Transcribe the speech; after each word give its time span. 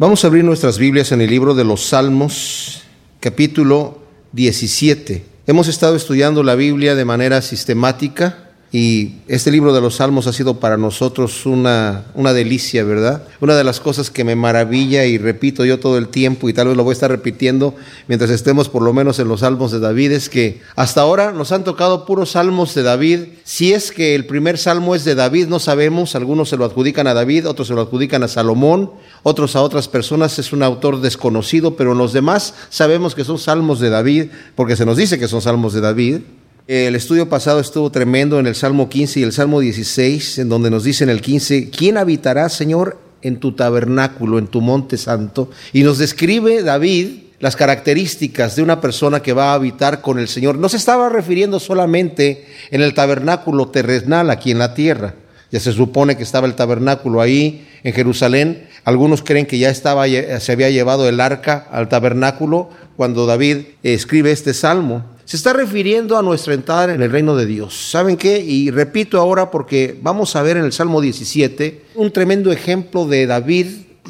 Vamos 0.00 0.24
a 0.24 0.28
abrir 0.28 0.44
nuestras 0.44 0.78
Biblias 0.78 1.12
en 1.12 1.20
el 1.20 1.28
libro 1.28 1.52
de 1.52 1.62
los 1.62 1.84
Salmos, 1.88 2.84
capítulo 3.20 3.98
17. 4.32 5.22
Hemos 5.46 5.68
estado 5.68 5.94
estudiando 5.94 6.42
la 6.42 6.54
Biblia 6.54 6.94
de 6.94 7.04
manera 7.04 7.42
sistemática 7.42 8.49
y 8.72 9.14
este 9.26 9.50
libro 9.50 9.72
de 9.72 9.80
los 9.80 9.96
Salmos 9.96 10.28
ha 10.28 10.32
sido 10.32 10.60
para 10.60 10.76
nosotros 10.76 11.44
una, 11.44 12.04
una 12.14 12.32
delicia, 12.32 12.84
¿verdad? 12.84 13.24
Una 13.40 13.56
de 13.56 13.64
las 13.64 13.80
cosas 13.80 14.10
que 14.10 14.22
me 14.22 14.36
maravilla 14.36 15.06
y 15.06 15.18
repito 15.18 15.64
yo 15.64 15.80
todo 15.80 15.98
el 15.98 16.06
tiempo 16.06 16.48
y 16.48 16.52
tal 16.52 16.68
vez 16.68 16.76
lo 16.76 16.84
voy 16.84 16.92
a 16.92 16.94
estar 16.94 17.10
repitiendo 17.10 17.74
mientras 18.06 18.30
estemos 18.30 18.68
por 18.68 18.82
lo 18.82 18.92
menos 18.92 19.18
en 19.18 19.26
los 19.26 19.40
Salmos 19.40 19.72
de 19.72 19.80
David 19.80 20.12
es 20.12 20.28
que 20.28 20.60
hasta 20.76 21.00
ahora 21.00 21.32
nos 21.32 21.50
han 21.50 21.64
tocado 21.64 22.06
puros 22.06 22.30
Salmos 22.30 22.72
de 22.76 22.84
David. 22.84 23.20
Si 23.42 23.72
es 23.72 23.90
que 23.90 24.14
el 24.14 24.24
primer 24.24 24.56
Salmo 24.56 24.94
es 24.94 25.04
de 25.04 25.16
David, 25.16 25.48
no 25.48 25.58
sabemos, 25.58 26.14
algunos 26.14 26.48
se 26.48 26.56
lo 26.56 26.64
adjudican 26.64 27.08
a 27.08 27.14
David, 27.14 27.48
otros 27.48 27.66
se 27.66 27.74
lo 27.74 27.80
adjudican 27.80 28.22
a 28.22 28.28
Salomón, 28.28 28.92
otros 29.24 29.56
a 29.56 29.62
otras 29.62 29.88
personas, 29.88 30.38
es 30.38 30.52
un 30.52 30.62
autor 30.62 31.00
desconocido, 31.00 31.74
pero 31.74 31.92
en 31.92 31.98
los 31.98 32.12
demás 32.12 32.54
sabemos 32.68 33.16
que 33.16 33.24
son 33.24 33.38
Salmos 33.38 33.80
de 33.80 33.90
David 33.90 34.26
porque 34.54 34.76
se 34.76 34.86
nos 34.86 34.96
dice 34.96 35.18
que 35.18 35.26
son 35.26 35.42
Salmos 35.42 35.72
de 35.72 35.80
David. 35.80 36.20
El 36.70 36.94
estudio 36.94 37.28
pasado 37.28 37.58
estuvo 37.58 37.90
tremendo 37.90 38.38
en 38.38 38.46
el 38.46 38.54
Salmo 38.54 38.88
15 38.88 39.18
y 39.18 39.22
el 39.24 39.32
Salmo 39.32 39.58
16, 39.58 40.38
en 40.38 40.48
donde 40.48 40.70
nos 40.70 40.84
dice 40.84 41.02
en 41.02 41.10
el 41.10 41.20
15, 41.20 41.68
¿quién 41.68 41.96
habitará, 41.96 42.48
Señor, 42.48 42.96
en 43.22 43.40
tu 43.40 43.56
tabernáculo, 43.56 44.38
en 44.38 44.46
tu 44.46 44.60
monte 44.60 44.96
santo? 44.96 45.50
Y 45.72 45.82
nos 45.82 45.98
describe 45.98 46.62
David 46.62 47.22
las 47.40 47.56
características 47.56 48.54
de 48.54 48.62
una 48.62 48.80
persona 48.80 49.20
que 49.20 49.32
va 49.32 49.50
a 49.50 49.54
habitar 49.54 50.00
con 50.00 50.20
el 50.20 50.28
Señor. 50.28 50.58
No 50.58 50.68
se 50.68 50.76
estaba 50.76 51.08
refiriendo 51.08 51.58
solamente 51.58 52.46
en 52.70 52.82
el 52.82 52.94
tabernáculo 52.94 53.70
terrenal 53.70 54.30
aquí 54.30 54.52
en 54.52 54.58
la 54.60 54.72
tierra. 54.72 55.16
Ya 55.50 55.58
se 55.58 55.72
supone 55.72 56.16
que 56.16 56.22
estaba 56.22 56.46
el 56.46 56.54
tabernáculo 56.54 57.20
ahí 57.20 57.66
en 57.82 57.92
Jerusalén. 57.94 58.68
Algunos 58.84 59.22
creen 59.24 59.46
que 59.46 59.58
ya 59.58 59.70
estaba, 59.70 60.06
se 60.06 60.52
había 60.52 60.70
llevado 60.70 61.08
el 61.08 61.20
arca 61.20 61.66
al 61.72 61.88
tabernáculo 61.88 62.70
cuando 62.96 63.26
David 63.26 63.56
escribe 63.82 64.30
este 64.30 64.54
salmo. 64.54 65.04
Se 65.30 65.36
está 65.36 65.52
refiriendo 65.52 66.18
a 66.18 66.22
nuestra 66.22 66.54
entrada 66.54 66.92
en 66.92 67.02
el 67.02 67.12
reino 67.12 67.36
de 67.36 67.46
Dios. 67.46 67.88
¿Saben 67.92 68.16
qué? 68.16 68.40
Y 68.40 68.72
repito 68.72 69.16
ahora 69.20 69.48
porque 69.52 69.96
vamos 70.02 70.34
a 70.34 70.42
ver 70.42 70.56
en 70.56 70.64
el 70.64 70.72
Salmo 70.72 71.00
17 71.00 71.84
un 71.94 72.10
tremendo 72.10 72.50
ejemplo 72.50 73.06
de 73.06 73.28
David, 73.28 73.68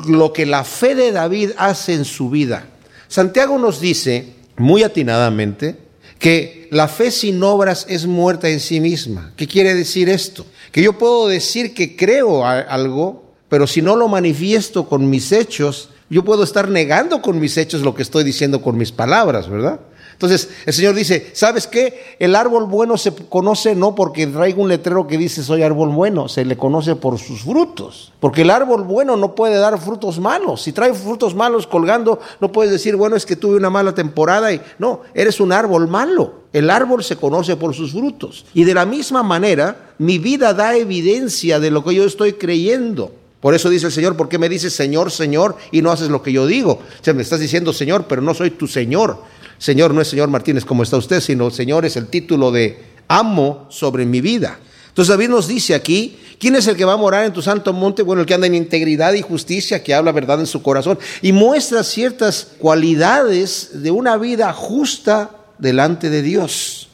lo 0.09 0.33
que 0.33 0.47
la 0.47 0.65
fe 0.65 0.95
de 0.95 1.13
David 1.13 1.51
hace 1.59 1.93
en 1.93 2.07
su 2.07 2.31
vida. 2.31 2.65
Santiago 3.07 3.59
nos 3.59 3.83
dice, 3.83 4.33
muy 4.57 4.83
atinadamente, 4.83 5.77
que 6.19 6.69
la 6.71 6.89
fe 6.89 7.11
sin 7.11 7.43
obras 7.43 7.85
es 7.91 8.07
muerta 8.07 8.49
en 8.49 8.59
sí 8.59 8.81
misma. 8.81 9.35
¿Qué 9.37 9.47
quiere 9.47 9.75
decir 9.75 10.09
esto? 10.09 10.47
Que 10.73 10.83
yo 10.83 10.97
puedo 10.97 11.29
decir 11.29 11.75
que 11.75 11.97
creo 11.97 12.47
algo, 12.47 13.35
pero 13.51 13.67
si 13.67 13.83
no 13.83 13.95
lo 13.95 14.09
manifiesto 14.09 14.89
con 14.89 15.11
mis 15.11 15.33
hechos, 15.33 15.91
yo 16.09 16.25
puedo 16.25 16.45
estar 16.45 16.71
negando 16.71 17.21
con 17.21 17.39
mis 17.39 17.59
hechos 17.59 17.83
lo 17.83 17.95
que 17.95 18.01
estoy 18.01 18.25
diciendo 18.25 18.63
con 18.63 18.79
mis 18.79 18.91
palabras, 18.91 19.51
¿verdad? 19.51 19.81
Entonces 20.21 20.51
el 20.67 20.75
Señor 20.75 20.95
dice, 20.95 21.31
¿sabes 21.33 21.67
qué? 21.67 22.15
El 22.19 22.37
árbol 22.37 22.67
bueno 22.67 22.99
se 22.99 23.15
conoce 23.15 23.75
no 23.75 23.95
porque 23.95 24.27
traiga 24.27 24.61
un 24.61 24.69
letrero 24.69 25.07
que 25.07 25.17
dice 25.17 25.43
soy 25.43 25.63
árbol 25.63 25.89
bueno, 25.89 26.29
se 26.29 26.45
le 26.45 26.59
conoce 26.59 26.95
por 26.95 27.19
sus 27.19 27.41
frutos. 27.41 28.13
Porque 28.21 28.43
el 28.43 28.51
árbol 28.51 28.85
bueno 28.85 29.17
no 29.17 29.35
puede 29.35 29.57
dar 29.57 29.81
frutos 29.81 30.21
malos. 30.21 30.61
Si 30.61 30.73
trae 30.73 30.93
frutos 30.93 31.35
malos 31.35 31.67
colgando, 31.67 32.21
no 32.39 32.53
puedes 32.53 32.71
decir, 32.71 32.97
bueno, 32.97 33.17
es 33.17 33.25
que 33.25 33.35
tuve 33.35 33.57
una 33.57 33.71
mala 33.71 33.95
temporada 33.95 34.53
y 34.53 34.61
no, 34.79 35.01
eres 35.15 35.41
un 35.41 35.53
árbol 35.53 35.89
malo. 35.89 36.35
El 36.53 36.69
árbol 36.69 37.03
se 37.03 37.17
conoce 37.17 37.57
por 37.57 37.73
sus 37.75 37.93
frutos. 37.93 38.45
Y 38.53 38.65
de 38.65 38.75
la 38.75 38.85
misma 38.85 39.23
manera, 39.23 39.95
mi 39.97 40.19
vida 40.19 40.53
da 40.53 40.77
evidencia 40.77 41.59
de 41.61 41.71
lo 41.71 41.83
que 41.83 41.95
yo 41.95 42.05
estoy 42.05 42.35
creyendo. 42.35 43.11
Por 43.41 43.55
eso 43.55 43.71
dice 43.71 43.87
el 43.87 43.93
Señor, 43.93 44.19
¿por 44.19 44.29
qué 44.29 44.37
me 44.37 44.51
dices 44.51 44.75
Señor, 44.75 45.11
Señor 45.11 45.57
y 45.73 45.81
no 45.81 45.91
haces 45.91 46.11
lo 46.11 46.23
que 46.23 46.31
yo 46.31 46.47
digo? 46.47 46.73
O 46.73 47.03
sea, 47.05 47.15
me 47.15 47.23
estás 47.23 47.41
diciendo 47.41 47.73
Señor, 47.73 48.05
pero 48.07 48.21
no 48.21 48.35
soy 48.35 48.51
tu 48.51 48.67
Señor. 48.67 49.40
Señor 49.61 49.93
no 49.93 50.01
es 50.01 50.09
Señor 50.09 50.31
Martínez 50.31 50.65
como 50.65 50.83
está 50.83 50.97
usted, 50.97 51.21
sino 51.21 51.51
Señor 51.51 51.85
es 51.85 51.95
el 51.97 52.07
título 52.07 52.51
de 52.51 52.79
amo 53.09 53.67
sobre 53.69 54.07
mi 54.07 54.23
vida. 54.23 54.59
Entonces 54.89 55.11
David 55.11 55.29
nos 55.29 55.47
dice 55.47 55.75
aquí, 55.75 56.19
¿quién 56.39 56.57
es 56.57 56.67
el 56.67 56.77
que 56.77 56.87
va 56.87 56.95
a 56.95 56.97
morar 56.97 57.27
en 57.27 57.35
tu 57.35 57.43
santo 57.43 57.75
monte? 57.75 58.03
Bueno, 58.03 58.23
el 58.23 58.27
que 58.27 58.33
anda 58.33 58.47
en 58.47 58.55
integridad 58.55 59.13
y 59.13 59.21
justicia, 59.21 59.83
que 59.83 59.93
habla 59.93 60.13
verdad 60.13 60.41
en 60.41 60.47
su 60.47 60.63
corazón 60.63 60.99
y 61.21 61.33
muestra 61.33 61.85
ciertas 61.85 62.49
cualidades 62.59 63.83
de 63.83 63.91
una 63.91 64.17
vida 64.17 64.51
justa 64.55 65.31
delante 65.59 66.09
de 66.09 66.23
Dios. 66.23 66.89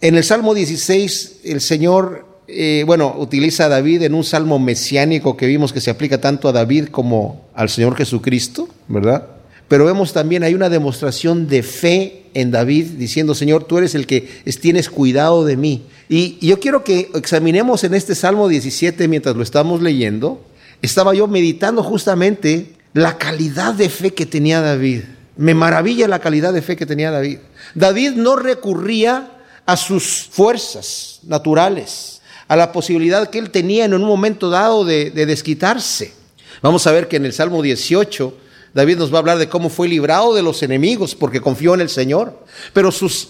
En 0.00 0.16
el 0.16 0.24
Salmo 0.24 0.52
16, 0.52 1.42
el 1.44 1.60
Señor, 1.60 2.26
eh, 2.48 2.82
bueno, 2.86 3.14
utiliza 3.18 3.66
a 3.66 3.68
David 3.68 4.02
en 4.02 4.14
un 4.14 4.24
salmo 4.24 4.58
mesiánico 4.58 5.36
que 5.36 5.46
vimos 5.46 5.72
que 5.72 5.80
se 5.80 5.90
aplica 5.90 6.20
tanto 6.20 6.48
a 6.48 6.52
David 6.52 6.88
como 6.88 7.44
al 7.54 7.68
Señor 7.68 7.94
Jesucristo, 7.94 8.68
¿verdad? 8.88 9.39
Pero 9.70 9.84
vemos 9.84 10.12
también, 10.12 10.42
hay 10.42 10.54
una 10.54 10.68
demostración 10.68 11.46
de 11.46 11.62
fe 11.62 12.24
en 12.34 12.50
David 12.50 12.86
diciendo, 12.96 13.36
Señor, 13.36 13.62
tú 13.62 13.78
eres 13.78 13.94
el 13.94 14.04
que 14.04 14.42
tienes 14.60 14.90
cuidado 14.90 15.44
de 15.44 15.56
mí. 15.56 15.84
Y 16.08 16.44
yo 16.44 16.58
quiero 16.58 16.82
que 16.82 17.08
examinemos 17.14 17.84
en 17.84 17.94
este 17.94 18.16
Salmo 18.16 18.48
17 18.48 19.06
mientras 19.06 19.36
lo 19.36 19.44
estamos 19.44 19.80
leyendo. 19.80 20.44
Estaba 20.82 21.14
yo 21.14 21.28
meditando 21.28 21.84
justamente 21.84 22.72
la 22.94 23.16
calidad 23.16 23.72
de 23.74 23.88
fe 23.88 24.12
que 24.12 24.26
tenía 24.26 24.60
David. 24.60 25.02
Me 25.36 25.54
maravilla 25.54 26.08
la 26.08 26.18
calidad 26.18 26.52
de 26.52 26.62
fe 26.62 26.74
que 26.74 26.84
tenía 26.84 27.12
David. 27.12 27.38
David 27.76 28.14
no 28.16 28.34
recurría 28.34 29.38
a 29.66 29.76
sus 29.76 30.26
fuerzas 30.32 31.20
naturales, 31.22 32.22
a 32.48 32.56
la 32.56 32.72
posibilidad 32.72 33.30
que 33.30 33.38
él 33.38 33.50
tenía 33.50 33.84
en 33.84 33.94
un 33.94 34.02
momento 34.02 34.50
dado 34.50 34.84
de, 34.84 35.12
de 35.12 35.26
desquitarse. 35.26 36.12
Vamos 36.60 36.88
a 36.88 36.90
ver 36.90 37.06
que 37.06 37.18
en 37.18 37.24
el 37.24 37.32
Salmo 37.32 37.62
18 37.62 38.49
David 38.74 38.98
nos 38.98 39.12
va 39.12 39.16
a 39.16 39.18
hablar 39.20 39.38
de 39.38 39.48
cómo 39.48 39.68
fue 39.68 39.88
librado 39.88 40.34
de 40.34 40.42
los 40.42 40.62
enemigos 40.62 41.14
porque 41.14 41.40
confió 41.40 41.74
en 41.74 41.80
el 41.80 41.88
Señor. 41.88 42.38
Pero 42.72 42.92
sus, 42.92 43.28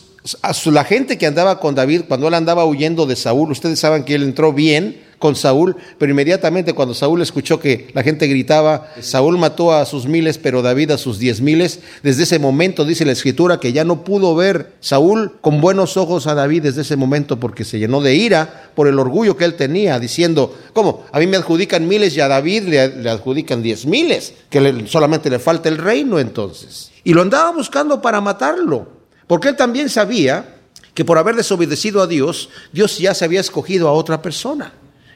la 0.66 0.84
gente 0.84 1.18
que 1.18 1.26
andaba 1.26 1.60
con 1.60 1.74
David, 1.74 2.02
cuando 2.08 2.28
él 2.28 2.34
andaba 2.34 2.64
huyendo 2.64 3.06
de 3.06 3.16
Saúl, 3.16 3.50
ustedes 3.50 3.78
saben 3.78 4.04
que 4.04 4.14
él 4.14 4.22
entró 4.22 4.52
bien 4.52 5.10
con 5.20 5.36
Saúl, 5.36 5.76
pero 5.98 6.10
inmediatamente 6.10 6.72
cuando 6.72 6.94
Saúl 6.94 7.20
escuchó 7.20 7.60
que 7.60 7.90
la 7.92 8.02
gente 8.02 8.26
gritaba, 8.26 8.88
Saúl 9.00 9.36
mató 9.38 9.72
a 9.72 9.84
sus 9.84 10.06
miles, 10.06 10.38
pero 10.38 10.62
David 10.62 10.92
a 10.92 10.98
sus 10.98 11.18
diez 11.18 11.42
miles, 11.42 11.80
desde 12.02 12.22
ese 12.22 12.38
momento 12.38 12.86
dice 12.86 13.04
la 13.04 13.12
escritura 13.12 13.60
que 13.60 13.72
ya 13.72 13.84
no 13.84 14.02
pudo 14.02 14.34
ver 14.34 14.72
Saúl 14.80 15.32
con 15.42 15.60
buenos 15.60 15.98
ojos 15.98 16.26
a 16.26 16.34
David 16.34 16.62
desde 16.62 16.82
ese 16.82 16.96
momento 16.96 17.38
porque 17.38 17.64
se 17.64 17.78
llenó 17.78 18.00
de 18.00 18.14
ira 18.14 18.70
por 18.74 18.88
el 18.88 18.98
orgullo 18.98 19.36
que 19.36 19.44
él 19.44 19.54
tenía, 19.54 19.98
diciendo, 19.98 20.56
¿cómo? 20.72 21.04
A 21.12 21.18
mí 21.18 21.26
me 21.26 21.36
adjudican 21.36 21.86
miles 21.86 22.16
y 22.16 22.20
a 22.20 22.28
David 22.28 22.62
le, 22.64 23.10
adjudican 23.10 23.62
diez 23.62 23.84
miles, 23.84 24.32
que 24.48 24.84
solamente 24.86 25.28
le 25.28 25.38
falta 25.38 25.68
el 25.68 25.76
reino 25.76 26.18
entonces. 26.18 26.90
Y 27.04 27.12
lo 27.12 27.20
andaba 27.20 27.52
buscando 27.52 28.00
para 28.00 28.22
matarlo, 28.22 28.99
porque 29.30 29.46
él 29.46 29.54
también 29.54 29.88
sabía 29.88 30.56
que 30.92 31.04
por 31.04 31.16
haber 31.16 31.36
desobedecido 31.36 32.02
a 32.02 32.08
Dios, 32.08 32.48
Dios 32.72 32.98
ya 32.98 33.14
se 33.14 33.24
había 33.24 33.38
escogido 33.38 33.86
a 33.86 33.92
otra 33.92 34.20
persona. 34.22 34.72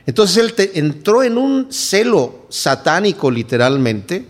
Entonces 0.07 0.37
él 0.37 0.71
entró 0.75 1.25
en 1.25 1.37
un 1.37 1.73
celo 1.73 2.47
satánico 2.49 3.29
literalmente, 3.29 4.25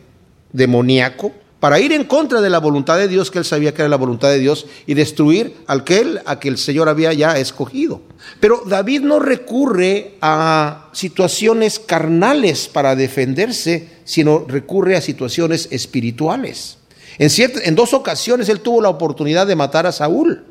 demoníaco, 0.55 1.33
para 1.61 1.81
ir 1.81 1.93
en 1.93 2.05
contra 2.05 2.41
de 2.41 2.49
la 2.49 2.61
voluntad 2.61 2.97
de 2.97 3.09
Dios, 3.09 3.31
que 3.31 3.41
él 3.41 3.44
sabía 3.44 3.75
que 3.75 3.83
era 3.83 3.91
la 3.91 3.99
voluntad 3.99 4.31
de 4.31 4.39
Dios, 4.39 4.65
y 4.87 4.94
destruir 4.94 5.55
al 5.67 5.84
que 5.84 5.99
él, 5.99 6.21
a 6.25 6.41
que 6.41 6.49
el 6.49 6.56
Señor 6.56 6.89
había 6.89 7.12
ya 7.12 7.37
escogido. 7.37 8.00
Pero 8.41 8.62
David 8.65 9.03
no 9.03 9.19
recurre 9.19 10.15
a 10.23 10.89
situaciones 10.94 11.78
carnales 11.78 12.69
para 12.69 12.97
defenderse, 12.97 13.91
sino 14.05 14.47
recurre 14.49 14.97
a 14.97 15.03
situaciones 15.03 15.69
espirituales. 15.71 16.78
En, 17.19 17.30
en 17.64 17.75
dos 17.75 17.94
ocasiones 17.94 18.48
él 18.48 18.60
tuvo 18.60 18.80
la 18.80 18.88
oportunidad 18.88 19.47
de 19.47 19.56
matar 19.56 19.86
a 19.86 19.92
Saúl. 19.92 20.44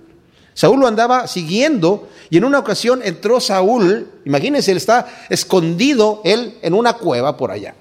Saúl 0.54 0.80
lo 0.80 0.88
andaba 0.88 1.28
siguiendo 1.28 2.08
y 2.30 2.38
en 2.38 2.46
una 2.46 2.60
ocasión 2.60 3.02
entró 3.04 3.40
Saúl, 3.40 4.08
imagínense, 4.26 4.72
él 4.72 4.78
está 4.78 5.08
escondido 5.30 6.22
él 6.24 6.58
en 6.62 6.74
una 6.74 6.94
cueva 6.94 7.38
por 7.38 7.52
allá. 7.52 7.76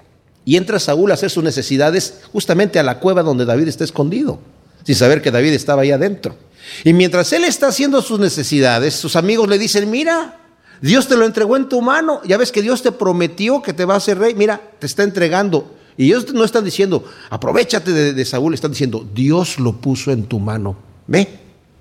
Y 0.45 0.57
entra 0.57 0.79
Saúl 0.79 1.11
a 1.11 1.13
hacer 1.13 1.29
sus 1.29 1.43
necesidades 1.43 2.21
justamente 2.31 2.79
a 2.79 2.83
la 2.83 2.99
cueva 2.99 3.23
donde 3.23 3.45
David 3.45 3.67
está 3.67 3.83
escondido, 3.83 4.39
sin 4.83 4.95
saber 4.95 5.21
que 5.21 5.31
David 5.31 5.53
estaba 5.53 5.83
ahí 5.83 5.91
adentro. 5.91 6.35
Y 6.83 6.93
mientras 6.93 7.31
él 7.33 7.43
está 7.43 7.67
haciendo 7.67 8.01
sus 8.01 8.19
necesidades, 8.19 8.95
sus 8.95 9.15
amigos 9.15 9.47
le 9.47 9.57
dicen, 9.57 9.89
mira, 9.89 10.39
Dios 10.81 11.07
te 11.07 11.15
lo 11.15 11.25
entregó 11.25 11.55
en 11.55 11.69
tu 11.69 11.81
mano, 11.81 12.21
ya 12.25 12.37
ves 12.37 12.51
que 12.51 12.61
Dios 12.61 12.81
te 12.81 12.91
prometió 12.91 13.61
que 13.61 13.73
te 13.73 13.85
va 13.85 13.93
a 13.93 13.97
hacer 13.97 14.17
rey, 14.17 14.33
mira, 14.35 14.59
te 14.79 14.87
está 14.87 15.03
entregando. 15.03 15.75
Y 15.97 16.05
ellos 16.05 16.33
no 16.33 16.43
están 16.43 16.65
diciendo, 16.65 17.05
aprovechate 17.29 18.13
de, 18.13 18.25
Saúl, 18.25 18.53
están 18.53 18.71
diciendo, 18.71 19.07
Dios 19.13 19.59
lo 19.59 19.73
puso 19.73 20.11
en 20.11 20.23
tu 20.23 20.39
mano. 20.39 20.75
Ve, 21.07 21.27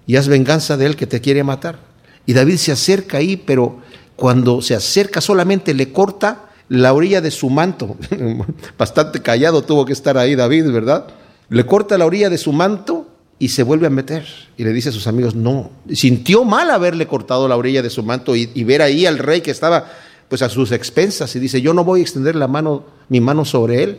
y 0.06 0.17
haz 0.17 0.29
venganza 0.29 0.76
de 0.76 0.87
él 0.87 0.97
que 0.97 1.06
te 1.06 1.20
quiere 1.20 1.44
matar. 1.44 1.79
Y 2.26 2.35
David 2.35 2.56
se 2.56 2.73
acerca 2.73 3.19
ahí, 3.19 3.37
pero 3.37 3.81
cuando 4.17 4.62
se 4.62 4.75
acerca 4.75 5.20
solamente 5.20 5.75
le 5.75 5.93
corta 5.93 6.50
la 6.69 6.93
orilla 6.93 7.20
de 7.20 7.31
su 7.31 7.50
manto. 7.50 7.97
Bastante 8.79 9.20
callado 9.20 9.62
tuvo 9.62 9.85
que 9.85 9.93
estar 9.93 10.19
ahí 10.19 10.35
David, 10.35 10.70
¿verdad? 10.70 11.06
Le 11.49 11.67
corta 11.67 11.99
la 11.99 12.06
orilla 12.06 12.31
de 12.31 12.38
su 12.38 12.53
manto 12.53 13.08
y 13.38 13.49
se 13.49 13.62
vuelve 13.62 13.87
a 13.87 13.91
meter. 13.91 14.26
Y 14.56 14.65
le 14.65 14.73
dice 14.73 14.91
a 14.91 14.93
sus 14.93 15.06
amigos, 15.06 15.35
no. 15.35 15.70
Sintió 15.93 16.44
mal 16.44 16.70
haberle 16.70 17.06
cortado 17.06 17.49
la 17.49 17.56
orilla 17.56 17.82
de 17.82 17.91
su 17.91 18.03
manto 18.03 18.37
y 18.37 18.65
ver 18.65 18.82
ahí 18.82 19.06
al 19.06 19.19
rey 19.19 19.41
que 19.41 19.50
estaba 19.50 19.87
pues 20.32 20.40
a 20.40 20.49
sus 20.49 20.73
expensas 20.73 21.37
y 21.37 21.38
dice, 21.38 21.61
yo 21.61 21.75
no 21.75 21.84
voy 21.84 22.00
a 22.00 22.02
extender 22.05 22.37
la 22.37 22.49
mano, 22.49 22.87
mi 23.11 23.20
mano 23.20 23.44
sobre 23.44 23.82
él. 23.82 23.99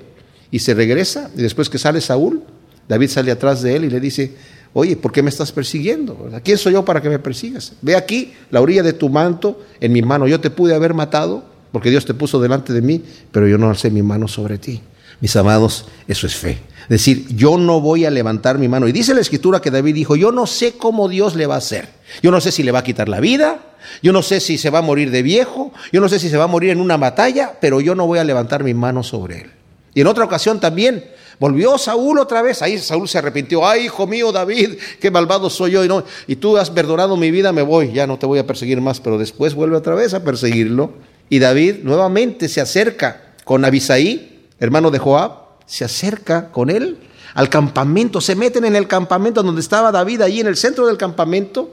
y 0.50 0.58
se 0.58 0.74
regresa. 0.74 1.30
Y 1.38 1.44
después 1.44 1.70
que 1.70 1.78
sale 1.78 2.02
Saúl, 2.02 2.42
David 2.90 3.10
sale 3.10 3.30
atrás 3.30 3.62
de 3.62 3.76
él 3.76 3.86
y 3.86 3.92
le 3.92 4.00
dice, 4.00 4.34
oye, 4.74 4.96
¿por 4.96 5.12
qué 5.12 5.22
me 5.22 5.30
estás 5.30 5.52
persiguiendo? 5.52 6.28
¿Quién 6.44 6.58
soy 6.58 6.74
yo 6.74 6.84
para 6.84 7.04
que 7.04 7.10
me 7.10 7.20
persigas? 7.20 7.74
Ve 7.84 7.96
aquí 7.96 8.34
la 8.50 8.62
orilla 8.62 8.82
de 8.82 8.94
tu 8.94 9.10
manto 9.10 9.62
en 9.80 9.92
mi 9.92 10.02
mano. 10.02 10.28
Yo 10.28 10.40
te 10.40 10.50
pude 10.50 10.74
haber 10.74 10.96
matado 10.96 11.44
porque 11.72 11.92
Dios 11.92 12.04
te 12.04 12.16
puso 12.16 12.42
delante 12.42 12.74
de 12.74 12.82
mí, 12.82 13.04
pero 13.32 13.48
yo 13.48 13.60
no 13.60 13.70
alcé 13.70 13.92
mi 13.92 14.02
mano 14.02 14.28
sobre 14.28 14.58
ti. 14.58 14.82
Mis 15.22 15.36
amados, 15.36 15.86
eso 16.08 16.26
es 16.26 16.36
fe. 16.36 16.62
Decir, 16.90 17.28
yo 17.36 17.60
no 17.60 17.80
voy 17.80 18.06
a 18.06 18.10
levantar 18.10 18.58
mi 18.58 18.68
mano. 18.68 18.88
Y 18.88 18.92
dice 18.92 19.14
la 19.14 19.22
escritura 19.22 19.62
que 19.62 19.70
David 19.70 19.94
dijo, 19.94 20.16
yo 20.16 20.32
no 20.32 20.48
sé 20.48 20.78
cómo 20.78 21.08
Dios 21.10 21.36
le 21.36 21.46
va 21.46 21.54
a 21.54 21.60
hacer. 21.60 21.90
Yo 22.24 22.32
no 22.32 22.42
sé 22.42 22.52
si 22.52 22.64
le 22.64 22.72
va 22.72 22.80
a 22.80 22.84
quitar 22.84 23.08
la 23.08 23.20
vida, 23.20 23.60
yo 24.02 24.12
no 24.12 24.22
sé 24.22 24.40
si 24.40 24.58
se 24.58 24.70
va 24.70 24.80
a 24.80 24.82
morir 24.82 25.12
de 25.12 25.22
viejo, 25.22 25.72
yo 25.92 26.02
no 26.02 26.10
sé 26.10 26.20
si 26.20 26.30
se 26.30 26.38
va 26.38 26.46
a 26.46 26.48
morir 26.48 26.72
en 26.72 26.80
una 26.80 26.98
batalla, 26.98 27.54
pero 27.60 27.82
yo 27.82 27.96
no 27.96 28.08
voy 28.08 28.20
a 28.20 28.24
levantar 28.24 28.64
mi 28.64 28.74
mano 28.74 29.04
sobre 29.04 29.42
él. 29.42 29.52
Y 29.94 30.02
en 30.02 30.08
otra 30.08 30.26
ocasión 30.26 30.60
también 30.60 31.04
volvió 31.40 31.78
Saúl 31.78 32.20
otra 32.20 32.42
vez. 32.42 32.62
Ahí 32.62 32.80
Saúl 32.80 33.08
se 33.08 33.18
arrepintió. 33.18 33.68
Ay, 33.68 33.86
hijo 33.86 34.08
mío, 34.08 34.32
David, 34.32 34.78
qué 35.00 35.12
malvado 35.12 35.50
soy 35.50 35.72
yo. 35.72 35.86
Y, 35.86 35.88
no, 35.88 36.04
y 36.28 36.36
tú 36.36 36.58
has 36.58 36.70
perdonado 36.70 37.16
mi 37.18 37.32
vida, 37.32 37.52
me 37.52 37.62
voy. 37.62 37.92
Ya 37.92 38.08
no 38.08 38.18
te 38.18 38.26
voy 38.26 38.40
a 38.40 38.48
perseguir 38.48 38.82
más. 38.82 39.00
Pero 39.00 39.18
después 39.18 39.54
vuelve 39.54 39.78
otra 39.78 39.96
vez 39.96 40.14
a 40.14 40.24
perseguirlo. 40.24 40.94
Y 41.30 41.40
David 41.40 41.84
nuevamente 41.84 42.50
se 42.50 42.62
acerca 42.62 43.34
con 43.44 43.66
Abisaí, 43.66 44.48
hermano 44.60 44.92
de 44.92 45.00
Joab, 45.00 45.32
se 45.66 45.86
acerca 45.86 46.52
con 46.52 46.70
él 46.70 46.98
al 47.34 47.50
campamento. 47.50 48.22
Se 48.22 48.36
meten 48.36 48.66
en 48.66 48.76
el 48.76 48.88
campamento 48.88 49.44
donde 49.44 49.62
estaba 49.62 49.92
David, 49.92 50.22
ahí 50.22 50.40
en 50.40 50.48
el 50.48 50.58
centro 50.58 50.88
del 50.88 50.98
campamento 50.98 51.72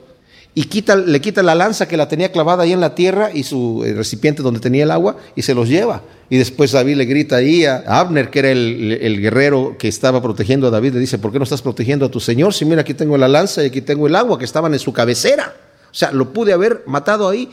y 0.53 0.69
le 1.07 1.21
quita 1.21 1.43
la 1.45 1.55
lanza 1.55 1.87
que 1.87 1.97
la 1.97 2.09
tenía 2.09 2.33
clavada 2.33 2.65
ahí 2.65 2.73
en 2.73 2.81
la 2.81 2.95
tierra 2.97 3.31
y 3.33 3.45
su 3.45 3.85
recipiente 3.95 4.43
donde 4.43 4.59
tenía 4.59 4.83
el 4.83 4.91
agua 4.91 5.17
y 5.37 5.43
se 5.43 5.55
los 5.55 5.69
lleva. 5.69 6.03
Y 6.29 6.39
después 6.39 6.73
David 6.73 6.97
le 6.97 7.05
grita 7.05 7.37
ahí 7.37 7.65
a 7.65 7.85
Abner, 7.87 8.31
que 8.31 8.41
era 8.41 8.51
el, 8.51 8.99
el, 9.01 9.21
guerrero 9.21 9.77
que 9.79 9.87
estaba 9.87 10.21
protegiendo 10.21 10.67
a 10.67 10.71
David, 10.71 10.95
le 10.95 11.01
dice, 11.01 11.19
¿por 11.19 11.31
qué 11.31 11.39
no 11.39 11.45
estás 11.45 11.63
protegiendo 11.63 12.07
a 12.07 12.11
tu 12.11 12.19
señor? 12.19 12.53
Si 12.53 12.65
mira, 12.65 12.81
aquí 12.81 12.95
tengo 12.95 13.17
la 13.17 13.29
lanza 13.29 13.63
y 13.63 13.67
aquí 13.67 13.81
tengo 13.81 14.09
el 14.09 14.17
agua 14.17 14.39
que 14.39 14.45
estaban 14.45 14.73
en 14.73 14.81
su 14.81 14.93
cabecera. 14.93 15.55
O 15.91 15.95
sea, 15.95 16.11
lo 16.11 16.33
pude 16.33 16.53
haber 16.53 16.83
matado 16.87 17.29
ahí. 17.29 17.49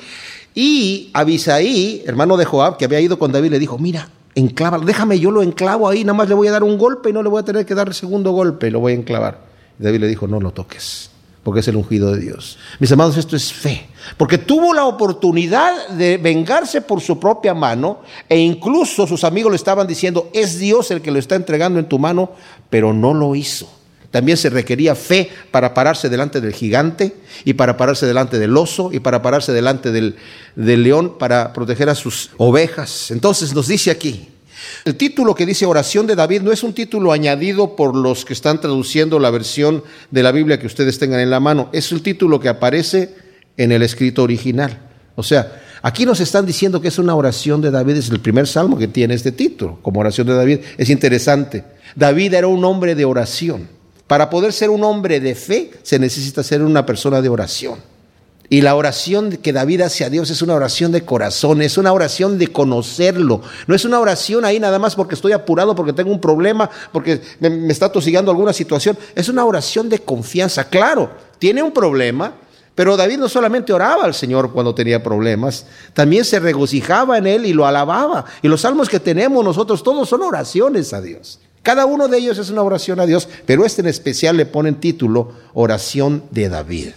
Y 0.55 1.11
Abisaí, 1.13 2.03
hermano 2.07 2.35
de 2.35 2.45
Joab, 2.45 2.77
que 2.77 2.85
había 2.85 2.99
ido 2.99 3.19
con 3.19 3.31
David, 3.31 3.51
le 3.51 3.59
dijo, 3.59 3.77
mira, 3.77 4.09
enclávalo, 4.33 4.85
déjame, 4.85 5.19
yo 5.19 5.29
lo 5.29 5.43
enclavo 5.43 5.87
ahí, 5.87 6.03
nada 6.03 6.17
más 6.17 6.29
le 6.29 6.35
voy 6.35 6.47
a 6.47 6.51
dar 6.51 6.63
un 6.63 6.79
golpe 6.79 7.11
y 7.11 7.13
no 7.13 7.21
le 7.21 7.29
voy 7.29 7.41
a 7.41 7.45
tener 7.45 7.63
que 7.63 7.75
dar 7.75 7.87
el 7.87 7.93
segundo 7.93 8.31
golpe, 8.31 8.71
lo 8.71 8.79
voy 8.79 8.93
a 8.93 8.95
enclavar. 8.95 9.39
Y 9.79 9.83
David 9.83 9.99
le 9.99 10.07
dijo, 10.07 10.27
no 10.27 10.39
lo 10.39 10.51
toques 10.51 11.11
porque 11.47 11.61
es 11.61 11.67
el 11.69 11.77
ungido 11.77 12.11
de 12.11 12.19
Dios. 12.19 12.57
Mis 12.77 12.91
amados, 12.91 13.15
esto 13.15 13.37
es 13.37 13.53
fe, 13.53 13.87
porque 14.17 14.37
tuvo 14.37 14.73
la 14.73 14.83
oportunidad 14.83 15.87
de 15.91 16.17
vengarse 16.17 16.81
por 16.81 16.99
su 16.99 17.21
propia 17.21 17.53
mano 17.53 18.01
e 18.27 18.37
incluso 18.37 19.07
sus 19.07 19.23
amigos 19.23 19.53
le 19.53 19.55
estaban 19.55 19.87
diciendo, 19.87 20.29
es 20.33 20.59
Dios 20.59 20.91
el 20.91 21.01
que 21.01 21.09
lo 21.09 21.17
está 21.17 21.35
entregando 21.35 21.79
en 21.79 21.87
tu 21.87 21.99
mano, 21.99 22.33
pero 22.69 22.91
no 22.91 23.13
lo 23.13 23.33
hizo. 23.33 23.71
También 24.11 24.37
se 24.37 24.49
requería 24.49 24.93
fe 24.93 25.29
para 25.49 25.73
pararse 25.73 26.09
delante 26.09 26.41
del 26.41 26.51
gigante 26.51 27.15
y 27.45 27.53
para 27.53 27.77
pararse 27.77 28.05
delante 28.05 28.39
del 28.39 28.57
oso 28.57 28.89
y 28.91 28.99
para 28.99 29.21
pararse 29.21 29.53
delante 29.53 29.93
del, 29.93 30.17
del 30.57 30.83
león 30.83 31.17
para 31.17 31.53
proteger 31.53 31.87
a 31.87 31.95
sus 31.95 32.31
ovejas. 32.35 33.09
Entonces 33.09 33.53
nos 33.53 33.69
dice 33.69 33.89
aquí, 33.89 34.27
el 34.85 34.95
título 34.95 35.35
que 35.35 35.45
dice 35.45 35.65
oración 35.65 36.07
de 36.07 36.15
David 36.15 36.41
no 36.41 36.51
es 36.51 36.63
un 36.63 36.73
título 36.73 37.11
añadido 37.11 37.75
por 37.75 37.95
los 37.95 38.25
que 38.25 38.33
están 38.33 38.61
traduciendo 38.61 39.19
la 39.19 39.29
versión 39.29 39.83
de 40.11 40.23
la 40.23 40.31
Biblia 40.31 40.59
que 40.59 40.67
ustedes 40.67 40.99
tengan 40.99 41.19
en 41.19 41.29
la 41.29 41.39
mano, 41.39 41.69
es 41.73 41.91
el 41.91 42.01
título 42.01 42.39
que 42.39 42.49
aparece 42.49 43.15
en 43.57 43.71
el 43.71 43.83
escrito 43.83 44.23
original. 44.23 44.79
O 45.15 45.23
sea, 45.23 45.61
aquí 45.81 46.05
nos 46.05 46.19
están 46.19 46.45
diciendo 46.45 46.79
que 46.79 46.89
es 46.89 46.99
una 46.99 47.15
oración 47.15 47.61
de 47.61 47.71
David, 47.71 47.97
es 47.97 48.09
el 48.09 48.19
primer 48.19 48.47
salmo 48.47 48.77
que 48.77 48.87
tiene 48.87 49.15
este 49.15 49.31
título, 49.31 49.79
como 49.81 49.99
oración 49.99 50.27
de 50.27 50.35
David. 50.35 50.59
Es 50.77 50.89
interesante. 50.89 51.63
David 51.95 52.35
era 52.35 52.47
un 52.47 52.63
hombre 52.63 52.95
de 52.95 53.05
oración. 53.05 53.67
Para 54.05 54.29
poder 54.29 54.53
ser 54.53 54.69
un 54.69 54.83
hombre 54.83 55.19
de 55.19 55.35
fe 55.35 55.71
se 55.83 55.99
necesita 55.99 56.43
ser 56.43 56.61
una 56.61 56.85
persona 56.85 57.21
de 57.21 57.29
oración. 57.29 57.79
Y 58.49 58.61
la 58.61 58.75
oración 58.75 59.31
que 59.31 59.51
David 59.51 59.81
hace 59.81 60.05
a 60.05 60.09
Dios 60.09 60.29
es 60.29 60.41
una 60.41 60.55
oración 60.55 60.93
de 60.93 61.03
corazón, 61.03 61.61
es 61.61 61.77
una 61.77 61.91
oración 61.91 62.37
de 62.37 62.47
conocerlo. 62.47 63.41
No 63.67 63.75
es 63.75 63.83
una 63.83 63.99
oración 63.99 64.45
ahí 64.45 64.57
nada 64.57 64.79
más 64.79 64.95
porque 64.95 65.15
estoy 65.15 65.33
apurado, 65.33 65.75
porque 65.75 65.91
tengo 65.91 66.11
un 66.11 66.21
problema, 66.21 66.69
porque 66.93 67.21
me, 67.41 67.67
está 67.67 67.91
tosigando 67.91 68.31
alguna 68.31 68.53
situación. 68.53 68.97
Es 69.15 69.27
una 69.27 69.43
oración 69.43 69.89
de 69.89 69.99
confianza. 69.99 70.69
Claro, 70.69 71.11
tiene 71.39 71.61
un 71.61 71.73
problema, 71.73 72.35
pero 72.73 72.95
David 72.95 73.17
no 73.17 73.27
solamente 73.27 73.73
oraba 73.73 74.05
al 74.05 74.13
Señor 74.13 74.53
cuando 74.53 74.73
tenía 74.73 75.03
problemas, 75.03 75.65
también 75.93 76.23
se 76.23 76.39
regocijaba 76.39 77.17
en 77.17 77.27
Él 77.27 77.45
y 77.45 77.51
lo 77.51 77.67
alababa. 77.67 78.23
Y 78.41 78.47
los 78.47 78.61
salmos 78.61 78.87
que 78.87 79.01
tenemos 79.01 79.43
nosotros 79.43 79.83
todos 79.83 80.07
son 80.07 80.21
oraciones 80.21 80.93
a 80.93 81.01
Dios. 81.01 81.41
Cada 81.63 81.85
uno 81.85 82.07
de 82.07 82.17
ellos 82.17 82.37
es 82.37 82.49
una 82.49 82.63
oración 82.63 83.01
a 83.01 83.05
Dios, 83.05 83.27
pero 83.45 83.65
este 83.65 83.81
en 83.81 83.87
especial 83.87 84.37
le 84.37 84.45
pone 84.45 84.69
en 84.69 84.75
título 84.75 85.33
Oración 85.53 86.23
de 86.31 86.47
David. 86.47 86.91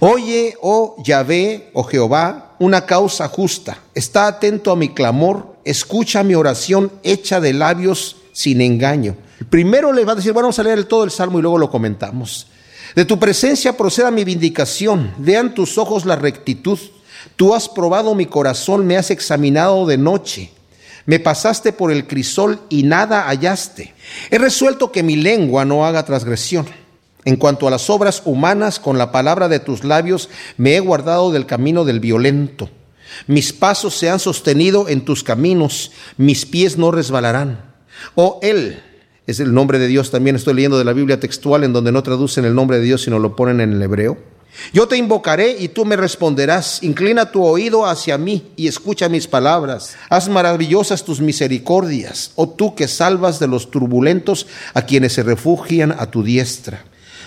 Oye, 0.00 0.56
oh 0.62 0.96
Yahvé, 1.04 1.70
oh 1.72 1.84
Jehová, 1.84 2.56
una 2.58 2.86
causa 2.86 3.28
justa. 3.28 3.78
Está 3.94 4.26
atento 4.26 4.70
a 4.70 4.76
mi 4.76 4.90
clamor, 4.90 5.56
escucha 5.64 6.22
mi 6.22 6.34
oración 6.34 6.92
hecha 7.02 7.40
de 7.40 7.52
labios 7.52 8.16
sin 8.32 8.60
engaño. 8.60 9.16
Primero 9.50 9.92
le 9.92 10.04
va 10.04 10.12
a 10.12 10.16
decir, 10.16 10.32
vamos 10.32 10.58
a 10.58 10.62
leer 10.62 10.84
todo 10.84 11.04
el 11.04 11.10
salmo 11.10 11.38
y 11.38 11.42
luego 11.42 11.58
lo 11.58 11.70
comentamos. 11.70 12.48
De 12.94 13.04
tu 13.04 13.18
presencia 13.18 13.76
proceda 13.76 14.10
mi 14.10 14.24
vindicación, 14.24 15.12
vean 15.18 15.54
tus 15.54 15.78
ojos 15.78 16.04
la 16.04 16.16
rectitud. 16.16 16.78
Tú 17.36 17.54
has 17.54 17.68
probado 17.68 18.14
mi 18.14 18.26
corazón, 18.26 18.86
me 18.86 18.96
has 18.96 19.10
examinado 19.10 19.86
de 19.86 19.98
noche. 19.98 20.50
Me 21.04 21.20
pasaste 21.20 21.72
por 21.72 21.90
el 21.90 22.06
crisol 22.06 22.60
y 22.68 22.82
nada 22.82 23.22
hallaste. 23.28 23.94
He 24.30 24.38
resuelto 24.38 24.92
que 24.92 25.02
mi 25.02 25.16
lengua 25.16 25.64
no 25.64 25.86
haga 25.86 26.04
transgresión 26.04 26.66
en 27.28 27.36
cuanto 27.36 27.68
a 27.68 27.70
las 27.70 27.90
obras 27.90 28.22
humanas, 28.24 28.80
con 28.80 28.96
la 28.96 29.12
palabra 29.12 29.48
de 29.48 29.60
tus 29.60 29.84
labios 29.84 30.30
me 30.56 30.76
he 30.76 30.80
guardado 30.80 31.30
del 31.30 31.44
camino 31.44 31.84
del 31.84 32.00
violento. 32.00 32.70
Mis 33.26 33.52
pasos 33.52 33.94
se 33.94 34.08
han 34.08 34.18
sostenido 34.18 34.88
en 34.88 35.04
tus 35.04 35.22
caminos, 35.24 35.92
mis 36.16 36.46
pies 36.46 36.78
no 36.78 36.90
resbalarán. 36.90 37.74
Oh, 38.14 38.38
Él 38.40 38.82
es 39.26 39.40
el 39.40 39.52
nombre 39.52 39.78
de 39.78 39.88
Dios. 39.88 40.10
También 40.10 40.36
estoy 40.36 40.54
leyendo 40.54 40.78
de 40.78 40.86
la 40.86 40.94
Biblia 40.94 41.20
textual 41.20 41.64
en 41.64 41.74
donde 41.74 41.92
no 41.92 42.02
traducen 42.02 42.46
el 42.46 42.54
nombre 42.54 42.78
de 42.78 42.84
Dios, 42.84 43.02
sino 43.02 43.18
lo 43.18 43.36
ponen 43.36 43.60
en 43.60 43.74
el 43.74 43.82
hebreo. 43.82 44.16
Yo 44.72 44.88
te 44.88 44.96
invocaré 44.96 45.54
y 45.58 45.68
tú 45.68 45.84
me 45.84 45.96
responderás. 45.96 46.82
Inclina 46.82 47.30
tu 47.30 47.44
oído 47.44 47.84
hacia 47.84 48.16
mí 48.16 48.52
y 48.56 48.68
escucha 48.68 49.10
mis 49.10 49.26
palabras. 49.26 49.98
Haz 50.08 50.30
maravillosas 50.30 51.04
tus 51.04 51.20
misericordias, 51.20 52.32
oh 52.36 52.48
tú 52.48 52.74
que 52.74 52.88
salvas 52.88 53.38
de 53.38 53.48
los 53.48 53.70
turbulentos 53.70 54.46
a 54.72 54.86
quienes 54.86 55.12
se 55.12 55.22
refugian 55.22 55.92
a 55.92 56.10
tu 56.10 56.22
diestra. 56.22 56.84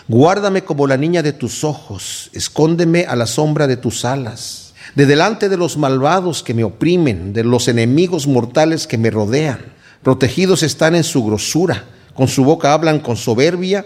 Guárdame 0.07 0.63
como 0.63 0.87
la 0.87 0.97
niña 0.97 1.21
de 1.23 1.33
tus 1.33 1.63
ojos, 1.63 2.29
escóndeme 2.33 3.05
a 3.05 3.15
la 3.15 3.27
sombra 3.27 3.67
de 3.67 3.77
tus 3.77 4.03
alas, 4.03 4.73
de 4.95 5.05
delante 5.05 5.47
de 5.47 5.57
los 5.57 5.77
malvados 5.77 6.43
que 6.43 6.53
me 6.53 6.63
oprimen, 6.63 7.33
de 7.33 7.43
los 7.43 7.67
enemigos 7.67 8.27
mortales 8.27 8.87
que 8.87 8.97
me 8.97 9.11
rodean. 9.11 9.59
Protegidos 10.01 10.63
están 10.63 10.95
en 10.95 11.03
su 11.03 11.23
grosura, 11.23 11.85
con 12.13 12.27
su 12.27 12.43
boca 12.43 12.73
hablan 12.73 12.99
con 12.99 13.15
soberbia, 13.15 13.85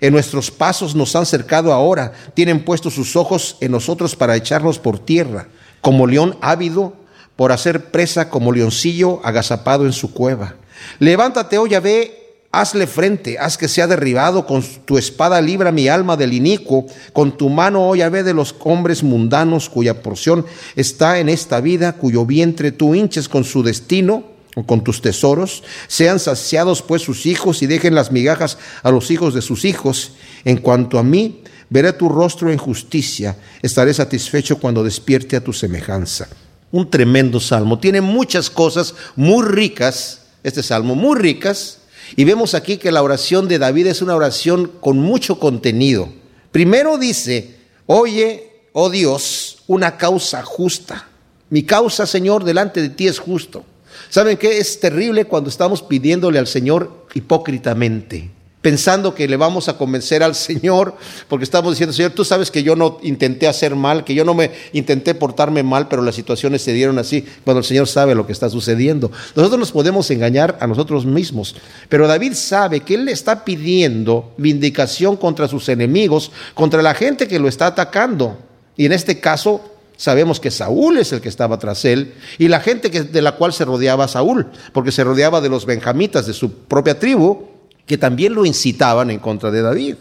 en 0.00 0.12
nuestros 0.12 0.50
pasos 0.50 0.94
nos 0.94 1.16
han 1.16 1.24
cercado 1.24 1.72
ahora, 1.72 2.12
tienen 2.34 2.64
puestos 2.64 2.94
sus 2.94 3.16
ojos 3.16 3.56
en 3.60 3.72
nosotros 3.72 4.16
para 4.16 4.36
echarnos 4.36 4.78
por 4.78 4.98
tierra, 4.98 5.48
como 5.80 6.06
león 6.06 6.36
ávido, 6.40 6.94
por 7.36 7.52
hacer 7.52 7.90
presa 7.90 8.28
como 8.28 8.52
leoncillo 8.52 9.20
agazapado 9.24 9.86
en 9.86 9.92
su 9.92 10.12
cueva. 10.12 10.56
Levántate, 10.98 11.58
oh 11.58 11.66
ve 11.82 12.23
Hazle 12.60 12.86
frente, 12.86 13.36
haz 13.36 13.58
que 13.58 13.66
sea 13.66 13.88
derribado, 13.88 14.46
con 14.46 14.62
tu 14.84 14.96
espada 14.96 15.40
libra 15.40 15.72
mi 15.72 15.88
alma 15.88 16.16
del 16.16 16.32
inicuo, 16.32 16.86
con 17.12 17.36
tu 17.36 17.48
mano, 17.48 17.90
oh 17.90 17.94
ve 17.94 18.22
de 18.22 18.32
los 18.32 18.54
hombres 18.60 19.02
mundanos 19.02 19.68
cuya 19.68 20.02
porción 20.02 20.46
está 20.76 21.18
en 21.18 21.28
esta 21.28 21.60
vida, 21.60 21.94
cuyo 21.94 22.24
vientre 22.24 22.70
tú 22.70 22.94
hinches 22.94 23.28
con 23.28 23.42
su 23.42 23.64
destino 23.64 24.22
o 24.54 24.64
con 24.64 24.84
tus 24.84 25.02
tesoros, 25.02 25.64
sean 25.88 26.20
saciados 26.20 26.80
pues 26.80 27.02
sus 27.02 27.26
hijos 27.26 27.60
y 27.62 27.66
dejen 27.66 27.96
las 27.96 28.12
migajas 28.12 28.56
a 28.84 28.92
los 28.92 29.10
hijos 29.10 29.34
de 29.34 29.42
sus 29.42 29.64
hijos. 29.64 30.12
En 30.44 30.58
cuanto 30.58 31.00
a 31.00 31.02
mí, 31.02 31.42
veré 31.70 31.92
tu 31.92 32.08
rostro 32.08 32.52
en 32.52 32.58
justicia, 32.58 33.36
estaré 33.62 33.92
satisfecho 33.92 34.60
cuando 34.60 34.84
despierte 34.84 35.34
a 35.34 35.42
tu 35.42 35.52
semejanza. 35.52 36.28
Un 36.70 36.88
tremendo 36.88 37.40
salmo, 37.40 37.80
tiene 37.80 38.00
muchas 38.00 38.48
cosas 38.48 38.94
muy 39.16 39.44
ricas, 39.44 40.20
este 40.44 40.62
salmo, 40.62 40.94
muy 40.94 41.18
ricas, 41.18 41.78
y 42.16 42.24
vemos 42.24 42.54
aquí 42.54 42.76
que 42.76 42.92
la 42.92 43.02
oración 43.02 43.48
de 43.48 43.58
David 43.58 43.88
es 43.88 44.02
una 44.02 44.14
oración 44.14 44.70
con 44.80 44.98
mucho 44.98 45.38
contenido. 45.38 46.08
Primero 46.52 46.98
dice, 46.98 47.56
oye, 47.86 48.50
oh 48.72 48.90
Dios, 48.90 49.62
una 49.66 49.96
causa 49.96 50.42
justa. 50.42 51.08
Mi 51.50 51.64
causa, 51.64 52.06
Señor, 52.06 52.44
delante 52.44 52.80
de 52.80 52.90
ti 52.90 53.08
es 53.08 53.18
justo. 53.18 53.64
¿Saben 54.10 54.36
qué? 54.36 54.58
Es 54.58 54.78
terrible 54.80 55.24
cuando 55.24 55.50
estamos 55.50 55.82
pidiéndole 55.82 56.38
al 56.38 56.46
Señor 56.46 57.06
hipócritamente. 57.14 58.30
Pensando 58.64 59.14
que 59.14 59.28
le 59.28 59.36
vamos 59.36 59.68
a 59.68 59.76
convencer 59.76 60.22
al 60.22 60.34
Señor, 60.34 60.96
porque 61.28 61.44
estamos 61.44 61.72
diciendo, 61.72 61.92
Señor, 61.92 62.12
tú 62.12 62.24
sabes 62.24 62.50
que 62.50 62.62
yo 62.62 62.74
no 62.74 62.98
intenté 63.02 63.46
hacer 63.46 63.76
mal, 63.76 64.04
que 64.04 64.14
yo 64.14 64.24
no 64.24 64.32
me 64.32 64.52
intenté 64.72 65.14
portarme 65.14 65.62
mal, 65.62 65.86
pero 65.86 66.00
las 66.00 66.14
situaciones 66.14 66.62
se 66.62 66.72
dieron 66.72 66.98
así, 66.98 67.26
cuando 67.44 67.58
el 67.58 67.66
Señor 67.66 67.88
sabe 67.88 68.14
lo 68.14 68.26
que 68.26 68.32
está 68.32 68.48
sucediendo. 68.48 69.12
Nosotros 69.36 69.60
nos 69.60 69.70
podemos 69.70 70.10
engañar 70.10 70.56
a 70.62 70.66
nosotros 70.66 71.04
mismos, 71.04 71.54
pero 71.90 72.08
David 72.08 72.32
sabe 72.32 72.80
que 72.80 72.94
él 72.94 73.04
le 73.04 73.12
está 73.12 73.44
pidiendo 73.44 74.32
vindicación 74.38 75.18
contra 75.18 75.46
sus 75.46 75.68
enemigos, 75.68 76.32
contra 76.54 76.80
la 76.80 76.94
gente 76.94 77.28
que 77.28 77.38
lo 77.38 77.48
está 77.48 77.66
atacando. 77.66 78.38
Y 78.78 78.86
en 78.86 78.92
este 78.92 79.20
caso, 79.20 79.60
Sabemos 79.96 80.40
que 80.40 80.50
Saúl 80.50 80.98
es 80.98 81.12
el 81.12 81.20
que 81.20 81.28
estaba 81.28 81.56
tras 81.60 81.84
él 81.84 82.14
y 82.38 82.48
la 82.48 82.58
gente 82.58 82.90
de 82.90 83.22
la 83.22 83.36
cual 83.36 83.52
se 83.52 83.64
rodeaba 83.64 84.08
Saúl, 84.08 84.48
porque 84.72 84.90
se 84.90 85.04
rodeaba 85.04 85.40
de 85.40 85.48
los 85.48 85.66
benjamitas 85.66 86.26
de 86.26 86.32
su 86.32 86.52
propia 86.52 86.98
tribu, 86.98 87.53
que 87.86 87.98
también 87.98 88.34
lo 88.34 88.46
incitaban 88.46 89.10
en 89.10 89.18
contra 89.18 89.50
de 89.50 89.62
David, 89.62 89.96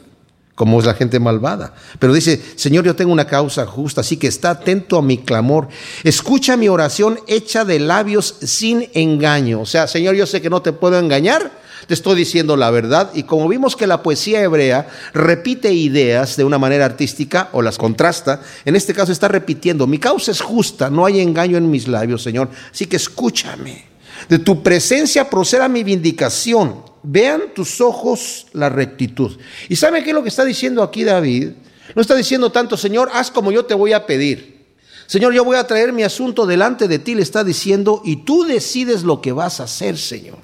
como 0.55 0.79
es 0.79 0.85
la 0.85 0.93
gente 0.93 1.19
malvada. 1.19 1.73
Pero 1.99 2.13
dice, 2.13 2.41
Señor, 2.55 2.85
yo 2.85 2.95
tengo 2.95 3.11
una 3.11 3.27
causa 3.27 3.65
justa, 3.65 4.01
así 4.01 4.17
que 4.17 4.27
está 4.27 4.51
atento 4.51 4.97
a 4.97 5.01
mi 5.01 5.17
clamor. 5.17 5.67
Escucha 6.03 6.55
mi 6.55 6.69
oración 6.69 7.19
hecha 7.27 7.65
de 7.65 7.79
labios 7.79 8.35
sin 8.41 8.87
engaño. 8.93 9.61
O 9.61 9.65
sea, 9.65 9.87
Señor, 9.87 10.15
yo 10.15 10.25
sé 10.25 10.41
que 10.41 10.49
no 10.49 10.61
te 10.61 10.71
puedo 10.71 10.99
engañar, 10.99 11.51
te 11.87 11.93
estoy 11.93 12.15
diciendo 12.15 12.55
la 12.55 12.71
verdad. 12.71 13.11
Y 13.13 13.23
como 13.23 13.47
vimos 13.49 13.75
que 13.75 13.87
la 13.87 14.03
poesía 14.03 14.41
hebrea 14.41 14.87
repite 15.13 15.73
ideas 15.73 16.37
de 16.37 16.43
una 16.43 16.59
manera 16.59 16.85
artística 16.85 17.49
o 17.51 17.61
las 17.61 17.77
contrasta, 17.77 18.41
en 18.63 18.75
este 18.75 18.93
caso 18.93 19.11
está 19.11 19.27
repitiendo, 19.27 19.87
mi 19.87 19.97
causa 19.97 20.31
es 20.31 20.39
justa, 20.39 20.89
no 20.89 21.05
hay 21.05 21.19
engaño 21.19 21.57
en 21.57 21.69
mis 21.69 21.87
labios, 21.87 22.23
Señor. 22.23 22.49
Así 22.71 22.85
que 22.85 22.97
escúchame. 22.97 23.91
De 24.29 24.39
tu 24.39 24.63
presencia 24.63 25.29
proceda 25.29 25.67
mi 25.67 25.83
vindicación 25.83 26.92
vean 27.03 27.53
tus 27.53 27.81
ojos 27.81 28.47
la 28.53 28.69
rectitud. 28.69 29.37
¿Y 29.69 29.75
sabe 29.75 30.03
qué 30.03 30.09
es 30.09 30.15
lo 30.15 30.23
que 30.23 30.29
está 30.29 30.45
diciendo 30.45 30.81
aquí 30.81 31.03
David? 31.03 31.51
No 31.95 32.01
está 32.01 32.15
diciendo 32.15 32.51
tanto, 32.51 32.77
Señor, 32.77 33.09
haz 33.13 33.29
como 33.29 33.51
yo 33.51 33.65
te 33.65 33.73
voy 33.73 33.93
a 33.93 34.05
pedir. 34.05 34.63
Señor, 35.05 35.33
yo 35.33 35.43
voy 35.43 35.57
a 35.57 35.67
traer 35.67 35.93
mi 35.93 36.03
asunto 36.03 36.45
delante 36.45 36.87
de 36.87 36.97
ti, 36.97 37.13
le 37.13 37.21
está 37.21 37.43
diciendo, 37.43 38.01
y 38.05 38.23
tú 38.23 38.45
decides 38.45 39.03
lo 39.03 39.21
que 39.21 39.33
vas 39.33 39.59
a 39.59 39.65
hacer, 39.65 39.97
Señor. 39.97 40.39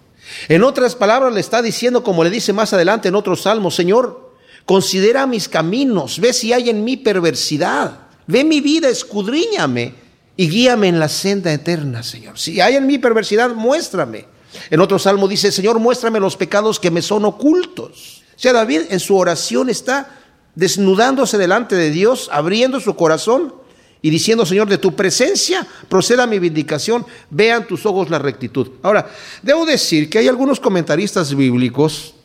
En 0.47 0.63
otras 0.63 0.95
palabras, 0.95 1.33
le 1.33 1.39
está 1.39 1.61
diciendo, 1.61 2.03
como 2.03 2.23
le 2.23 2.29
dice 2.29 2.53
más 2.53 2.73
adelante 2.73 3.07
en 3.07 3.15
otro 3.15 3.35
salmo, 3.35 3.71
Señor, 3.71 4.33
considera 4.65 5.25
mis 5.25 5.49
caminos, 5.49 6.19
ve 6.19 6.33
si 6.33 6.53
hay 6.53 6.69
en 6.69 6.83
mí 6.83 6.97
perversidad, 6.97 8.01
ve 8.27 8.43
mi 8.43 8.61
vida, 8.61 8.89
escudriñame 8.89 9.95
y 10.37 10.49
guíame 10.49 10.89
en 10.89 10.99
la 10.99 11.09
senda 11.09 11.51
eterna, 11.51 12.03
Señor. 12.03 12.37
Si 12.37 12.61
hay 12.61 12.75
en 12.75 12.85
mí 12.85 12.99
perversidad, 12.99 13.55
muéstrame. 13.55 14.25
En 14.69 14.79
otro 14.79 14.99
salmo 14.99 15.27
dice, 15.27 15.51
Señor, 15.51 15.79
muéstrame 15.79 16.19
los 16.19 16.35
pecados 16.35 16.79
que 16.79 16.91
me 16.91 17.01
son 17.01 17.25
ocultos. 17.25 18.23
O 18.35 18.39
sea, 18.39 18.53
David 18.53 18.83
en 18.89 18.99
su 18.99 19.17
oración 19.17 19.69
está 19.69 20.17
desnudándose 20.55 21.37
delante 21.37 21.75
de 21.75 21.91
Dios, 21.91 22.29
abriendo 22.31 22.79
su 22.79 22.95
corazón 22.95 23.53
y 24.01 24.09
diciendo, 24.09 24.45
Señor, 24.45 24.69
de 24.69 24.77
tu 24.77 24.95
presencia 24.95 25.67
proceda 25.87 26.25
mi 26.25 26.39
vindicación, 26.39 27.05
vean 27.29 27.67
tus 27.67 27.85
ojos 27.85 28.09
la 28.09 28.19
rectitud. 28.19 28.69
Ahora, 28.81 29.11
debo 29.41 29.65
decir 29.65 30.09
que 30.09 30.19
hay 30.19 30.27
algunos 30.27 30.59
comentaristas 30.59 31.35
bíblicos 31.35 32.15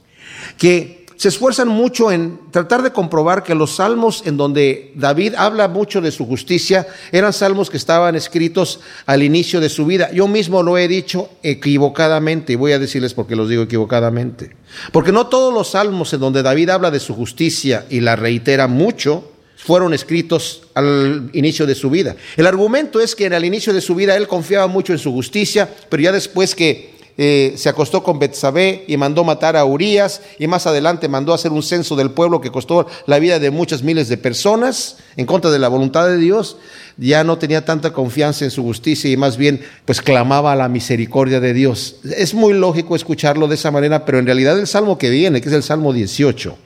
que 0.56 1.03
se 1.16 1.28
esfuerzan 1.28 1.68
mucho 1.68 2.10
en 2.10 2.40
tratar 2.50 2.82
de 2.82 2.92
comprobar 2.92 3.42
que 3.42 3.54
los 3.54 3.76
salmos 3.76 4.22
en 4.26 4.36
donde 4.36 4.92
David 4.94 5.34
habla 5.36 5.68
mucho 5.68 6.00
de 6.00 6.10
su 6.10 6.26
justicia 6.26 6.86
eran 7.12 7.32
salmos 7.32 7.70
que 7.70 7.76
estaban 7.76 8.16
escritos 8.16 8.80
al 9.06 9.22
inicio 9.22 9.60
de 9.60 9.68
su 9.68 9.86
vida. 9.86 10.10
Yo 10.12 10.26
mismo 10.26 10.62
lo 10.62 10.76
he 10.76 10.88
dicho 10.88 11.30
equivocadamente 11.42 12.54
y 12.54 12.56
voy 12.56 12.72
a 12.72 12.78
decirles 12.78 13.14
por 13.14 13.26
qué 13.26 13.36
los 13.36 13.48
digo 13.48 13.62
equivocadamente. 13.62 14.56
Porque 14.92 15.12
no 15.12 15.28
todos 15.28 15.54
los 15.54 15.70
salmos 15.70 16.12
en 16.12 16.20
donde 16.20 16.42
David 16.42 16.70
habla 16.70 16.90
de 16.90 17.00
su 17.00 17.14
justicia 17.14 17.86
y 17.88 18.00
la 18.00 18.16
reitera 18.16 18.66
mucho 18.66 19.30
fueron 19.64 19.94
escritos 19.94 20.62
al 20.74 21.30
inicio 21.32 21.64
de 21.66 21.74
su 21.74 21.88
vida. 21.88 22.16
El 22.36 22.46
argumento 22.46 23.00
es 23.00 23.14
que 23.14 23.24
en 23.24 23.32
el 23.32 23.46
inicio 23.46 23.72
de 23.72 23.80
su 23.80 23.94
vida 23.94 24.14
él 24.14 24.28
confiaba 24.28 24.66
mucho 24.66 24.92
en 24.92 24.98
su 24.98 25.10
justicia, 25.10 25.70
pero 25.88 26.02
ya 26.02 26.12
después 26.12 26.54
que 26.54 26.93
eh, 27.16 27.54
se 27.56 27.68
acostó 27.68 28.02
con 28.02 28.18
Betsabé 28.18 28.84
y 28.88 28.96
mandó 28.96 29.22
matar 29.22 29.56
a 29.56 29.64
Urias 29.64 30.20
y 30.38 30.48
más 30.48 30.66
adelante 30.66 31.08
mandó 31.08 31.32
hacer 31.32 31.52
un 31.52 31.62
censo 31.62 31.94
del 31.94 32.10
pueblo 32.10 32.40
que 32.40 32.50
costó 32.50 32.88
la 33.06 33.20
vida 33.20 33.38
de 33.38 33.52
muchas 33.52 33.84
miles 33.84 34.08
de 34.08 34.16
personas 34.16 34.96
en 35.16 35.24
contra 35.24 35.52
de 35.52 35.60
la 35.60 35.68
voluntad 35.68 36.08
de 36.08 36.18
Dios, 36.18 36.56
ya 36.96 37.22
no 37.22 37.38
tenía 37.38 37.64
tanta 37.64 37.92
confianza 37.92 38.44
en 38.44 38.50
su 38.50 38.64
justicia 38.64 39.10
y 39.10 39.16
más 39.16 39.36
bien 39.36 39.60
pues 39.84 40.02
clamaba 40.02 40.52
a 40.52 40.56
la 40.56 40.68
misericordia 40.68 41.38
de 41.38 41.54
Dios. 41.54 41.96
Es 42.16 42.34
muy 42.34 42.52
lógico 42.52 42.96
escucharlo 42.96 43.46
de 43.46 43.54
esa 43.54 43.70
manera, 43.70 44.04
pero 44.04 44.18
en 44.18 44.26
realidad 44.26 44.58
el 44.58 44.66
salmo 44.66 44.98
que 44.98 45.10
viene, 45.10 45.40
que 45.40 45.48
es 45.48 45.54
el 45.54 45.62
Salmo 45.62 45.92
18, 45.92 46.56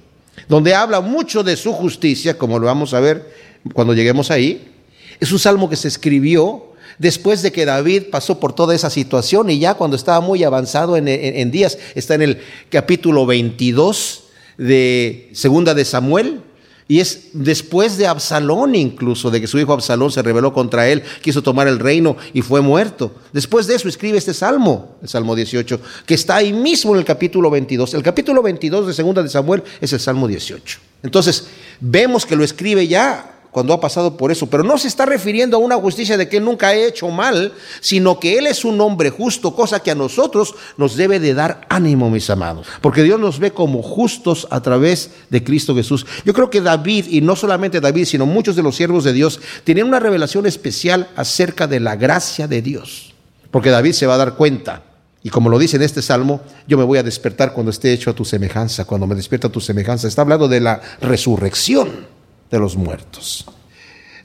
donde 0.48 0.74
habla 0.74 1.02
mucho 1.02 1.42
de 1.42 1.56
su 1.56 1.74
justicia, 1.74 2.38
como 2.38 2.58
lo 2.58 2.66
vamos 2.66 2.94
a 2.94 3.00
ver 3.00 3.30
cuando 3.74 3.92
lleguemos 3.92 4.30
ahí, 4.30 4.72
es 5.20 5.30
un 5.30 5.38
salmo 5.38 5.68
que 5.68 5.76
se 5.76 5.88
escribió 5.88 6.68
después 6.98 7.42
de 7.42 7.52
que 7.52 7.64
David 7.64 8.04
pasó 8.10 8.38
por 8.40 8.52
toda 8.52 8.74
esa 8.74 8.90
situación 8.90 9.50
y 9.50 9.58
ya 9.58 9.74
cuando 9.74 9.96
estaba 9.96 10.20
muy 10.20 10.44
avanzado 10.44 10.96
en, 10.96 11.50
días, 11.50 11.78
está 11.94 12.14
en 12.14 12.22
el 12.22 12.38
capítulo 12.70 13.26
22 13.26 14.24
de 14.58 15.30
Segunda 15.32 15.74
de 15.74 15.84
Samuel, 15.84 16.42
y 16.90 17.00
es 17.00 17.28
después 17.34 17.98
de 17.98 18.06
Absalón 18.06 18.74
incluso, 18.74 19.30
de 19.30 19.42
que 19.42 19.46
su 19.46 19.58
hijo 19.58 19.74
Absalón 19.74 20.10
se 20.10 20.22
rebeló 20.22 20.54
contra 20.54 20.88
él, 20.88 21.02
quiso 21.20 21.42
tomar 21.42 21.68
el 21.68 21.78
reino 21.78 22.16
y 22.32 22.40
fue 22.40 22.62
muerto. 22.62 23.14
Después 23.30 23.66
de 23.66 23.74
eso 23.74 23.88
escribe 23.88 24.16
este 24.16 24.32
salmo, 24.32 24.96
el 25.02 25.08
Salmo 25.08 25.36
18, 25.36 25.80
que 26.06 26.14
está 26.14 26.36
ahí 26.36 26.54
mismo 26.54 26.92
en 26.92 27.00
el 27.00 27.04
capítulo 27.04 27.50
22. 27.50 27.92
El 27.92 28.02
capítulo 28.02 28.42
22 28.42 28.86
de 28.86 28.94
Segunda 28.94 29.22
de 29.22 29.28
Samuel 29.28 29.62
es 29.82 29.92
el 29.92 30.00
Salmo 30.00 30.26
18. 30.26 30.78
Entonces, 31.02 31.48
vemos 31.78 32.24
que 32.24 32.36
lo 32.36 32.42
escribe 32.42 32.88
ya 32.88 33.37
cuando 33.58 33.74
ha 33.74 33.80
pasado 33.80 34.16
por 34.16 34.30
eso, 34.30 34.46
pero 34.46 34.62
no 34.62 34.78
se 34.78 34.86
está 34.86 35.04
refiriendo 35.04 35.56
a 35.56 35.58
una 35.58 35.74
justicia 35.74 36.16
de 36.16 36.28
que 36.28 36.38
nunca 36.38 36.68
ha 36.68 36.74
hecho 36.76 37.08
mal, 37.08 37.52
sino 37.80 38.20
que 38.20 38.38
él 38.38 38.46
es 38.46 38.64
un 38.64 38.80
hombre 38.80 39.10
justo, 39.10 39.52
cosa 39.52 39.80
que 39.80 39.90
a 39.90 39.96
nosotros 39.96 40.54
nos 40.76 40.94
debe 40.94 41.18
de 41.18 41.34
dar 41.34 41.66
ánimo, 41.68 42.08
mis 42.08 42.30
amados, 42.30 42.68
porque 42.80 43.02
Dios 43.02 43.18
nos 43.18 43.40
ve 43.40 43.50
como 43.50 43.82
justos 43.82 44.46
a 44.52 44.60
través 44.62 45.10
de 45.28 45.42
Cristo 45.42 45.74
Jesús. 45.74 46.06
Yo 46.24 46.32
creo 46.34 46.50
que 46.50 46.60
David, 46.60 47.06
y 47.08 47.20
no 47.20 47.34
solamente 47.34 47.80
David, 47.80 48.04
sino 48.04 48.26
muchos 48.26 48.54
de 48.54 48.62
los 48.62 48.76
siervos 48.76 49.02
de 49.02 49.12
Dios, 49.12 49.40
tienen 49.64 49.88
una 49.88 49.98
revelación 49.98 50.46
especial 50.46 51.08
acerca 51.16 51.66
de 51.66 51.80
la 51.80 51.96
gracia 51.96 52.46
de 52.46 52.62
Dios, 52.62 53.12
porque 53.50 53.70
David 53.70 53.94
se 53.94 54.06
va 54.06 54.14
a 54.14 54.18
dar 54.18 54.34
cuenta. 54.34 54.84
Y 55.24 55.30
como 55.30 55.50
lo 55.50 55.58
dice 55.58 55.78
en 55.78 55.82
este 55.82 56.00
salmo, 56.00 56.42
yo 56.68 56.78
me 56.78 56.84
voy 56.84 56.98
a 56.98 57.02
despertar 57.02 57.54
cuando 57.54 57.72
esté 57.72 57.92
hecho 57.92 58.10
a 58.10 58.14
tu 58.14 58.24
semejanza, 58.24 58.84
cuando 58.84 59.08
me 59.08 59.16
despierta 59.16 59.48
a 59.48 59.50
tu 59.50 59.60
semejanza. 59.60 60.06
Está 60.06 60.22
hablando 60.22 60.46
de 60.46 60.60
la 60.60 60.80
resurrección 61.00 62.17
de 62.50 62.58
los 62.58 62.76
muertos. 62.76 63.46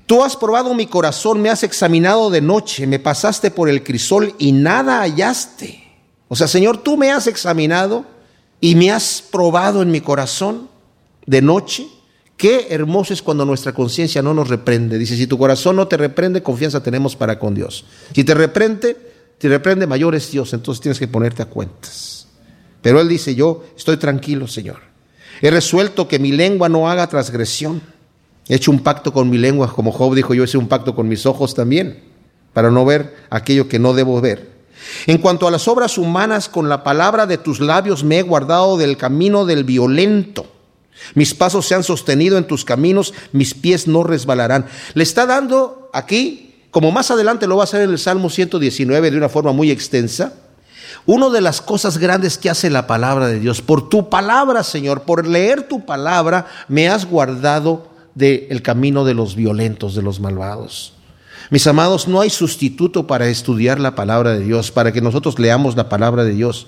Tú 0.05 0.23
has 0.23 0.35
probado 0.35 0.73
mi 0.73 0.87
corazón, 0.87 1.41
me 1.41 1.49
has 1.49 1.63
examinado 1.63 2.29
de 2.29 2.41
noche, 2.41 2.85
me 2.87 2.99
pasaste 2.99 3.51
por 3.51 3.69
el 3.69 3.83
crisol 3.83 4.35
y 4.37 4.51
nada 4.51 4.99
hallaste. 4.99 5.83
O 6.27 6.35
sea, 6.35 6.47
Señor, 6.47 6.77
tú 6.77 6.97
me 6.97 7.11
has 7.11 7.27
examinado 7.27 8.05
y 8.59 8.75
me 8.75 8.91
has 8.91 9.21
probado 9.21 9.81
en 9.81 9.91
mi 9.91 10.01
corazón 10.01 10.69
de 11.25 11.41
noche. 11.41 11.87
Qué 12.35 12.67
hermoso 12.71 13.13
es 13.13 13.21
cuando 13.21 13.45
nuestra 13.45 13.73
conciencia 13.73 14.21
no 14.21 14.33
nos 14.33 14.49
reprende. 14.49 14.97
Dice, 14.97 15.15
si 15.15 15.27
tu 15.27 15.37
corazón 15.37 15.75
no 15.75 15.87
te 15.87 15.97
reprende, 15.97 16.43
confianza 16.43 16.83
tenemos 16.83 17.15
para 17.15 17.39
con 17.39 17.55
Dios. 17.55 17.85
Si 18.13 18.23
te 18.23 18.33
reprende, 18.33 18.97
te 19.37 19.47
reprende 19.47 19.87
mayor 19.87 20.15
es 20.15 20.31
Dios, 20.31 20.53
entonces 20.53 20.81
tienes 20.81 20.99
que 20.99 21.07
ponerte 21.07 21.41
a 21.41 21.45
cuentas. 21.45 22.27
Pero 22.81 22.99
Él 22.99 23.07
dice, 23.07 23.35
yo 23.35 23.63
estoy 23.77 23.97
tranquilo, 23.97 24.47
Señor. 24.47 24.79
He 25.41 25.49
resuelto 25.49 26.07
que 26.07 26.19
mi 26.19 26.31
lengua 26.31 26.69
no 26.69 26.89
haga 26.89 27.07
transgresión. 27.07 27.81
He 28.47 28.55
hecho 28.55 28.71
un 28.71 28.79
pacto 28.79 29.13
con 29.13 29.29
mi 29.29 29.37
lengua, 29.37 29.73
como 29.73 29.91
Job 29.91 30.15
dijo, 30.15 30.33
yo 30.33 30.43
hice 30.43 30.57
un 30.57 30.67
pacto 30.67 30.95
con 30.95 31.07
mis 31.07 31.25
ojos 31.25 31.53
también, 31.53 32.03
para 32.53 32.71
no 32.71 32.85
ver 32.85 33.15
aquello 33.29 33.67
que 33.67 33.79
no 33.79 33.93
debo 33.93 34.19
ver. 34.19 34.51
En 35.07 35.17
cuanto 35.17 35.47
a 35.47 35.51
las 35.51 35.67
obras 35.67 35.97
humanas, 35.97 36.49
con 36.49 36.67
la 36.67 36.83
palabra 36.83 37.25
de 37.25 37.37
tus 37.37 37.59
labios 37.59 38.03
me 38.03 38.19
he 38.19 38.21
guardado 38.21 38.77
del 38.77 38.97
camino 38.97 39.45
del 39.45 39.63
violento. 39.63 40.45
Mis 41.15 41.33
pasos 41.33 41.65
se 41.65 41.75
han 41.75 41.83
sostenido 41.83 42.37
en 42.37 42.47
tus 42.47 42.65
caminos, 42.65 43.13
mis 43.31 43.53
pies 43.53 43.87
no 43.87 44.03
resbalarán. 44.03 44.65
Le 44.93 45.03
está 45.03 45.25
dando 45.25 45.89
aquí, 45.93 46.55
como 46.71 46.91
más 46.91 47.11
adelante 47.11 47.47
lo 47.47 47.57
va 47.57 47.63
a 47.63 47.65
hacer 47.65 47.81
en 47.81 47.91
el 47.91 47.99
Salmo 47.99 48.29
119 48.29 49.11
de 49.11 49.17
una 49.17 49.29
forma 49.29 49.53
muy 49.53 49.71
extensa, 49.71 50.33
una 51.05 51.29
de 51.29 51.41
las 51.41 51.61
cosas 51.61 51.97
grandes 51.97 52.37
que 52.37 52.49
hace 52.49 52.69
la 52.69 52.87
palabra 52.87 53.27
de 53.27 53.39
Dios. 53.39 53.61
Por 53.61 53.89
tu 53.89 54.09
palabra, 54.09 54.63
Señor, 54.63 55.01
por 55.01 55.27
leer 55.27 55.67
tu 55.67 55.85
palabra, 55.85 56.47
me 56.67 56.87
has 56.87 57.05
guardado 57.05 57.92
del 58.15 58.61
camino 58.61 59.05
de 59.05 59.13
los 59.13 59.35
violentos, 59.35 59.95
de 59.95 60.01
los 60.01 60.19
malvados. 60.19 60.93
Mis 61.49 61.67
amados, 61.67 62.07
no 62.07 62.21
hay 62.21 62.29
sustituto 62.29 63.05
para 63.05 63.27
estudiar 63.27 63.79
la 63.79 63.95
palabra 63.95 64.31
de 64.33 64.39
Dios, 64.39 64.71
para 64.71 64.91
que 64.91 65.01
nosotros 65.01 65.37
leamos 65.39 65.75
la 65.75 65.89
palabra 65.89 66.23
de 66.23 66.33
Dios. 66.33 66.67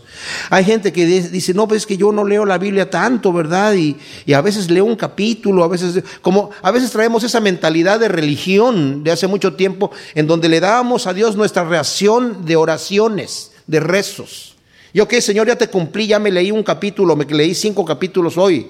Hay 0.49 0.65
gente 0.65 0.91
que 0.91 1.05
dice, 1.05 1.53
no, 1.53 1.67
pues 1.67 1.83
es 1.83 1.87
que 1.87 1.97
yo 1.97 2.11
no 2.11 2.25
leo 2.25 2.45
la 2.45 2.57
Biblia 2.57 2.89
tanto, 2.89 3.31
¿verdad? 3.31 3.73
Y, 3.73 3.97
a 4.33 4.41
veces 4.41 4.69
leo 4.69 4.85
un 4.85 4.95
capítulo, 4.95 5.63
a 5.63 5.67
veces, 5.67 6.03
como 6.21 6.49
a 6.61 6.71
veces 6.71 6.91
traemos 6.91 7.23
esa 7.23 7.39
mentalidad 7.39 7.99
de 7.99 8.09
religión 8.09 9.03
de 9.03 9.11
hace 9.11 9.27
mucho 9.27 9.53
tiempo, 9.53 9.91
en 10.13 10.27
donde 10.27 10.49
le 10.49 10.59
dábamos 10.59 11.07
a 11.07 11.13
Dios 11.13 11.35
nuestra 11.35 11.63
reacción 11.63 12.45
de 12.45 12.55
oraciones, 12.55 13.53
de 13.67 13.79
rezos. 13.79 14.55
Yo 14.93 15.07
qué, 15.07 15.21
Señor, 15.21 15.47
ya 15.47 15.55
te 15.55 15.69
cumplí, 15.69 16.07
ya 16.07 16.19
me 16.19 16.31
leí 16.31 16.51
un 16.51 16.63
capítulo, 16.63 17.15
me 17.15 17.25
leí 17.25 17.55
cinco 17.55 17.83
capítulos 17.85 18.37
hoy. 18.37 18.67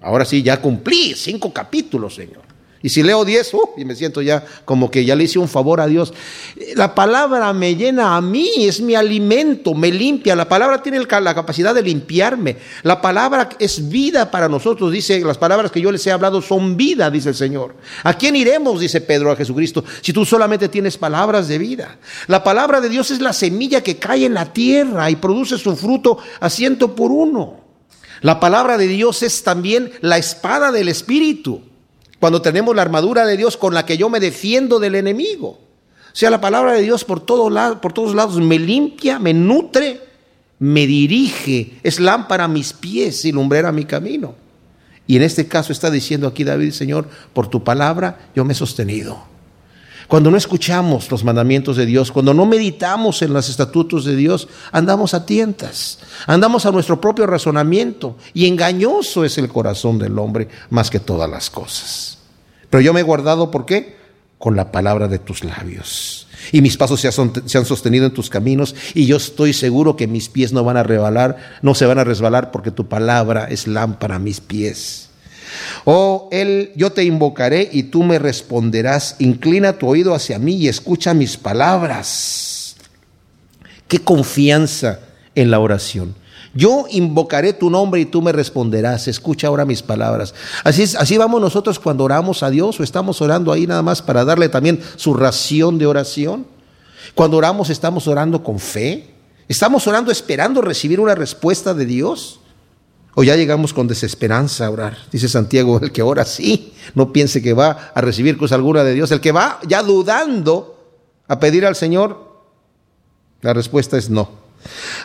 Ahora 0.00 0.24
sí, 0.24 0.42
ya 0.42 0.60
cumplí 0.60 1.14
cinco 1.14 1.52
capítulos, 1.52 2.14
Señor. 2.14 2.50
Y 2.82 2.88
si 2.88 3.02
leo 3.02 3.26
diez, 3.26 3.52
uh, 3.52 3.60
y 3.76 3.84
me 3.84 3.94
siento 3.94 4.22
ya 4.22 4.42
como 4.64 4.90
que 4.90 5.04
ya 5.04 5.14
le 5.14 5.24
hice 5.24 5.38
un 5.38 5.48
favor 5.48 5.82
a 5.82 5.86
Dios. 5.86 6.14
La 6.76 6.94
palabra 6.94 7.52
me 7.52 7.76
llena 7.76 8.16
a 8.16 8.22
mí, 8.22 8.50
es 8.56 8.80
mi 8.80 8.94
alimento, 8.94 9.74
me 9.74 9.90
limpia. 9.92 10.34
La 10.34 10.48
palabra 10.48 10.82
tiene 10.82 10.98
la 10.98 11.34
capacidad 11.34 11.74
de 11.74 11.82
limpiarme. 11.82 12.56
La 12.82 13.02
palabra 13.02 13.50
es 13.58 13.90
vida 13.90 14.30
para 14.30 14.48
nosotros, 14.48 14.92
dice, 14.92 15.20
las 15.20 15.36
palabras 15.36 15.70
que 15.70 15.80
yo 15.82 15.92
les 15.92 16.06
he 16.06 16.10
hablado 16.10 16.40
son 16.40 16.78
vida, 16.78 17.10
dice 17.10 17.28
el 17.28 17.34
Señor. 17.34 17.76
¿A 18.02 18.14
quién 18.14 18.34
iremos, 18.34 18.80
dice 18.80 19.02
Pedro 19.02 19.30
a 19.30 19.36
Jesucristo, 19.36 19.84
si 20.00 20.14
tú 20.14 20.24
solamente 20.24 20.70
tienes 20.70 20.96
palabras 20.96 21.48
de 21.48 21.58
vida? 21.58 21.98
La 22.28 22.42
palabra 22.42 22.80
de 22.80 22.88
Dios 22.88 23.10
es 23.10 23.20
la 23.20 23.34
semilla 23.34 23.82
que 23.82 23.98
cae 23.98 24.24
en 24.24 24.32
la 24.32 24.54
tierra 24.54 25.10
y 25.10 25.16
produce 25.16 25.58
su 25.58 25.76
fruto 25.76 26.16
a 26.40 26.48
ciento 26.48 26.94
por 26.94 27.12
uno. 27.12 27.69
La 28.20 28.40
palabra 28.40 28.76
de 28.76 28.86
Dios 28.86 29.22
es 29.22 29.42
también 29.42 29.92
la 30.00 30.18
espada 30.18 30.72
del 30.72 30.88
Espíritu 30.88 31.62
cuando 32.18 32.42
tenemos 32.42 32.76
la 32.76 32.82
armadura 32.82 33.24
de 33.24 33.36
Dios 33.36 33.56
con 33.56 33.72
la 33.72 33.86
que 33.86 33.96
yo 33.96 34.10
me 34.10 34.20
defiendo 34.20 34.78
del 34.78 34.94
enemigo. 34.94 35.58
O 36.12 36.16
sea, 36.16 36.28
la 36.30 36.40
palabra 36.40 36.74
de 36.74 36.82
Dios 36.82 37.04
por, 37.04 37.20
todo 37.20 37.50
por 37.80 37.92
todos 37.92 38.14
lados 38.14 38.36
me 38.36 38.58
limpia, 38.58 39.18
me 39.18 39.32
nutre, 39.32 40.00
me 40.58 40.86
dirige, 40.86 41.78
es 41.82 41.98
lámpara 41.98 42.44
a 42.44 42.48
mis 42.48 42.74
pies 42.74 43.24
y 43.24 43.32
lumbrera 43.32 43.70
a 43.70 43.72
mi 43.72 43.86
camino. 43.86 44.34
Y 45.06 45.16
en 45.16 45.22
este 45.22 45.48
caso 45.48 45.72
está 45.72 45.90
diciendo 45.90 46.28
aquí 46.28 46.44
David, 46.44 46.72
Señor, 46.72 47.08
por 47.32 47.48
tu 47.48 47.64
palabra 47.64 48.30
yo 48.36 48.44
me 48.44 48.52
he 48.52 48.56
sostenido. 48.56 49.24
Cuando 50.10 50.32
no 50.32 50.36
escuchamos 50.36 51.08
los 51.12 51.22
mandamientos 51.22 51.76
de 51.76 51.86
Dios, 51.86 52.10
cuando 52.10 52.34
no 52.34 52.44
meditamos 52.44 53.22
en 53.22 53.32
los 53.32 53.48
estatutos 53.48 54.04
de 54.04 54.16
Dios, 54.16 54.48
andamos 54.72 55.14
a 55.14 55.24
tientas, 55.24 56.00
andamos 56.26 56.66
a 56.66 56.72
nuestro 56.72 57.00
propio 57.00 57.28
razonamiento 57.28 58.16
y 58.34 58.48
engañoso 58.48 59.24
es 59.24 59.38
el 59.38 59.48
corazón 59.48 60.00
del 60.00 60.18
hombre 60.18 60.48
más 60.68 60.90
que 60.90 60.98
todas 60.98 61.30
las 61.30 61.48
cosas. 61.48 62.18
Pero 62.68 62.80
yo 62.80 62.92
me 62.92 62.98
he 62.98 63.04
guardado, 63.04 63.52
¿por 63.52 63.66
qué? 63.66 63.98
Con 64.36 64.56
la 64.56 64.72
palabra 64.72 65.06
de 65.06 65.20
tus 65.20 65.44
labios. 65.44 66.26
Y 66.50 66.60
mis 66.60 66.76
pasos 66.76 67.00
se 67.00 67.58
han 67.58 67.64
sostenido 67.64 68.04
en 68.06 68.12
tus 68.12 68.30
caminos 68.30 68.74
y 68.94 69.06
yo 69.06 69.16
estoy 69.16 69.52
seguro 69.52 69.94
que 69.94 70.08
mis 70.08 70.28
pies 70.28 70.52
no 70.52 70.64
van 70.64 70.76
a 70.76 70.82
rebalar, 70.82 71.36
no 71.62 71.76
se 71.76 71.86
van 71.86 72.00
a 72.00 72.04
resbalar 72.04 72.50
porque 72.50 72.72
tu 72.72 72.88
palabra 72.88 73.44
es 73.44 73.68
lámpara 73.68 74.16
a 74.16 74.18
mis 74.18 74.40
pies. 74.40 75.09
Oh, 75.84 76.28
él, 76.32 76.72
yo 76.76 76.92
te 76.92 77.04
invocaré 77.04 77.68
y 77.72 77.84
tú 77.84 78.02
me 78.02 78.18
responderás. 78.18 79.16
Inclina 79.18 79.74
tu 79.74 79.88
oído 79.88 80.14
hacia 80.14 80.38
mí 80.38 80.54
y 80.56 80.68
escucha 80.68 81.14
mis 81.14 81.36
palabras. 81.36 82.76
Qué 83.88 83.98
confianza 83.98 85.00
en 85.34 85.50
la 85.50 85.58
oración. 85.58 86.14
Yo 86.52 86.86
invocaré 86.90 87.52
tu 87.52 87.70
nombre 87.70 88.00
y 88.00 88.06
tú 88.06 88.22
me 88.22 88.32
responderás. 88.32 89.06
Escucha 89.06 89.46
ahora 89.46 89.64
mis 89.64 89.82
palabras. 89.82 90.34
Así, 90.64 90.82
es, 90.82 90.96
así 90.96 91.16
vamos 91.16 91.40
nosotros 91.40 91.78
cuando 91.78 92.04
oramos 92.04 92.42
a 92.42 92.50
Dios 92.50 92.80
o 92.80 92.82
estamos 92.82 93.20
orando 93.22 93.52
ahí 93.52 93.66
nada 93.66 93.82
más 93.82 94.02
para 94.02 94.24
darle 94.24 94.48
también 94.48 94.80
su 94.96 95.14
ración 95.14 95.78
de 95.78 95.86
oración. 95.86 96.46
Cuando 97.14 97.36
oramos 97.36 97.70
estamos 97.70 98.08
orando 98.08 98.42
con 98.42 98.58
fe. 98.58 99.14
Estamos 99.48 99.86
orando 99.86 100.12
esperando 100.12 100.60
recibir 100.60 101.00
una 101.00 101.14
respuesta 101.14 101.74
de 101.74 101.86
Dios. 101.86 102.39
O 103.14 103.24
ya 103.24 103.36
llegamos 103.36 103.72
con 103.72 103.88
desesperanza 103.88 104.66
a 104.66 104.70
orar. 104.70 104.98
Dice 105.10 105.28
Santiago, 105.28 105.80
el 105.82 105.92
que 105.92 106.02
ora 106.02 106.24
sí, 106.24 106.74
no 106.94 107.12
piense 107.12 107.42
que 107.42 107.52
va 107.52 107.92
a 107.94 108.00
recibir 108.00 108.36
cosa 108.36 108.54
alguna 108.54 108.84
de 108.84 108.94
Dios. 108.94 109.10
El 109.10 109.20
que 109.20 109.32
va 109.32 109.58
ya 109.66 109.82
dudando 109.82 110.78
a 111.26 111.40
pedir 111.40 111.66
al 111.66 111.76
Señor, 111.76 112.30
la 113.40 113.52
respuesta 113.52 113.98
es 113.98 114.10
no. 114.10 114.40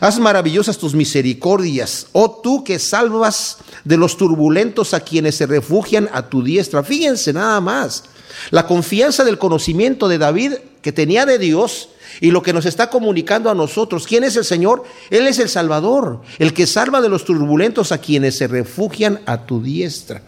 Haz 0.02 0.20
maravillosas 0.20 0.78
tus 0.78 0.94
misericordias, 0.94 2.08
oh 2.12 2.42
tú 2.44 2.64
que 2.64 2.78
salvas 2.78 3.58
de 3.86 3.98
los 3.98 4.18
turbulentos 4.18 4.94
a 4.94 5.00
quienes 5.00 5.36
se 5.36 5.46
refugian 5.46 6.10
a 6.12 6.30
tu 6.30 6.44
diestra. 6.44 6.84
Fíjense 6.84 7.32
nada 7.32 7.62
más, 7.62 8.04
la 8.52 8.68
confianza 8.68 9.24
del 9.24 9.38
conocimiento 9.38 10.08
de 10.10 10.18
David 10.18 10.54
que 10.86 10.92
tenía 10.92 11.26
de 11.26 11.40
Dios 11.40 11.90
y 12.22 12.30
lo 12.30 12.44
que 12.44 12.54
nos 12.54 12.68
está 12.68 12.92
comunicando 12.92 13.50
a 13.50 13.56
nosotros. 13.56 14.06
¿Quién 14.06 14.24
es 14.24 14.36
el 14.36 14.46
Señor? 14.46 14.84
Él 15.10 15.26
es 15.26 15.40
el 15.40 15.50
Salvador, 15.50 16.22
el 16.38 16.54
que 16.54 16.68
salva 16.68 17.02
de 17.02 17.10
los 17.10 17.26
turbulentos 17.26 17.92
a 17.92 17.98
quienes 17.98 18.38
se 18.38 18.46
refugian 18.46 19.20
a 19.26 19.48
tu 19.48 19.64
diestra. 19.64 20.22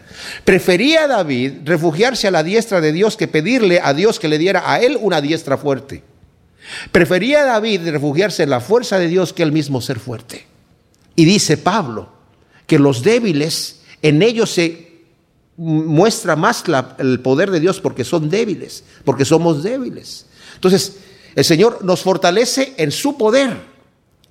Prefería 0.43 1.07
David 1.07 1.59
refugiarse 1.63 2.27
a 2.27 2.31
la 2.31 2.41
diestra 2.41 2.81
de 2.81 2.91
Dios 2.91 3.17
que 3.17 3.27
pedirle 3.27 3.79
a 3.83 3.93
Dios 3.93 4.17
que 4.17 4.29
le 4.29 4.39
diera 4.39 4.63
a 4.65 4.81
él 4.81 4.97
una 4.99 5.21
diestra 5.21 5.59
fuerte. 5.59 6.01
Prefería 6.91 7.45
David 7.45 7.89
refugiarse 7.89 8.41
en 8.41 8.49
la 8.49 8.59
fuerza 8.59 8.97
de 8.97 9.09
Dios 9.09 9.33
que 9.33 9.43
él 9.43 9.51
mismo 9.51 9.79
ser 9.79 9.99
fuerte. 9.99 10.47
Y 11.15 11.25
dice 11.25 11.57
Pablo 11.57 12.09
que 12.65 12.79
los 12.79 13.03
débiles, 13.03 13.81
en 14.01 14.23
ellos 14.23 14.49
se 14.49 15.03
muestra 15.55 16.35
más 16.35 16.63
el 16.97 17.19
poder 17.19 17.51
de 17.51 17.59
Dios 17.59 17.79
porque 17.79 18.03
son 18.03 18.31
débiles, 18.31 18.83
porque 19.05 19.23
somos 19.23 19.61
débiles. 19.61 20.25
Entonces, 20.57 20.97
el 21.35 21.45
Señor 21.45 21.85
nos 21.85 22.01
fortalece 22.01 22.73
en 22.77 22.91
su 22.91 23.17
poder. 23.17 23.55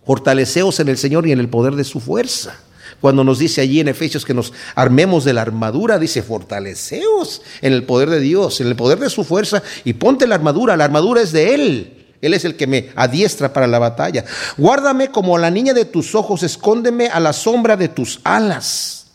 Fortaleceos 0.04 0.80
en 0.80 0.88
el 0.88 0.98
Señor 0.98 1.26
y 1.26 1.32
en 1.32 1.40
el 1.40 1.48
poder 1.48 1.74
de 1.74 1.84
su 1.84 2.00
fuerza. 2.00 2.60
Cuando 3.00 3.24
nos 3.24 3.38
dice 3.38 3.60
allí 3.60 3.80
en 3.80 3.88
Efesios 3.88 4.24
que 4.24 4.34
nos 4.34 4.52
armemos 4.74 5.24
de 5.24 5.32
la 5.32 5.42
armadura, 5.42 5.98
dice, 5.98 6.22
fortaleceos 6.22 7.42
en 7.60 7.72
el 7.72 7.84
poder 7.84 8.10
de 8.10 8.20
Dios, 8.20 8.60
en 8.60 8.68
el 8.68 8.76
poder 8.76 8.98
de 8.98 9.10
su 9.10 9.22
fuerza 9.22 9.62
y 9.84 9.92
ponte 9.94 10.26
la 10.26 10.34
armadura. 10.34 10.76
La 10.76 10.84
armadura 10.84 11.20
es 11.20 11.32
de 11.32 11.54
Él. 11.54 12.06
Él 12.22 12.34
es 12.34 12.44
el 12.44 12.56
que 12.56 12.66
me 12.66 12.90
adiestra 12.96 13.52
para 13.52 13.66
la 13.66 13.78
batalla. 13.78 14.24
Guárdame 14.56 15.10
como 15.10 15.38
la 15.38 15.50
niña 15.50 15.74
de 15.74 15.84
tus 15.84 16.14
ojos, 16.14 16.42
escóndeme 16.42 17.08
a 17.08 17.20
la 17.20 17.32
sombra 17.32 17.76
de 17.76 17.88
tus 17.88 18.20
alas, 18.24 19.08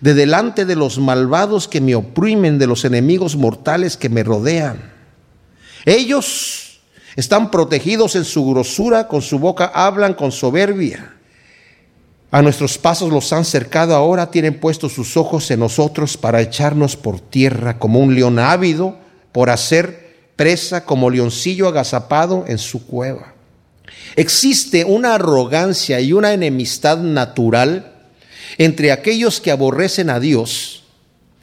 de 0.00 0.14
delante 0.14 0.64
de 0.64 0.76
los 0.76 0.98
malvados 0.98 1.68
que 1.68 1.80
me 1.80 1.94
oprimen, 1.94 2.58
de 2.58 2.66
los 2.66 2.84
enemigos 2.84 3.36
mortales 3.36 3.96
que 3.96 4.08
me 4.08 4.22
rodean. 4.22 4.97
Ellos 5.88 6.80
están 7.16 7.50
protegidos 7.50 8.14
en 8.14 8.26
su 8.26 8.46
grosura, 8.50 9.08
con 9.08 9.22
su 9.22 9.38
boca 9.38 9.72
hablan 9.74 10.12
con 10.12 10.32
soberbia. 10.32 11.14
A 12.30 12.42
nuestros 12.42 12.76
pasos 12.76 13.10
los 13.10 13.32
han 13.32 13.46
cercado 13.46 13.94
ahora, 13.94 14.30
tienen 14.30 14.60
puestos 14.60 14.92
sus 14.92 15.16
ojos 15.16 15.50
en 15.50 15.60
nosotros 15.60 16.18
para 16.18 16.42
echarnos 16.42 16.94
por 16.94 17.20
tierra 17.20 17.78
como 17.78 18.00
un 18.00 18.14
león 18.14 18.38
ávido 18.38 18.98
por 19.32 19.48
hacer 19.48 20.28
presa 20.36 20.84
como 20.84 21.08
leoncillo 21.08 21.66
agazapado 21.68 22.44
en 22.46 22.58
su 22.58 22.86
cueva. 22.86 23.32
Existe 24.14 24.84
una 24.84 25.14
arrogancia 25.14 26.00
y 26.00 26.12
una 26.12 26.34
enemistad 26.34 26.98
natural 26.98 27.94
entre 28.58 28.92
aquellos 28.92 29.40
que 29.40 29.52
aborrecen 29.52 30.10
a 30.10 30.20
Dios, 30.20 30.82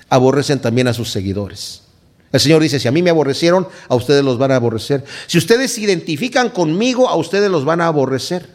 aborrecen 0.08 0.60
también 0.60 0.88
a 0.88 0.93
sus 0.93 1.12
seguidores. 1.12 1.85
El 2.36 2.41
Señor 2.41 2.62
dice, 2.62 2.82
si 2.82 2.88
a 2.89 2.91
mí 2.91 3.02
me 3.02 3.12
aborrecieron, 3.12 3.65
a 3.88 3.95
ustedes 3.95 4.21
los 4.21 4.38
van 4.38 4.52
a 4.52 4.58
aborrecer. 4.58 5.06
Si 5.26 5.38
ustedes 5.38 5.71
se 5.71 5.80
identifican 5.80 6.50
conmigo, 6.50 7.08
a 7.08 7.15
ustedes 7.15 7.50
los 7.50 7.63
van 7.63 7.80
a 7.80 7.88
aborrecer. 7.88 8.50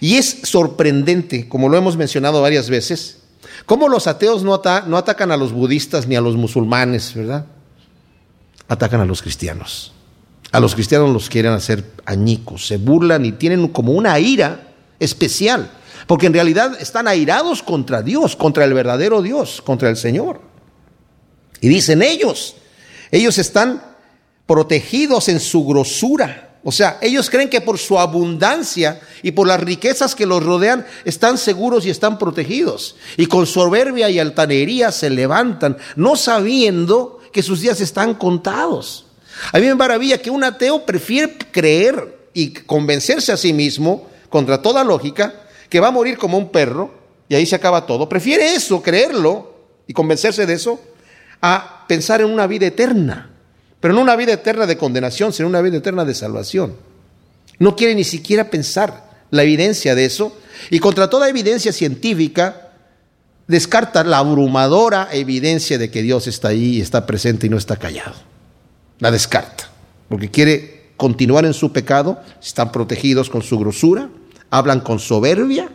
Y 0.00 0.18
es 0.18 0.38
sorprendente, 0.44 1.48
como 1.48 1.68
lo 1.68 1.76
hemos 1.76 1.96
mencionado 1.96 2.40
varias 2.40 2.70
veces, 2.70 3.18
cómo 3.66 3.88
los 3.88 4.06
ateos 4.06 4.44
no, 4.44 4.54
atacan 4.54 5.32
a 5.32 5.36
los 5.36 5.50
budistas 5.52 6.06
ni 6.06 6.14
a 6.14 6.20
los 6.20 6.36
musulmanes, 6.36 7.12
¿verdad? 7.16 7.46
Atacan 8.68 9.00
a 9.00 9.04
los 9.04 9.20
cristianos. 9.20 9.92
A 10.52 10.60
los 10.60 10.76
cristianos 10.76 11.12
los 11.12 11.28
quieren 11.28 11.54
hacer 11.54 11.84
añicos, 12.04 12.68
se 12.68 12.76
burlan 12.76 13.24
y 13.24 13.32
tienen 13.32 13.66
como 13.66 13.94
una 13.94 14.20
ira 14.20 14.74
especial, 15.00 15.72
porque 16.06 16.26
en 16.26 16.34
realidad 16.34 16.80
están 16.80 17.08
airados 17.08 17.64
contra 17.64 18.00
Dios, 18.00 18.36
contra 18.36 18.64
el 18.64 18.74
verdadero 18.74 19.22
Dios, 19.22 19.60
contra 19.60 19.90
el 19.90 19.96
Señor. 19.96 20.40
Y 21.60 21.66
dicen 21.68 22.00
ellos, 22.00 22.54
ellos 23.12 23.38
están 23.38 23.80
protegidos 24.46 25.28
en 25.28 25.38
su 25.38 25.64
grosura. 25.64 26.56
O 26.64 26.72
sea, 26.72 26.98
ellos 27.00 27.28
creen 27.28 27.50
que 27.50 27.60
por 27.60 27.78
su 27.78 27.98
abundancia 27.98 29.00
y 29.22 29.32
por 29.32 29.46
las 29.46 29.60
riquezas 29.60 30.14
que 30.14 30.26
los 30.26 30.42
rodean 30.42 30.86
están 31.04 31.38
seguros 31.38 31.86
y 31.86 31.90
están 31.90 32.18
protegidos. 32.18 32.96
Y 33.16 33.26
con 33.26 33.46
soberbia 33.46 34.10
y 34.10 34.18
altanería 34.18 34.90
se 34.92 35.10
levantan, 35.10 35.76
no 35.96 36.16
sabiendo 36.16 37.20
que 37.32 37.42
sus 37.42 37.60
días 37.60 37.80
están 37.80 38.14
contados. 38.14 39.06
A 39.52 39.58
mí 39.58 39.66
me 39.66 39.74
maravilla 39.74 40.18
que 40.18 40.30
un 40.30 40.44
ateo 40.44 40.84
prefiere 40.84 41.36
creer 41.50 42.28
y 42.32 42.50
convencerse 42.50 43.32
a 43.32 43.36
sí 43.36 43.52
mismo, 43.52 44.08
contra 44.28 44.62
toda 44.62 44.82
lógica, 44.82 45.34
que 45.68 45.80
va 45.80 45.88
a 45.88 45.92
morir 45.92 46.16
como 46.16 46.38
un 46.38 46.50
perro 46.50 46.90
y 47.28 47.34
ahí 47.34 47.44
se 47.44 47.56
acaba 47.56 47.86
todo. 47.86 48.08
Prefiere 48.08 48.54
eso, 48.54 48.82
creerlo 48.82 49.54
y 49.86 49.92
convencerse 49.92 50.46
de 50.46 50.54
eso, 50.54 50.80
a 51.42 51.84
pensar 51.88 52.20
en 52.20 52.28
una 52.28 52.46
vida 52.46 52.66
eterna, 52.66 53.30
pero 53.80 53.92
no 53.92 54.00
una 54.00 54.16
vida 54.16 54.32
eterna 54.32 54.64
de 54.64 54.78
condenación, 54.78 55.32
sino 55.32 55.48
una 55.48 55.60
vida 55.60 55.76
eterna 55.76 56.04
de 56.04 56.14
salvación. 56.14 56.76
No 57.58 57.76
quiere 57.76 57.94
ni 57.94 58.04
siquiera 58.04 58.48
pensar 58.48 59.10
la 59.30 59.42
evidencia 59.42 59.94
de 59.94 60.04
eso 60.04 60.36
y 60.70 60.78
contra 60.78 61.10
toda 61.10 61.28
evidencia 61.28 61.72
científica 61.72 62.70
descarta 63.46 64.04
la 64.04 64.18
abrumadora 64.18 65.08
evidencia 65.12 65.78
de 65.78 65.90
que 65.90 66.02
Dios 66.02 66.26
está 66.26 66.48
ahí 66.48 66.76
y 66.76 66.80
está 66.80 67.06
presente 67.06 67.46
y 67.46 67.50
no 67.50 67.58
está 67.58 67.76
callado. 67.76 68.14
La 69.00 69.10
descarta, 69.10 69.68
porque 70.08 70.30
quiere 70.30 70.92
continuar 70.96 71.44
en 71.44 71.54
su 71.54 71.72
pecado, 71.72 72.20
están 72.40 72.70
protegidos 72.70 73.28
con 73.28 73.42
su 73.42 73.58
grosura, 73.58 74.08
hablan 74.50 74.80
con 74.80 75.00
soberbia. 75.00 75.70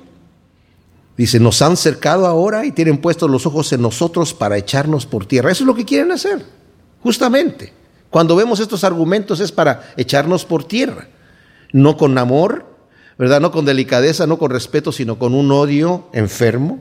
Dice, 1.17 1.39
nos 1.39 1.63
han 1.63 1.75
cercado 1.75 2.27
ahora 2.27 2.63
y 2.65 2.71
tienen 2.71 2.99
puestos 2.99 3.29
los 3.29 3.47
ojos 3.47 3.73
en 3.73 3.81
nosotros 3.81 4.35
para 4.35 4.55
echarnos 4.55 5.07
por 5.07 5.25
tierra. 5.25 5.51
Eso 5.51 5.63
es 5.63 5.67
lo 5.67 5.73
que 5.73 5.83
quieren 5.83 6.11
hacer, 6.11 6.45
justamente. 7.01 7.73
Cuando 8.11 8.35
vemos 8.35 8.59
estos 8.59 8.83
argumentos 8.83 9.39
es 9.39 9.51
para 9.51 9.93
echarnos 9.97 10.45
por 10.45 10.63
tierra, 10.63 11.07
no 11.73 11.97
con 11.97 12.17
amor, 12.19 12.65
¿verdad? 13.17 13.41
No 13.41 13.51
con 13.51 13.65
delicadeza, 13.65 14.27
no 14.27 14.37
con 14.37 14.51
respeto, 14.51 14.91
sino 14.91 15.17
con 15.17 15.33
un 15.33 15.51
odio 15.51 16.07
enfermo, 16.13 16.79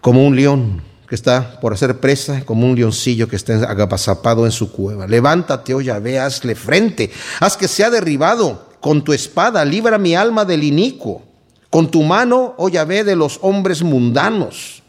como 0.00 0.26
un 0.26 0.34
león 0.34 0.82
que 1.06 1.14
está 1.14 1.60
por 1.60 1.74
hacer 1.74 2.00
presa, 2.00 2.46
como 2.46 2.66
un 2.66 2.74
leoncillo 2.74 3.28
que 3.28 3.36
está 3.36 3.56
agapazapado 3.70 4.46
en 4.46 4.52
su 4.52 4.72
cueva. 4.72 5.06
Levántate, 5.06 5.74
oh 5.74 5.82
Yahvé, 5.82 6.18
hazle 6.18 6.54
frente, 6.54 7.10
haz 7.40 7.58
que 7.58 7.68
sea 7.68 7.90
derribado 7.90 8.70
con 8.80 9.04
tu 9.04 9.12
espada, 9.12 9.62
libra 9.66 9.98
mi 9.98 10.14
alma 10.14 10.46
del 10.46 10.64
inicuo, 10.64 11.22
con 11.72 11.90
tu 11.90 12.02
mano, 12.02 12.54
oh 12.58 12.68
Yahvé, 12.68 13.02
de 13.02 13.16
los 13.16 13.38
hombres 13.40 13.82
mundanos, 13.82 14.82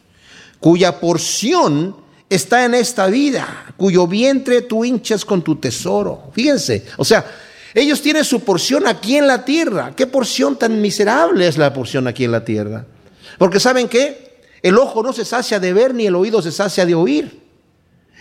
cuya 0.60 1.00
porción 1.00 1.96
está 2.30 2.66
en 2.66 2.74
esta 2.74 3.08
vida, 3.08 3.74
cuyo 3.78 4.06
vientre 4.06 4.64
tú 4.64 4.84
hinchas 4.84 5.24
con 5.24 5.42
tu 5.42 5.56
tesoro. 5.56 6.30
Fíjense, 6.34 6.86
o 6.98 7.06
sea, 7.06 7.26
ellos 7.74 8.02
tienen 8.02 8.26
su 8.26 8.42
porción 8.42 8.86
aquí 8.86 9.16
en 9.16 9.28
la 9.28 9.46
tierra. 9.46 9.94
¿Qué 9.96 10.08
porción 10.08 10.58
tan 10.58 10.82
miserable 10.82 11.48
es 11.48 11.58
la 11.58 11.74
porción 11.74 12.06
aquí 12.06 12.26
en 12.26 12.34
la 12.34 12.44
tierra? 12.44 12.86
Porque 13.38 13.62
¿saben 13.62 13.88
qué? 13.88 14.42
El 14.62 14.78
ojo 14.78 15.02
no 15.02 15.14
se 15.14 15.24
sacia 15.24 15.62
de 15.62 15.72
ver 15.72 15.94
ni 15.94 16.08
el 16.08 16.16
oído 16.16 16.42
se 16.42 16.52
sacia 16.52 16.86
de 16.86 16.96
oír. 16.96 17.44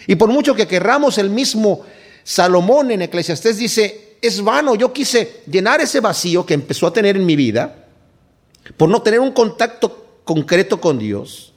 Y 0.06 0.14
por 0.14 0.28
mucho 0.28 0.54
que 0.54 0.68
querramos 0.68 1.18
el 1.18 1.30
mismo 1.30 1.82
Salomón 2.22 2.92
en 2.92 3.02
Eclesiastés 3.02 3.56
dice, 3.56 4.18
es 4.22 4.40
vano, 4.40 4.76
yo 4.76 4.92
quise 4.92 5.40
llenar 5.50 5.80
ese 5.80 5.98
vacío 5.98 6.46
que 6.46 6.54
empezó 6.54 6.86
a 6.86 6.92
tener 6.92 7.16
en 7.16 7.26
mi 7.26 7.34
vida 7.34 7.80
por 8.76 8.88
no 8.88 9.02
tener 9.02 9.20
un 9.20 9.32
contacto 9.32 10.20
concreto 10.24 10.80
con 10.80 10.98
Dios 10.98 11.52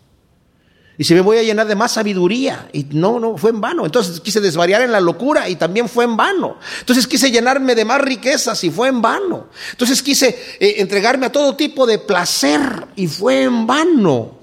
y 0.98 1.04
se 1.04 1.14
me 1.14 1.22
voy 1.22 1.38
a 1.38 1.44
llenar 1.44 1.68
de 1.68 1.76
más 1.76 1.94
sabiduría. 1.94 2.70
Y 2.72 2.86
no, 2.92 3.20
no, 3.20 3.38
fue 3.38 3.50
en 3.50 3.60
vano. 3.60 3.86
Entonces 3.86 4.20
quise 4.22 4.40
desvariar 4.40 4.82
en 4.82 4.92
la 4.92 5.02
locura 5.02 5.50
y 5.50 5.56
también 5.56 5.90
fue 5.90 6.06
en 6.06 6.16
vano. 6.16 6.58
Entonces 6.80 7.06
quise 7.08 7.32
llenarme 7.32 7.76
de 7.76 7.86
más 7.86 8.02
riquezas 8.02 8.64
y 8.64 8.70
fue 8.70 8.88
en 8.88 9.02
vano. 9.02 9.48
Entonces 9.72 10.02
quise 10.02 10.30
eh, 10.60 10.76
entregarme 10.78 11.26
a 11.26 11.32
todo 11.32 11.56
tipo 11.56 11.86
de 11.86 12.00
placer 12.00 12.62
y 12.96 13.08
fue 13.08 13.44
en 13.44 13.68
vano. 13.68 14.38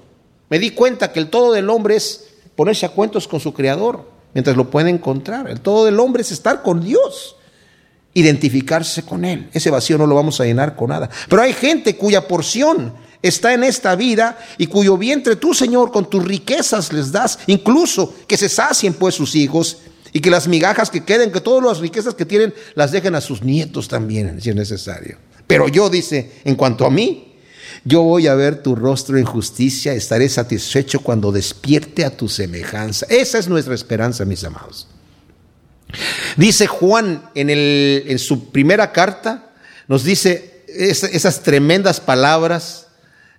Me 0.49 0.59
di 0.59 0.71
cuenta 0.71 1.11
que 1.11 1.19
el 1.19 1.29
todo 1.29 1.51
del 1.53 1.69
hombre 1.69 1.95
es 1.95 2.27
ponerse 2.55 2.85
a 2.85 2.89
cuentos 2.89 3.27
con 3.27 3.39
su 3.39 3.53
creador 3.53 4.07
mientras 4.35 4.55
lo 4.55 4.69
puede 4.69 4.91
encontrar. 4.91 5.49
El 5.49 5.59
todo 5.59 5.85
del 5.85 5.99
hombre 5.99 6.21
es 6.21 6.31
estar 6.31 6.61
con 6.61 6.83
Dios 6.83 7.35
identificarse 8.13 9.03
con 9.03 9.25
Él. 9.25 9.49
Ese 9.53 9.69
vacío 9.69 9.97
no 9.97 10.07
lo 10.07 10.15
vamos 10.15 10.39
a 10.39 10.45
llenar 10.45 10.75
con 10.75 10.89
nada. 10.89 11.09
Pero 11.27 11.41
hay 11.41 11.53
gente 11.53 11.95
cuya 11.95 12.27
porción 12.27 12.93
está 13.21 13.53
en 13.53 13.63
esta 13.63 13.95
vida 13.95 14.37
y 14.57 14.67
cuyo 14.67 14.97
vientre 14.97 15.35
tú, 15.35 15.53
Señor, 15.53 15.91
con 15.91 16.09
tus 16.09 16.23
riquezas 16.23 16.93
les 16.93 17.11
das, 17.11 17.39
incluso 17.47 18.13
que 18.27 18.37
se 18.37 18.49
sacien 18.49 18.93
pues 18.93 19.15
sus 19.15 19.35
hijos 19.35 19.77
y 20.11 20.19
que 20.19 20.29
las 20.29 20.47
migajas 20.47 20.91
que 20.91 21.03
queden, 21.03 21.31
que 21.31 21.41
todas 21.41 21.63
las 21.63 21.79
riquezas 21.79 22.13
que 22.13 22.25
tienen, 22.25 22.53
las 22.75 22.91
dejen 22.91 23.15
a 23.15 23.21
sus 23.21 23.41
nietos 23.41 23.87
también, 23.87 24.39
si 24.41 24.49
es 24.49 24.55
necesario. 24.55 25.17
Pero 25.47 25.67
yo, 25.67 25.89
dice, 25.89 26.33
en 26.43 26.55
cuanto 26.55 26.85
a 26.85 26.91
mí, 26.91 27.33
yo 27.83 28.03
voy 28.03 28.27
a 28.27 28.35
ver 28.35 28.61
tu 28.61 28.75
rostro 28.75 29.17
en 29.17 29.25
justicia, 29.25 29.93
estaré 29.93 30.29
satisfecho 30.29 30.99
cuando 30.99 31.31
despierte 31.31 32.05
a 32.05 32.15
tu 32.15 32.29
semejanza. 32.29 33.07
Esa 33.09 33.39
es 33.39 33.47
nuestra 33.47 33.73
esperanza, 33.73 34.23
mis 34.23 34.43
amados. 34.43 34.87
Dice 36.37 36.67
Juan 36.67 37.23
en, 37.35 37.49
el, 37.49 38.15
su 38.19 38.51
primera 38.51 38.91
carta, 38.91 39.51
nos 39.87 40.03
dice 40.03 40.63
esas 40.67 41.43
tremendas 41.43 41.99
palabras 41.99 42.87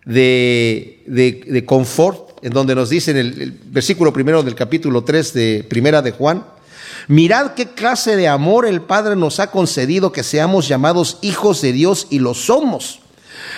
de, 0.04 1.64
confort, 1.66 2.44
en 2.44 2.52
donde 2.52 2.74
nos 2.74 2.90
dice 2.90 3.10
en 3.10 3.16
el, 3.16 3.58
versículo 3.66 4.12
primero 4.12 4.42
del 4.42 4.54
capítulo 4.54 5.02
3 5.04 5.34
de 5.34 5.66
Primera 5.68 6.02
de 6.02 6.12
Juan, 6.12 6.46
mirad 7.08 7.54
qué 7.54 7.70
clase 7.70 8.16
de 8.16 8.28
amor 8.28 8.66
el 8.66 8.82
Padre 8.82 9.16
nos 9.16 9.40
ha 9.40 9.50
concedido 9.50 10.12
que 10.12 10.22
seamos 10.22 10.68
llamados 10.68 11.18
hijos 11.22 11.60
de 11.60 11.72
Dios 11.72 12.06
y 12.10 12.18
lo 12.18 12.34
somos. 12.34 13.00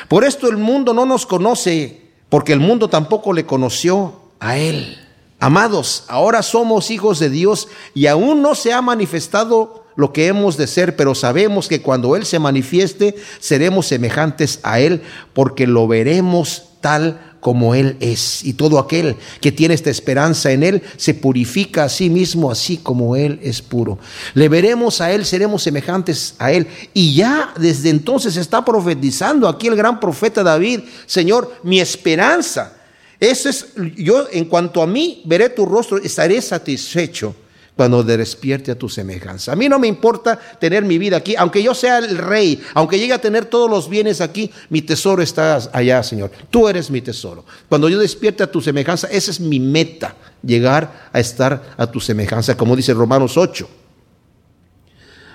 Por 0.08 0.24
esto 0.24 0.48
el 0.48 0.56
mundo 0.56 0.94
no 0.94 1.04
nos 1.04 1.26
conoce, 1.26 2.00
porque 2.28 2.52
el 2.52 2.60
mundo 2.60 2.88
tampoco 2.88 3.32
le 3.32 3.44
conoció 3.44 4.20
a 4.40 4.56
Él. 4.56 5.05
Amados, 5.38 6.04
ahora 6.08 6.42
somos 6.42 6.90
hijos 6.90 7.18
de 7.18 7.28
Dios 7.28 7.68
y 7.94 8.06
aún 8.06 8.40
no 8.40 8.54
se 8.54 8.72
ha 8.72 8.80
manifestado 8.80 9.84
lo 9.96 10.12
que 10.12 10.28
hemos 10.28 10.56
de 10.56 10.66
ser, 10.66 10.96
pero 10.96 11.14
sabemos 11.14 11.68
que 11.68 11.82
cuando 11.82 12.16
Él 12.16 12.24
se 12.24 12.38
manifieste, 12.38 13.16
seremos 13.38 13.86
semejantes 13.86 14.60
a 14.62 14.80
Él, 14.80 15.02
porque 15.32 15.66
lo 15.66 15.88
veremos 15.88 16.64
tal 16.80 17.20
como 17.40 17.74
Él 17.74 17.96
es. 18.00 18.44
Y 18.44 18.54
todo 18.54 18.78
aquel 18.78 19.16
que 19.40 19.52
tiene 19.52 19.74
esta 19.74 19.90
esperanza 19.90 20.52
en 20.52 20.62
Él 20.62 20.82
se 20.96 21.14
purifica 21.14 21.84
a 21.84 21.88
sí 21.88 22.10
mismo 22.10 22.50
así 22.50 22.78
como 22.78 23.16
Él 23.16 23.38
es 23.42 23.62
puro. 23.62 23.98
Le 24.34 24.48
veremos 24.48 25.00
a 25.00 25.12
Él, 25.12 25.24
seremos 25.24 25.62
semejantes 25.62 26.34
a 26.38 26.52
Él. 26.52 26.66
Y 26.92 27.14
ya 27.14 27.52
desde 27.58 27.90
entonces 27.90 28.36
está 28.36 28.64
profetizando 28.64 29.48
aquí 29.48 29.66
el 29.66 29.76
gran 29.76 30.00
profeta 30.00 30.42
David, 30.42 30.80
Señor, 31.06 31.54
mi 31.62 31.80
esperanza. 31.80 32.72
Eso 33.18 33.48
es, 33.48 33.66
yo 33.96 34.26
en 34.30 34.44
cuanto 34.46 34.82
a 34.82 34.86
mí, 34.86 35.22
veré 35.24 35.48
tu 35.48 35.64
rostro, 35.64 35.98
estaré 35.98 36.42
satisfecho 36.42 37.34
cuando 37.76 38.02
despierte 38.02 38.70
a 38.70 38.78
tu 38.78 38.88
semejanza. 38.88 39.52
A 39.52 39.56
mí 39.56 39.68
no 39.68 39.78
me 39.78 39.86
importa 39.86 40.38
tener 40.58 40.82
mi 40.82 40.96
vida 40.96 41.18
aquí, 41.18 41.36
aunque 41.36 41.62
yo 41.62 41.74
sea 41.74 41.98
el 41.98 42.16
rey, 42.16 42.60
aunque 42.72 42.98
llegue 42.98 43.12
a 43.12 43.20
tener 43.20 43.44
todos 43.44 43.70
los 43.70 43.90
bienes 43.90 44.22
aquí, 44.22 44.50
mi 44.70 44.80
tesoro 44.80 45.22
está 45.22 45.58
allá, 45.72 46.02
Señor. 46.02 46.30
Tú 46.48 46.68
eres 46.68 46.90
mi 46.90 47.02
tesoro. 47.02 47.44
Cuando 47.68 47.90
yo 47.90 47.98
despierte 47.98 48.42
a 48.42 48.50
tu 48.50 48.62
semejanza, 48.62 49.08
esa 49.08 49.30
es 49.30 49.40
mi 49.40 49.60
meta, 49.60 50.16
llegar 50.42 51.10
a 51.12 51.20
estar 51.20 51.74
a 51.76 51.86
tu 51.90 52.00
semejanza, 52.00 52.56
como 52.56 52.74
dice 52.76 52.94
Romanos 52.94 53.36
8. 53.36 53.68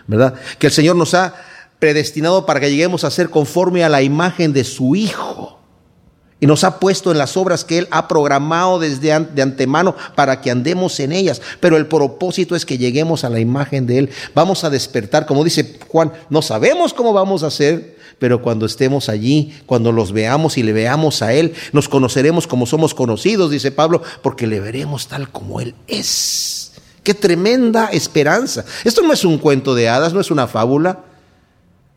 ¿Verdad? 0.07 0.33
Que 0.57 0.67
el 0.67 0.73
Señor 0.73 0.95
nos 0.95 1.13
ha 1.13 1.35
predestinado 1.77 2.45
para 2.47 2.59
que 2.59 2.71
lleguemos 2.71 3.03
a 3.03 3.11
ser 3.11 3.29
conforme 3.29 3.83
a 3.83 3.89
la 3.89 4.01
imagen 4.01 4.51
de 4.51 4.63
su 4.63 4.95
Hijo 4.95 5.60
y 6.41 6.47
nos 6.47 6.65
ha 6.65 6.79
puesto 6.79 7.11
en 7.11 7.19
las 7.19 7.37
obras 7.37 7.63
que 7.63 7.77
Él 7.77 7.87
ha 7.91 8.07
programado 8.07 8.79
desde 8.79 9.17
de 9.19 9.41
antemano 9.41 9.95
para 10.15 10.41
que 10.41 10.49
andemos 10.51 10.99
en 10.99 11.13
ellas. 11.13 11.39
Pero 11.59 11.77
el 11.77 11.85
propósito 11.85 12.55
es 12.55 12.65
que 12.65 12.79
lleguemos 12.79 13.23
a 13.23 13.29
la 13.29 13.39
imagen 13.39 13.85
de 13.85 13.99
Él. 13.99 14.09
Vamos 14.33 14.63
a 14.63 14.71
despertar, 14.71 15.27
como 15.27 15.43
dice 15.43 15.77
Juan, 15.87 16.11
no 16.29 16.41
sabemos 16.41 16.93
cómo 16.93 17.13
vamos 17.13 17.43
a 17.43 17.47
hacer, 17.47 17.95
pero 18.17 18.41
cuando 18.41 18.65
estemos 18.65 19.07
allí, 19.07 19.53
cuando 19.67 19.91
los 19.91 20.11
veamos 20.11 20.57
y 20.57 20.63
le 20.63 20.73
veamos 20.73 21.21
a 21.21 21.31
Él, 21.31 21.53
nos 21.73 21.87
conoceremos 21.87 22.47
como 22.47 22.65
somos 22.65 22.95
conocidos, 22.95 23.51
dice 23.51 23.71
Pablo, 23.71 24.01
porque 24.23 24.47
le 24.47 24.59
veremos 24.59 25.07
tal 25.07 25.29
como 25.29 25.61
Él 25.61 25.75
es. 25.87 26.71
Qué 27.03 27.13
tremenda 27.13 27.87
esperanza. 27.87 28.65
Esto 28.83 29.03
no 29.03 29.13
es 29.13 29.25
un 29.25 29.37
cuento 29.37 29.75
de 29.75 29.89
hadas, 29.89 30.13
no 30.13 30.19
es 30.19 30.31
una 30.31 30.47
fábula. 30.47 31.03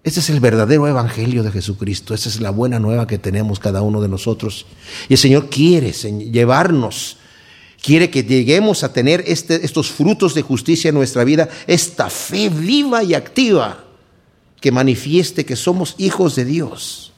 Este 0.04 0.20
es 0.20 0.28
el 0.28 0.38
verdadero 0.38 0.86
evangelio 0.86 1.42
de 1.42 1.50
Jesucristo. 1.50 2.12
Esa 2.12 2.28
es 2.28 2.38
la 2.38 2.50
buena 2.50 2.78
nueva 2.78 3.06
que 3.06 3.18
tenemos 3.18 3.58
cada 3.58 3.80
uno 3.80 4.02
de 4.02 4.08
nosotros. 4.08 4.66
Y 5.08 5.14
el 5.14 5.18
Señor 5.18 5.48
quiere 5.48 5.92
llevarnos, 5.92 7.16
quiere 7.82 8.10
que 8.10 8.22
lleguemos 8.22 8.84
a 8.84 8.92
tener 8.92 9.24
este, 9.26 9.64
estos 9.64 9.90
frutos 9.90 10.34
de 10.34 10.42
justicia 10.42 10.90
en 10.90 10.94
nuestra 10.94 11.24
vida, 11.24 11.48
esta 11.66 12.10
fe 12.10 12.50
viva 12.50 13.02
y 13.02 13.14
activa 13.14 13.82
que 14.60 14.70
manifieste 14.70 15.46
que 15.46 15.56
somos 15.56 15.94
hijos 15.96 16.36
de 16.36 16.44
Dios. 16.44 17.14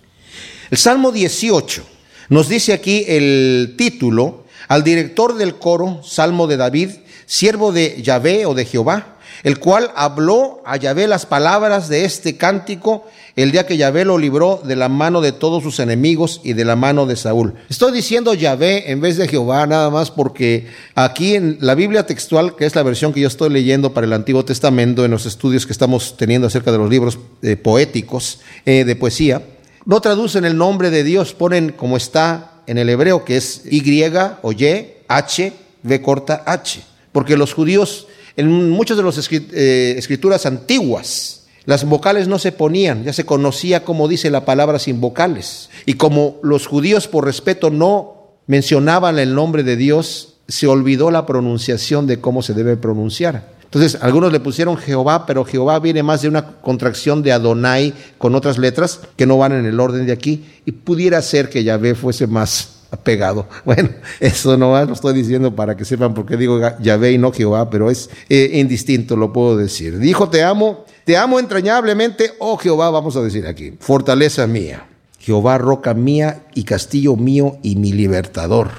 El 0.71 0.79
Salmo 0.79 1.11
18 1.11 1.83
nos 2.29 2.49
dice 2.49 2.73
aquí 2.73 3.05
el 3.09 3.75
título 3.77 4.45
al 4.69 4.85
director 4.85 5.37
del 5.37 5.57
coro, 5.57 6.03
Salmo 6.05 6.47
de 6.47 6.57
David, 6.57 6.91
siervo 7.27 7.73
de 7.73 8.01
Yahvé 8.03 8.47
o 8.47 8.55
de 8.55 8.65
Jehová 8.65 9.17
el 9.43 9.59
cual 9.59 9.91
habló 9.95 10.63
a 10.65 10.77
Yahvé 10.77 11.07
las 11.07 11.27
palabras 11.27 11.89
de 11.89 12.05
este 12.05 12.37
cántico 12.37 13.07
el 13.37 13.53
día 13.53 13.67
que 13.67 13.77
Yahvé 13.77 14.05
lo 14.05 14.19
libró 14.19 14.63
de 14.65 14.77
la 14.77 14.89
mano 14.89 15.21
de 15.21 15.33
todos 15.33 15.63
sus 15.63 15.79
enemigos 15.79 16.41
y 16.43 16.55
de 16.55 16.65
la 16.65 16.75
mano 16.75 17.05
de 17.05 17.17
Saúl. 17.17 17.55
Estoy 17.69 17.93
diciendo 17.93 18.33
Yahvé 18.33 18.91
en 18.91 19.01
vez 19.01 19.19
de 19.19 19.29
Jehová 19.29 19.67
nada 19.67 19.91
más 19.91 20.11
porque 20.11 20.69
aquí 20.95 21.35
en 21.35 21.59
la 21.61 21.75
Biblia 21.75 22.07
textual, 22.07 22.57
que 22.57 22.65
es 22.65 22.75
la 22.75 22.83
versión 22.83 23.13
que 23.13 23.21
yo 23.21 23.29
estoy 23.29 23.51
leyendo 23.51 23.93
para 23.93 24.07
el 24.07 24.13
Antiguo 24.15 24.45
Testamento 24.45 25.05
en 25.05 25.11
los 25.11 25.27
estudios 25.27 25.67
que 25.67 25.73
estamos 25.73 26.17
teniendo 26.17 26.47
acerca 26.47 26.73
de 26.73 26.79
los 26.79 26.89
libros 26.89 27.19
eh, 27.43 27.57
poéticos 27.57 28.41
eh, 28.65 28.85
de 28.85 28.97
poesía, 28.97 29.43
no 29.85 30.01
traducen 30.01 30.45
el 30.45 30.57
nombre 30.57 30.91
de 30.91 31.05
Dios, 31.05 31.35
ponen 31.35 31.71
como 31.71 31.97
está 31.97 32.63
en 32.67 32.79
el 32.79 32.89
hebreo, 32.89 33.25
que 33.25 33.37
es 33.37 33.63
Y 33.71 34.03
o 34.43 34.53
Y, 34.53 34.89
H, 35.07 35.53
V 35.85 36.03
corta 36.03 36.43
H, 36.45 36.83
porque 37.17 37.39
los 37.39 37.55
judíos 37.55 38.09
en 38.37 38.69
muchas 38.69 38.99
de 38.99 39.03
las 39.03 39.31
eh, 39.33 39.95
escrituras 39.97 40.45
antiguas, 40.45 41.47
las 41.65 41.87
vocales 41.87 42.29
no 42.29 42.39
se 42.39 42.53
ponían, 42.53 43.05
ya 43.05 43.15
se 43.15 43.25
conocía 43.25 43.85
como 43.85 44.07
dice 44.07 44.29
la 44.29 44.45
palabra 44.45 44.79
sin 44.79 45.01
vocales. 45.01 45.71
Y 45.87 45.95
como 45.95 46.37
los 46.43 46.67
judíos 46.67 47.09
por 47.09 47.25
respeto 47.25 47.71
no 47.71 48.35
mencionaban 48.47 49.19
el 49.19 49.35
nombre 49.35 49.63
de 49.63 49.77
Dios, 49.77 50.35
se 50.47 50.67
olvidó 50.67 51.11
la 51.11 51.25
pronunciación 51.25 52.07
de 52.07 52.21
cómo 52.21 52.43
se 52.43 52.53
debe 52.53 52.77
pronunciar. 52.77 53.51
Entonces, 53.65 53.97
algunos 54.03 54.31
le 54.31 54.41
pusieron 54.41 54.77
Jehová, 54.77 55.25
pero 55.25 55.47
Jehová 55.47 55.79
viene 55.79 56.03
más 56.03 56.21
de 56.21 56.29
una 56.29 56.59
contracción 56.61 57.23
de 57.23 57.33
Adonai 57.33 57.95
con 58.19 58.35
otras 58.35 58.59
letras 58.59 59.01
que 59.17 59.25
no 59.25 59.39
van 59.39 59.53
en 59.53 59.65
el 59.65 59.81
orden 59.81 60.05
de 60.05 60.13
aquí. 60.13 60.45
Y 60.67 60.73
pudiera 60.73 61.23
ser 61.23 61.49
que 61.49 61.65
Yahvé 61.65 61.95
fuese 61.95 62.27
más 62.27 62.76
apegado. 62.97 63.47
Bueno, 63.65 63.91
eso 64.21 64.57
no 64.57 64.85
lo 64.85 64.93
estoy 64.93 65.13
diciendo 65.15 65.55
para 65.55 65.77
que 65.77 65.85
sepan 65.85 66.15
por 66.15 66.25
qué 66.25 66.37
digo 66.37 66.61
Yahvé 66.81 67.13
y 67.13 67.19
no 67.19 67.33
Jehová, 67.33 67.69
pero 67.69 67.91
es 67.91 68.11
eh, 68.29 68.51
indistinto, 68.55 69.17
lo 69.17 69.33
puedo 69.33 69.57
decir. 69.57 69.99
Dijo, 69.99 70.29
te 70.29 70.43
amo, 70.43 70.85
te 71.05 71.17
amo 71.17 71.41
entrañablemente, 71.41 72.33
oh 72.39 72.57
Jehová, 72.57 72.91
vamos 72.91 73.17
a 73.17 73.23
decir 73.23 73.47
aquí, 73.47 73.75
fortaleza 73.81 74.47
mía. 74.47 74.87
Jehová, 75.19 75.59
roca 75.59 75.93
mía 75.95 76.45
y 76.55 76.63
castillo 76.63 77.17
mío 77.17 77.59
y 77.63 77.75
mi 77.75 77.93
libertador. 77.93 78.71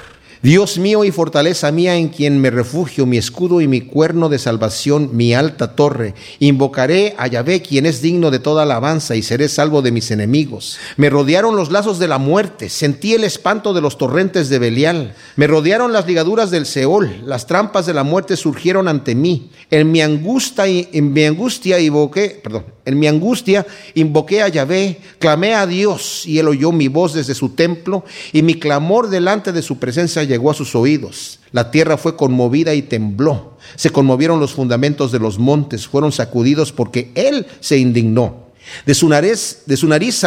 Dios 0.44 0.78
mío 0.78 1.04
y 1.04 1.12
fortaleza 1.12 1.72
mía 1.72 1.96
en 1.96 2.10
quien 2.10 2.40
me 2.40 2.52
refugio, 2.52 3.08
mi 3.08 3.18
escudo 3.18 3.60
y 3.60 3.68
mi 3.68 3.82
cuerno 3.82 4.30
de 4.30 4.38
salvación, 4.38 5.10
mi 5.14 5.34
alta 5.34 5.76
torre. 5.76 6.14
Invocaré 6.38 7.16
a 7.18 7.26
Yahvé, 7.26 7.64
quien 7.64 7.88
es 7.88 8.04
digno 8.04 8.30
de 8.30 8.38
toda 8.38 8.64
alabanza, 8.64 9.16
y 9.16 9.24
seré 9.24 9.50
salvo 9.50 9.82
de 9.82 9.92
mis 9.92 10.12
enemigos. 10.12 10.78
Me 10.96 11.10
rodearon 11.10 11.56
los 11.56 11.72
lazos 11.72 11.98
de 11.98 12.08
la 12.08 12.20
muerte, 12.20 12.70
sentí 12.70 13.16
el 13.16 13.24
espanto 13.24 13.74
de 13.74 13.82
los 13.82 13.98
torrentes 13.98 14.50
de 14.50 14.60
Belial. 14.60 15.16
Me 15.38 15.48
rodearon 15.48 15.92
las 15.92 16.06
ligaduras 16.06 16.52
del 16.52 16.68
Seol, 16.68 17.24
las 17.26 17.48
trampas 17.48 17.88
de 17.88 17.96
la 17.96 18.04
muerte 18.04 18.38
surgieron 18.38 18.88
ante 18.88 19.16
mí. 19.16 19.50
En 19.72 19.92
mi 19.92 20.02
angustia, 20.02 20.66
en 20.68 21.14
mi 21.14 21.26
angustia 21.26 21.80
invoqué, 21.80 22.40
perdón, 22.44 22.66
en 22.86 23.00
mi 23.00 23.08
angustia 23.08 23.66
invoqué 23.96 24.42
a 24.44 24.48
Yahvé, 24.48 25.00
clamé 25.20 25.56
a 25.56 25.68
Dios 25.68 26.26
y 26.26 26.40
él 26.40 26.48
oyó 26.48 26.72
mi 26.72 26.88
voz 26.88 27.14
desde 27.14 27.36
su 27.36 27.50
templo 27.50 28.06
y 28.32 28.44
mi 28.44 28.54
clamor 28.54 29.10
delante 29.10 29.52
de 29.52 29.62
su 29.62 29.78
presencia 29.78 30.24
llegó 30.28 30.52
a 30.52 30.54
sus 30.54 30.76
oídos. 30.76 31.40
La 31.52 31.72
tierra 31.72 31.98
fue 31.98 32.16
conmovida 32.16 32.74
y 32.74 32.82
tembló. 32.82 33.58
Se 33.76 33.90
conmovieron 33.90 34.40
los 34.40 34.54
fundamentos 34.54 35.12
de 35.12 35.20
los 35.20 35.40
montes, 35.40 35.88
fueron 35.88 36.12
sacudidos 36.12 36.72
porque 36.72 37.12
él 37.16 37.48
se 37.60 37.78
indignó. 37.78 38.48
De 38.86 38.94
su 38.94 39.08
nariz, 39.10 39.64
de 39.66 39.78
su 39.78 39.88
nariz 39.88 40.24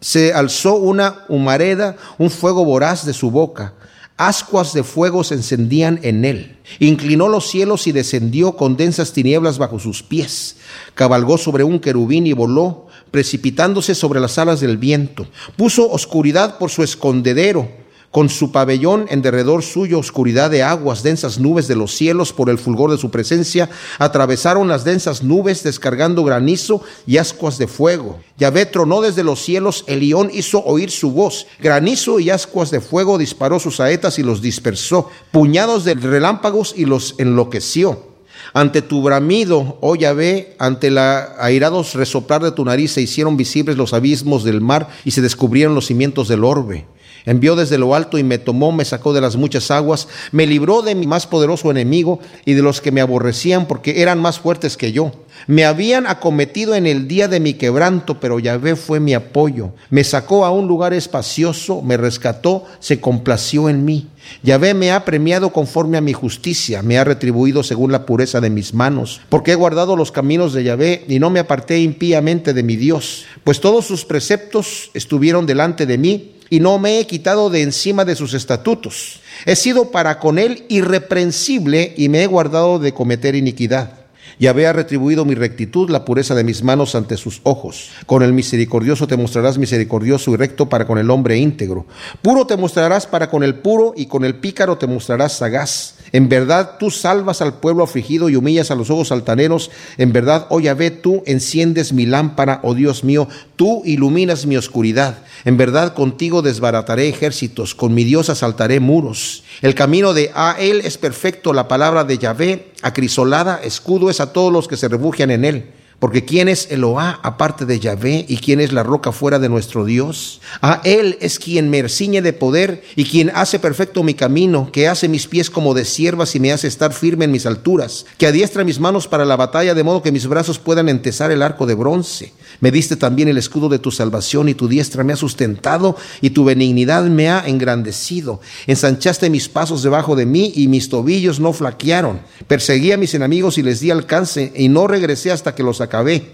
se 0.00 0.32
alzó 0.32 0.76
una 0.76 1.24
humareda, 1.28 1.96
un 2.18 2.30
fuego 2.30 2.64
voraz 2.64 3.04
de 3.04 3.12
su 3.12 3.30
boca 3.30 3.74
ascuas 4.16 4.72
de 4.72 4.84
fuego 4.84 5.24
se 5.24 5.34
encendían 5.34 5.98
en 6.02 6.24
él. 6.24 6.56
Inclinó 6.78 7.28
los 7.28 7.50
cielos 7.50 7.86
y 7.86 7.92
descendió 7.92 8.56
con 8.56 8.76
densas 8.76 9.12
tinieblas 9.12 9.58
bajo 9.58 9.78
sus 9.78 10.02
pies. 10.02 10.56
Cabalgó 10.94 11.38
sobre 11.38 11.64
un 11.64 11.80
querubín 11.80 12.26
y 12.26 12.32
voló, 12.32 12.86
precipitándose 13.10 13.94
sobre 13.94 14.20
las 14.20 14.38
alas 14.38 14.60
del 14.60 14.76
viento. 14.76 15.26
Puso 15.56 15.90
oscuridad 15.90 16.58
por 16.58 16.70
su 16.70 16.82
escondedero 16.82 17.81
con 18.12 18.28
su 18.28 18.52
pabellón 18.52 19.06
en 19.08 19.22
derredor 19.22 19.64
suyo, 19.64 19.98
oscuridad 19.98 20.50
de 20.50 20.62
aguas, 20.62 21.02
densas 21.02 21.40
nubes 21.40 21.66
de 21.66 21.74
los 21.74 21.92
cielos 21.96 22.32
por 22.32 22.50
el 22.50 22.58
fulgor 22.58 22.90
de 22.90 22.98
su 22.98 23.10
presencia, 23.10 23.70
atravesaron 23.98 24.68
las 24.68 24.84
densas 24.84 25.24
nubes 25.24 25.64
descargando 25.64 26.22
granizo 26.22 26.82
y 27.06 27.16
ascuas 27.16 27.58
de 27.58 27.66
fuego. 27.66 28.20
Yahvé 28.38 28.66
tronó 28.66 29.00
desde 29.00 29.24
los 29.24 29.42
cielos, 29.42 29.84
el 29.86 30.00
león 30.00 30.30
hizo 30.32 30.62
oír 30.62 30.90
su 30.90 31.10
voz, 31.10 31.46
granizo 31.58 32.20
y 32.20 32.30
ascuas 32.30 32.70
de 32.70 32.80
fuego 32.80 33.18
disparó 33.18 33.58
sus 33.58 33.76
saetas 33.76 34.18
y 34.18 34.22
los 34.22 34.42
dispersó, 34.42 35.08
puñados 35.30 35.84
de 35.84 35.94
relámpagos 35.94 36.74
y 36.76 36.84
los 36.84 37.14
enloqueció. 37.18 38.12
Ante 38.52 38.82
tu 38.82 39.02
bramido, 39.02 39.78
oh 39.80 39.96
Yahvé, 39.96 40.56
ante 40.58 40.88
el 40.88 40.98
airados 40.98 41.94
resoplar 41.94 42.42
de 42.42 42.52
tu 42.52 42.64
nariz 42.64 42.92
se 42.92 43.00
hicieron 43.00 43.38
visibles 43.38 43.78
los 43.78 43.94
abismos 43.94 44.44
del 44.44 44.60
mar 44.60 44.88
y 45.04 45.12
se 45.12 45.22
descubrieron 45.22 45.74
los 45.74 45.86
cimientos 45.86 46.28
del 46.28 46.44
orbe. 46.44 46.86
Envió 47.24 47.56
desde 47.56 47.78
lo 47.78 47.94
alto 47.94 48.18
y 48.18 48.22
me 48.22 48.38
tomó, 48.38 48.72
me 48.72 48.84
sacó 48.84 49.12
de 49.12 49.20
las 49.20 49.36
muchas 49.36 49.70
aguas, 49.70 50.08
me 50.32 50.46
libró 50.46 50.82
de 50.82 50.94
mi 50.94 51.06
más 51.06 51.26
poderoso 51.26 51.70
enemigo 51.70 52.20
y 52.44 52.54
de 52.54 52.62
los 52.62 52.80
que 52.80 52.92
me 52.92 53.00
aborrecían 53.00 53.66
porque 53.66 54.02
eran 54.02 54.20
más 54.20 54.38
fuertes 54.40 54.76
que 54.76 54.92
yo. 54.92 55.12
Me 55.46 55.64
habían 55.64 56.06
acometido 56.06 56.74
en 56.74 56.86
el 56.86 57.08
día 57.08 57.26
de 57.26 57.40
mi 57.40 57.54
quebranto, 57.54 58.20
pero 58.20 58.38
Yahvé 58.38 58.76
fue 58.76 59.00
mi 59.00 59.14
apoyo. 59.14 59.72
Me 59.90 60.04
sacó 60.04 60.44
a 60.44 60.50
un 60.50 60.68
lugar 60.68 60.92
espacioso, 60.92 61.82
me 61.82 61.96
rescató, 61.96 62.64
se 62.78 63.00
complació 63.00 63.68
en 63.68 63.84
mí. 63.84 64.08
Yahvé 64.42 64.74
me 64.74 64.92
ha 64.92 65.04
premiado 65.04 65.52
conforme 65.52 65.98
a 65.98 66.00
mi 66.00 66.12
justicia, 66.12 66.82
me 66.82 66.96
ha 66.96 67.04
retribuido 67.04 67.62
según 67.62 67.90
la 67.90 68.06
pureza 68.06 68.40
de 68.40 68.50
mis 68.50 68.72
manos, 68.72 69.20
porque 69.28 69.52
he 69.52 69.56
guardado 69.56 69.96
los 69.96 70.12
caminos 70.12 70.52
de 70.52 70.64
Yahvé 70.64 71.04
y 71.08 71.18
no 71.18 71.30
me 71.30 71.40
aparté 71.40 71.80
impíamente 71.80 72.54
de 72.54 72.62
mi 72.62 72.76
Dios, 72.76 73.24
pues 73.42 73.60
todos 73.60 73.84
sus 73.84 74.04
preceptos 74.04 74.90
estuvieron 74.94 75.46
delante 75.46 75.86
de 75.86 75.98
mí 75.98 76.32
y 76.52 76.60
no 76.60 76.78
me 76.78 76.98
he 76.98 77.06
quitado 77.06 77.48
de 77.48 77.62
encima 77.62 78.04
de 78.04 78.14
sus 78.14 78.34
estatutos. 78.34 79.20
He 79.46 79.56
sido 79.56 79.90
para 79.90 80.18
con 80.18 80.38
él 80.38 80.66
irreprensible 80.68 81.94
y 81.96 82.10
me 82.10 82.22
he 82.22 82.26
guardado 82.26 82.78
de 82.78 82.92
cometer 82.92 83.34
iniquidad. 83.34 84.00
Y 84.38 84.48
había 84.48 84.74
retribuido 84.74 85.24
mi 85.24 85.34
rectitud, 85.34 85.88
la 85.88 86.04
pureza 86.04 86.34
de 86.34 86.44
mis 86.44 86.62
manos 86.62 86.94
ante 86.94 87.16
sus 87.16 87.40
ojos. 87.44 87.88
Con 88.04 88.22
el 88.22 88.34
misericordioso 88.34 89.06
te 89.06 89.16
mostrarás 89.16 89.56
misericordioso 89.56 90.30
y 90.30 90.36
recto 90.36 90.68
para 90.68 90.86
con 90.86 90.98
el 90.98 91.08
hombre 91.08 91.38
íntegro. 91.38 91.86
Puro 92.20 92.46
te 92.46 92.58
mostrarás 92.58 93.06
para 93.06 93.30
con 93.30 93.42
el 93.42 93.54
puro 93.54 93.94
y 93.96 94.04
con 94.04 94.22
el 94.22 94.34
pícaro 94.34 94.76
te 94.76 94.86
mostrarás 94.86 95.32
sagaz. 95.32 95.94
En 96.12 96.28
verdad 96.28 96.76
tú 96.78 96.90
salvas 96.90 97.40
al 97.40 97.54
pueblo 97.54 97.84
afligido 97.84 98.28
y 98.28 98.36
humillas 98.36 98.70
a 98.70 98.74
los 98.74 98.90
ojos 98.90 99.12
altaneros. 99.12 99.70
En 99.96 100.12
verdad, 100.12 100.46
oh 100.50 100.60
Yahvé, 100.60 100.90
tú 100.90 101.22
enciendes 101.26 101.92
mi 101.92 102.04
lámpara, 102.04 102.60
oh 102.62 102.74
Dios 102.74 103.02
mío, 103.02 103.28
tú 103.56 103.82
iluminas 103.84 104.44
mi 104.44 104.56
oscuridad. 104.56 105.18
En 105.44 105.56
verdad 105.56 105.94
contigo 105.94 106.42
desbarataré 106.42 107.08
ejércitos, 107.08 107.74
con 107.74 107.94
mi 107.94 108.04
Dios 108.04 108.28
asaltaré 108.28 108.78
muros. 108.78 109.42
El 109.62 109.74
camino 109.74 110.12
de 110.12 110.30
a 110.34 110.56
él 110.58 110.82
es 110.84 110.98
perfecto, 110.98 111.52
la 111.52 111.66
palabra 111.66 112.04
de 112.04 112.18
Yahvé, 112.18 112.72
acrisolada, 112.82 113.60
escudo 113.62 114.10
es 114.10 114.20
a 114.20 114.32
todos 114.32 114.52
los 114.52 114.68
que 114.68 114.76
se 114.76 114.88
refugian 114.88 115.30
en 115.30 115.44
él. 115.44 115.66
Porque 116.02 116.24
¿quién 116.24 116.48
es 116.48 116.66
Eloá 116.72 117.20
aparte 117.22 117.64
de 117.64 117.78
Yahvé? 117.78 118.24
¿Y 118.26 118.38
quién 118.38 118.58
es 118.58 118.72
la 118.72 118.82
roca 118.82 119.12
fuera 119.12 119.38
de 119.38 119.48
nuestro 119.48 119.84
Dios? 119.84 120.40
A 120.60 120.80
Él 120.82 121.16
es 121.20 121.38
quien 121.38 121.70
me 121.70 121.88
ciñe 121.88 122.22
de 122.22 122.32
poder 122.32 122.82
y 122.96 123.04
quien 123.04 123.30
hace 123.36 123.60
perfecto 123.60 124.02
mi 124.02 124.14
camino, 124.14 124.70
que 124.72 124.88
hace 124.88 125.08
mis 125.08 125.28
pies 125.28 125.48
como 125.48 125.74
de 125.74 125.84
siervas 125.84 126.34
y 126.34 126.40
me 126.40 126.50
hace 126.50 126.66
estar 126.66 126.92
firme 126.92 127.26
en 127.26 127.30
mis 127.30 127.46
alturas, 127.46 128.04
que 128.18 128.26
adiestra 128.26 128.64
mis 128.64 128.80
manos 128.80 129.06
para 129.06 129.24
la 129.24 129.36
batalla 129.36 129.74
de 129.74 129.84
modo 129.84 130.02
que 130.02 130.10
mis 130.10 130.26
brazos 130.26 130.58
puedan 130.58 130.88
entesar 130.88 131.30
el 131.30 131.40
arco 131.40 131.66
de 131.66 131.76
bronce. 131.76 132.32
Me 132.58 132.72
diste 132.72 132.96
también 132.96 133.28
el 133.28 133.38
escudo 133.38 133.68
de 133.68 133.78
tu 133.78 133.92
salvación 133.92 134.48
y 134.48 134.54
tu 134.54 134.66
diestra 134.66 135.04
me 135.04 135.12
ha 135.12 135.16
sustentado 135.16 135.96
y 136.20 136.30
tu 136.30 136.44
benignidad 136.44 137.04
me 137.04 137.30
ha 137.30 137.46
engrandecido. 137.46 138.40
Ensanchaste 138.66 139.30
mis 139.30 139.48
pasos 139.48 139.84
debajo 139.84 140.16
de 140.16 140.26
mí 140.26 140.52
y 140.56 140.66
mis 140.66 140.88
tobillos 140.88 141.38
no 141.38 141.52
flaquearon. 141.52 142.22
Perseguí 142.48 142.90
a 142.90 142.96
mis 142.96 143.14
enemigos 143.14 143.56
y 143.56 143.62
les 143.62 143.78
di 143.78 143.92
alcance 143.92 144.52
y 144.56 144.68
no 144.68 144.88
regresé 144.88 145.30
hasta 145.30 145.54
que 145.54 145.62
los 145.62 145.80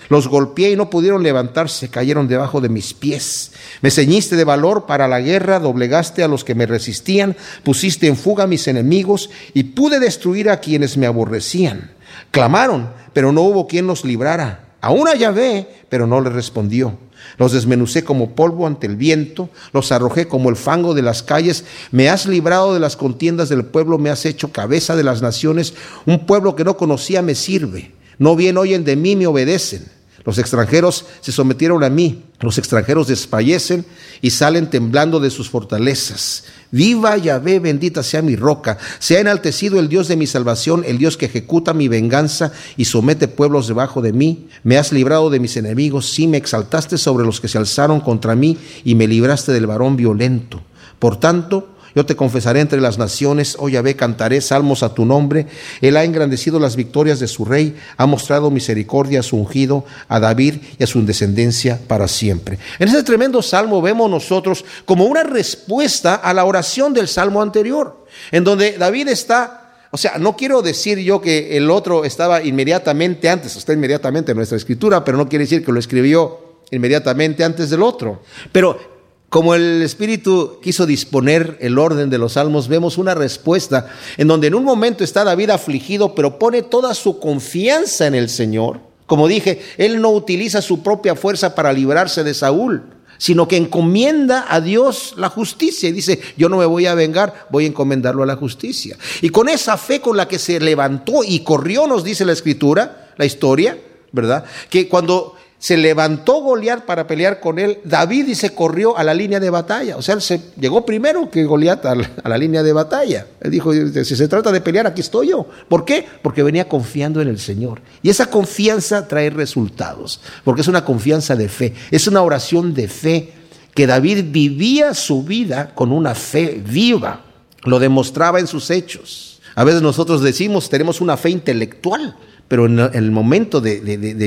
Los 0.08 0.28
golpeé 0.28 0.70
y 0.70 0.76
no 0.76 0.88
pudieron 0.88 1.22
levantarse, 1.22 1.88
cayeron 1.88 2.28
debajo 2.28 2.60
de 2.60 2.68
mis 2.68 2.94
pies. 2.94 3.52
Me 3.82 3.90
ceñiste 3.90 4.36
de 4.36 4.44
valor 4.44 4.86
para 4.86 5.08
la 5.08 5.20
guerra, 5.20 5.58
doblegaste 5.58 6.22
a 6.22 6.28
los 6.28 6.44
que 6.44 6.54
me 6.54 6.66
resistían, 6.66 7.36
pusiste 7.64 8.06
en 8.06 8.16
fuga 8.16 8.44
a 8.44 8.46
mis 8.46 8.68
enemigos 8.68 9.30
y 9.54 9.64
pude 9.64 9.98
destruir 9.98 10.48
a 10.48 10.60
quienes 10.60 10.96
me 10.96 11.06
aborrecían. 11.06 11.90
Clamaron, 12.30 12.90
pero 13.12 13.32
no 13.32 13.42
hubo 13.42 13.66
quien 13.66 13.86
los 13.86 14.04
librara. 14.04 14.64
Aún 14.80 15.08
a 15.08 15.16
Yahvé, 15.16 15.66
pero 15.88 16.06
no 16.06 16.20
le 16.20 16.30
respondió. 16.30 16.96
Los 17.36 17.52
desmenucé 17.52 18.04
como 18.04 18.36
polvo 18.36 18.64
ante 18.64 18.86
el 18.86 18.94
viento, 18.94 19.50
los 19.72 19.90
arrojé 19.90 20.28
como 20.28 20.50
el 20.50 20.56
fango 20.56 20.94
de 20.94 21.02
las 21.02 21.24
calles. 21.24 21.64
Me 21.90 22.08
has 22.08 22.26
librado 22.26 22.74
de 22.74 22.80
las 22.80 22.96
contiendas 22.96 23.48
del 23.48 23.64
pueblo, 23.64 23.98
me 23.98 24.10
has 24.10 24.24
hecho 24.24 24.52
cabeza 24.52 24.94
de 24.94 25.02
las 25.02 25.20
naciones. 25.20 25.74
Un 26.06 26.26
pueblo 26.26 26.54
que 26.54 26.64
no 26.64 26.76
conocía 26.76 27.22
me 27.22 27.34
sirve. 27.34 27.97
No 28.18 28.36
bien 28.36 28.56
oyen 28.56 28.84
de 28.84 28.96
mí, 28.96 29.16
me 29.16 29.26
obedecen. 29.26 29.86
Los 30.24 30.36
extranjeros 30.36 31.06
se 31.20 31.32
sometieron 31.32 31.82
a 31.84 31.88
mí. 31.88 32.24
Los 32.40 32.58
extranjeros 32.58 33.08
desfallecen 33.08 33.86
y 34.20 34.30
salen 34.30 34.68
temblando 34.68 35.20
de 35.20 35.30
sus 35.30 35.48
fortalezas. 35.48 36.44
Viva 36.70 37.16
Yahvé, 37.16 37.60
bendita 37.60 38.02
sea 38.02 38.20
mi 38.20 38.36
roca. 38.36 38.76
Se 38.98 39.16
ha 39.16 39.20
enaltecido 39.20 39.78
el 39.78 39.88
Dios 39.88 40.06
de 40.06 40.16
mi 40.16 40.26
salvación, 40.26 40.84
el 40.86 40.98
Dios 40.98 41.16
que 41.16 41.26
ejecuta 41.26 41.72
mi 41.72 41.88
venganza 41.88 42.52
y 42.76 42.84
somete 42.84 43.26
pueblos 43.26 43.68
debajo 43.68 44.02
de 44.02 44.12
mí. 44.12 44.48
Me 44.64 44.76
has 44.76 44.92
librado 44.92 45.30
de 45.30 45.40
mis 45.40 45.56
enemigos, 45.56 46.10
sí 46.10 46.26
me 46.26 46.36
exaltaste 46.36 46.98
sobre 46.98 47.24
los 47.24 47.40
que 47.40 47.48
se 47.48 47.56
alzaron 47.56 48.00
contra 48.00 48.36
mí 48.36 48.58
y 48.84 48.96
me 48.96 49.08
libraste 49.08 49.52
del 49.52 49.66
varón 49.66 49.96
violento. 49.96 50.60
Por 50.98 51.18
tanto, 51.18 51.77
yo 51.98 52.06
te 52.06 52.14
confesaré 52.14 52.60
entre 52.60 52.80
las 52.80 52.96
naciones, 52.96 53.56
oh 53.58 53.68
Yahvé, 53.68 53.96
cantaré 53.96 54.40
salmos 54.40 54.84
a 54.84 54.94
tu 54.94 55.04
nombre. 55.04 55.48
Él 55.80 55.96
ha 55.96 56.04
engrandecido 56.04 56.60
las 56.60 56.76
victorias 56.76 57.18
de 57.18 57.26
su 57.26 57.44
rey, 57.44 57.76
ha 57.96 58.06
mostrado 58.06 58.52
misericordia 58.52 59.18
a 59.18 59.24
su 59.24 59.36
ungido, 59.36 59.84
a 60.06 60.20
David 60.20 60.58
y 60.78 60.84
a 60.84 60.86
su 60.86 61.04
descendencia 61.04 61.80
para 61.88 62.06
siempre. 62.06 62.60
En 62.78 62.86
ese 62.86 63.02
tremendo 63.02 63.42
salmo 63.42 63.82
vemos 63.82 64.08
nosotros 64.08 64.64
como 64.84 65.06
una 65.06 65.24
respuesta 65.24 66.14
a 66.14 66.32
la 66.32 66.44
oración 66.44 66.94
del 66.94 67.08
salmo 67.08 67.42
anterior, 67.42 68.06
en 68.30 68.44
donde 68.44 68.78
David 68.78 69.08
está 69.08 69.64
o 69.90 69.96
sea, 69.96 70.18
no 70.18 70.36
quiero 70.36 70.62
decir 70.62 70.98
yo 70.98 71.20
que 71.20 71.56
el 71.56 71.68
otro 71.68 72.04
estaba 72.04 72.44
inmediatamente 72.44 73.28
antes, 73.28 73.56
está 73.56 73.72
inmediatamente 73.72 74.30
en 74.30 74.36
nuestra 74.36 74.56
escritura, 74.56 75.04
pero 75.04 75.18
no 75.18 75.28
quiere 75.28 75.46
decir 75.46 75.64
que 75.64 75.72
lo 75.72 75.80
escribió 75.80 76.60
inmediatamente 76.70 77.42
antes 77.42 77.70
del 77.70 77.82
otro. 77.82 78.22
Pero 78.52 78.97
Como 79.28 79.54
el 79.54 79.82
Espíritu 79.82 80.58
quiso 80.62 80.86
disponer 80.86 81.58
el 81.60 81.78
orden 81.78 82.08
de 82.08 82.16
los 82.16 82.32
salmos, 82.32 82.68
vemos 82.68 82.96
una 82.96 83.14
respuesta 83.14 83.90
en 84.16 84.26
donde 84.26 84.46
en 84.46 84.54
un 84.54 84.64
momento 84.64 85.04
está 85.04 85.22
David 85.22 85.50
afligido, 85.50 86.14
pero 86.14 86.38
pone 86.38 86.62
toda 86.62 86.94
su 86.94 87.18
confianza 87.18 88.06
en 88.06 88.14
el 88.14 88.30
Señor. 88.30 88.80
Como 89.04 89.28
dije, 89.28 89.60
él 89.76 90.00
no 90.00 90.10
utiliza 90.10 90.62
su 90.62 90.82
propia 90.82 91.14
fuerza 91.14 91.54
para 91.54 91.74
librarse 91.74 92.24
de 92.24 92.32
Saúl, 92.32 92.84
sino 93.18 93.48
que 93.48 93.58
encomienda 93.58 94.46
a 94.48 94.62
Dios 94.62 95.14
la 95.18 95.28
justicia 95.28 95.90
y 95.90 95.92
dice, 95.92 96.20
yo 96.38 96.48
no 96.48 96.56
me 96.56 96.66
voy 96.66 96.86
a 96.86 96.94
vengar, 96.94 97.48
voy 97.50 97.64
a 97.64 97.68
encomendarlo 97.68 98.22
a 98.22 98.26
la 98.26 98.36
justicia. 98.36 98.96
Y 99.20 99.28
con 99.28 99.50
esa 99.50 99.76
fe 99.76 100.00
con 100.00 100.16
la 100.16 100.26
que 100.26 100.38
se 100.38 100.58
levantó 100.58 101.22
y 101.22 101.40
corrió, 101.40 101.86
nos 101.86 102.02
dice 102.02 102.24
la 102.24 102.32
escritura, 102.32 103.10
la 103.18 103.26
historia, 103.26 103.78
¿verdad? 104.12 104.44
Que 104.70 104.88
cuando 104.88 105.34
se 105.58 105.76
levantó 105.76 106.40
Goliat 106.40 106.84
para 106.84 107.06
pelear 107.06 107.40
con 107.40 107.58
él, 107.58 107.78
David 107.84 108.28
y 108.28 108.34
se 108.36 108.54
corrió 108.54 108.96
a 108.96 109.02
la 109.02 109.12
línea 109.12 109.40
de 109.40 109.50
batalla. 109.50 109.96
O 109.96 110.02
sea, 110.02 110.14
él 110.14 110.22
se 110.22 110.40
llegó 110.58 110.86
primero 110.86 111.30
que 111.30 111.44
Goliat 111.44 111.84
a 111.84 111.94
la, 111.96 112.38
línea 112.38 112.62
de 112.62 112.72
batalla. 112.72 113.26
Él 113.40 113.50
dijo, 113.50 113.72
si 113.72 114.16
se 114.16 114.28
trata 114.28 114.52
de 114.52 114.60
pelear, 114.60 114.86
aquí 114.86 115.00
estoy 115.00 115.30
yo. 115.30 115.46
¿Por 115.68 115.84
qué? 115.84 116.06
Porque 116.22 116.44
venía 116.44 116.68
confiando 116.68 117.20
en 117.20 117.26
el 117.26 117.40
Señor. 117.40 117.80
Y 118.02 118.10
esa 118.10 118.26
confianza 118.26 119.08
trae 119.08 119.30
resultados, 119.30 120.20
porque 120.44 120.60
es 120.60 120.68
una 120.68 120.84
confianza 120.84 121.34
de 121.34 121.48
fe, 121.48 121.74
es 121.90 122.06
una 122.06 122.22
oración 122.22 122.72
de 122.72 122.86
fe 122.86 123.32
que 123.74 123.86
David 123.88 124.26
vivía 124.30 124.94
su 124.94 125.24
vida 125.24 125.74
con 125.74 125.90
una 125.90 126.14
fe 126.14 126.62
viva. 126.64 127.24
Lo 127.64 127.80
demostraba 127.80 128.38
en 128.38 128.46
sus 128.46 128.70
hechos. 128.70 129.40
A 129.56 129.64
veces 129.64 129.82
nosotros 129.82 130.22
decimos, 130.22 130.68
tenemos 130.68 131.00
una 131.00 131.16
fe 131.16 131.30
intelectual, 131.30 132.16
pero 132.48 132.64
en 132.64 132.78
el 132.78 133.10
momento 133.10 133.60
de, 133.60 133.78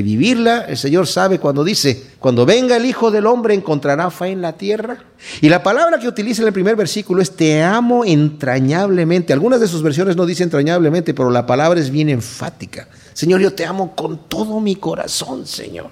vivirla, 0.04 0.66
el 0.68 0.78
Señor 0.78 1.08
sabe 1.08 1.40
cuando 1.40 1.64
dice, 1.64 2.12
cuando 2.20 2.46
venga 2.46 2.78
el 2.78 2.86
Hijo 2.86 3.10
del 3.10 3.26
Hombre 3.26 3.56
encontrará 3.56 4.12
fe 4.12 4.28
en 4.28 4.44
la 4.44 4.54
tierra. 4.54 5.04
Y 5.42 5.50
la 5.50 5.64
palabra 5.64 5.98
que 5.98 6.08
utiliza 6.08 6.44
en 6.44 6.48
el 6.48 6.54
primer 6.54 6.76
versículo 6.76 7.24
es 7.24 7.36
te 7.36 7.64
amo 7.64 8.06
entrañablemente. 8.06 9.34
Algunas 9.34 9.60
de 9.60 9.68
sus 9.68 9.82
versiones 9.82 10.16
no 10.16 10.28
dicen 10.28 10.46
entrañablemente, 10.46 11.16
pero 11.16 11.32
la 11.32 11.48
palabra 11.48 11.80
es 11.80 11.90
bien 11.90 12.10
enfática. 12.10 12.88
Señor, 13.14 13.42
yo 13.42 13.54
te 13.54 13.66
amo 13.66 13.96
con 13.96 14.30
todo 14.30 14.60
mi 14.60 14.76
corazón, 14.76 15.48
Señor. 15.48 15.90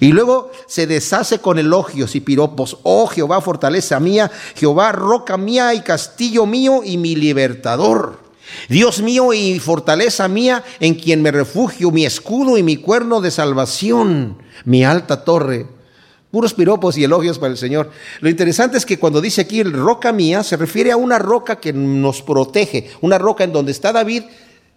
Y 0.00 0.08
luego 0.08 0.50
se 0.66 0.88
deshace 0.88 1.38
con 1.38 1.60
elogios 1.60 2.16
y 2.16 2.20
piropos. 2.20 2.78
Oh 2.82 3.06
Jehová, 3.06 3.40
fortaleza 3.40 4.00
mía, 4.00 4.28
Jehová, 4.56 4.90
roca 4.90 5.36
mía 5.36 5.72
y 5.74 5.82
castillo 5.82 6.46
mío 6.46 6.80
y 6.84 6.96
mi 6.96 7.14
libertador. 7.14 8.27
Dios 8.68 9.00
mío 9.02 9.32
y 9.32 9.58
fortaleza 9.58 10.28
mía, 10.28 10.64
en 10.80 10.94
quien 10.94 11.22
me 11.22 11.30
refugio, 11.30 11.90
mi 11.90 12.04
escudo 12.04 12.58
y 12.58 12.62
mi 12.62 12.76
cuerno 12.76 13.20
de 13.20 13.30
salvación, 13.30 14.38
mi 14.64 14.84
alta 14.84 15.24
torre. 15.24 15.66
Puros 16.30 16.52
piropos 16.52 16.98
y 16.98 17.04
elogios 17.04 17.38
para 17.38 17.52
el 17.52 17.56
Señor. 17.56 17.90
Lo 18.20 18.28
interesante 18.28 18.76
es 18.76 18.84
que 18.84 18.98
cuando 18.98 19.20
dice 19.20 19.40
aquí 19.40 19.62
roca 19.62 20.12
mía, 20.12 20.42
se 20.42 20.58
refiere 20.58 20.92
a 20.92 20.96
una 20.98 21.18
roca 21.18 21.56
que 21.56 21.72
nos 21.72 22.20
protege, 22.20 22.90
una 23.00 23.16
roca 23.16 23.44
en 23.44 23.52
donde 23.52 23.72
está 23.72 23.92
David 23.92 24.24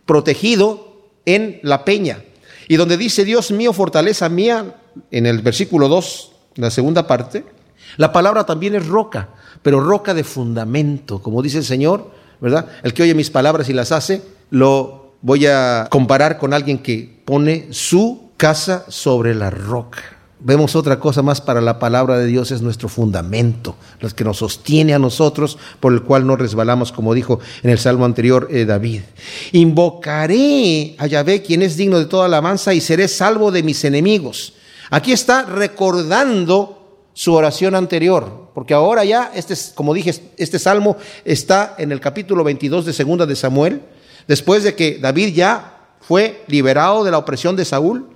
protegido 0.05 1.10
en 1.25 1.60
la 1.63 1.84
peña. 1.84 2.23
Y 2.69 2.77
donde 2.77 2.95
dice 2.95 3.25
Dios 3.25 3.51
mío, 3.51 3.73
fortaleza 3.73 4.29
mía, 4.29 4.75
en 5.12 5.25
el 5.25 5.39
versículo 5.39 5.89
2, 5.89 6.31
la 6.55 6.71
segunda 6.71 7.05
parte, 7.05 7.43
la 7.97 8.13
palabra 8.13 8.45
también 8.45 8.75
es 8.75 8.88
roca, 8.88 9.29
pero 9.62 9.81
roca 9.81 10.13
de 10.13 10.23
fundamento, 10.23 11.21
como 11.21 11.41
dice 11.41 11.57
el 11.57 11.65
Señor, 11.65 12.12
¿verdad? 12.41 12.65
El 12.84 12.93
que 12.93 13.04
oye 13.04 13.13
mis 13.13 13.30
palabras 13.30 13.69
y 13.69 13.73
las 13.73 13.91
hace, 13.91 14.21
lo 14.49 15.13
voy 15.21 15.45
a 15.45 15.88
comparar 15.89 16.38
con 16.38 16.54
alguien 16.54 16.80
que 16.80 17.21
pone 17.23 17.67
su 17.69 18.32
casa 18.36 18.86
sobre 18.89 19.36
la 19.36 19.51
roca. 19.51 19.99
Vemos 20.43 20.75
otra 20.75 20.99
cosa 20.99 21.21
más 21.21 21.39
para 21.39 21.62
la 21.62 21.77
palabra 21.77 22.17
de 22.17 22.25
Dios, 22.25 22.49
es 22.49 22.63
nuestro 22.63 22.89
fundamento, 22.89 23.75
lo 23.99 24.10
que 24.10 24.23
nos 24.23 24.38
sostiene 24.38 24.95
a 24.95 24.99
nosotros, 24.99 25.60
por 25.80 25.93
el 25.93 26.01
cual 26.01 26.25
no 26.25 26.36
resbalamos, 26.36 26.91
como 26.91 27.13
dijo 27.13 27.39
en 27.62 27.69
el 27.69 27.77
salmo 27.77 28.06
anterior 28.06 28.47
eh, 28.49 28.65
David. 28.65 29.01
Invocaré 29.51 30.95
a 30.97 31.06
Yahvé, 31.06 31.43
quien 31.43 31.62
es 31.62 31.77
digno 31.77 31.99
de 31.99 32.08
toda 32.08 32.25
alabanza, 32.25 32.73
y 32.73 32.82
seré 32.82 33.08
salvo 33.08 33.51
de 33.51 33.62
mis 33.62 33.84
enemigos. 33.86 34.54
Aquí 34.89 35.12
está 35.12 35.43
recordando 35.43 36.81
su 37.13 37.34
oración 37.34 37.76
anterior, 37.76 38.50
porque 38.54 38.74
ahora 38.74 39.04
ya, 39.04 39.32
este, 39.36 39.56
como 39.76 39.93
dije, 39.93 40.13
este 40.38 40.60
salmo 40.60 40.97
está 41.26 41.76
en 41.78 41.91
el 41.91 42.00
capítulo 42.00 42.43
22 42.43 42.86
de 42.86 42.93
Segunda 42.93 43.26
de 43.26 43.36
Samuel, 43.36 43.82
después 44.28 44.63
de 44.63 44.76
que 44.76 44.97
David 44.97 45.34
ya 45.34 45.95
fue 46.00 46.43
liberado 46.47 47.04
de 47.04 47.12
la 47.12 47.17
opresión 47.17 47.56
de 47.56 47.65
Saúl 47.65 48.08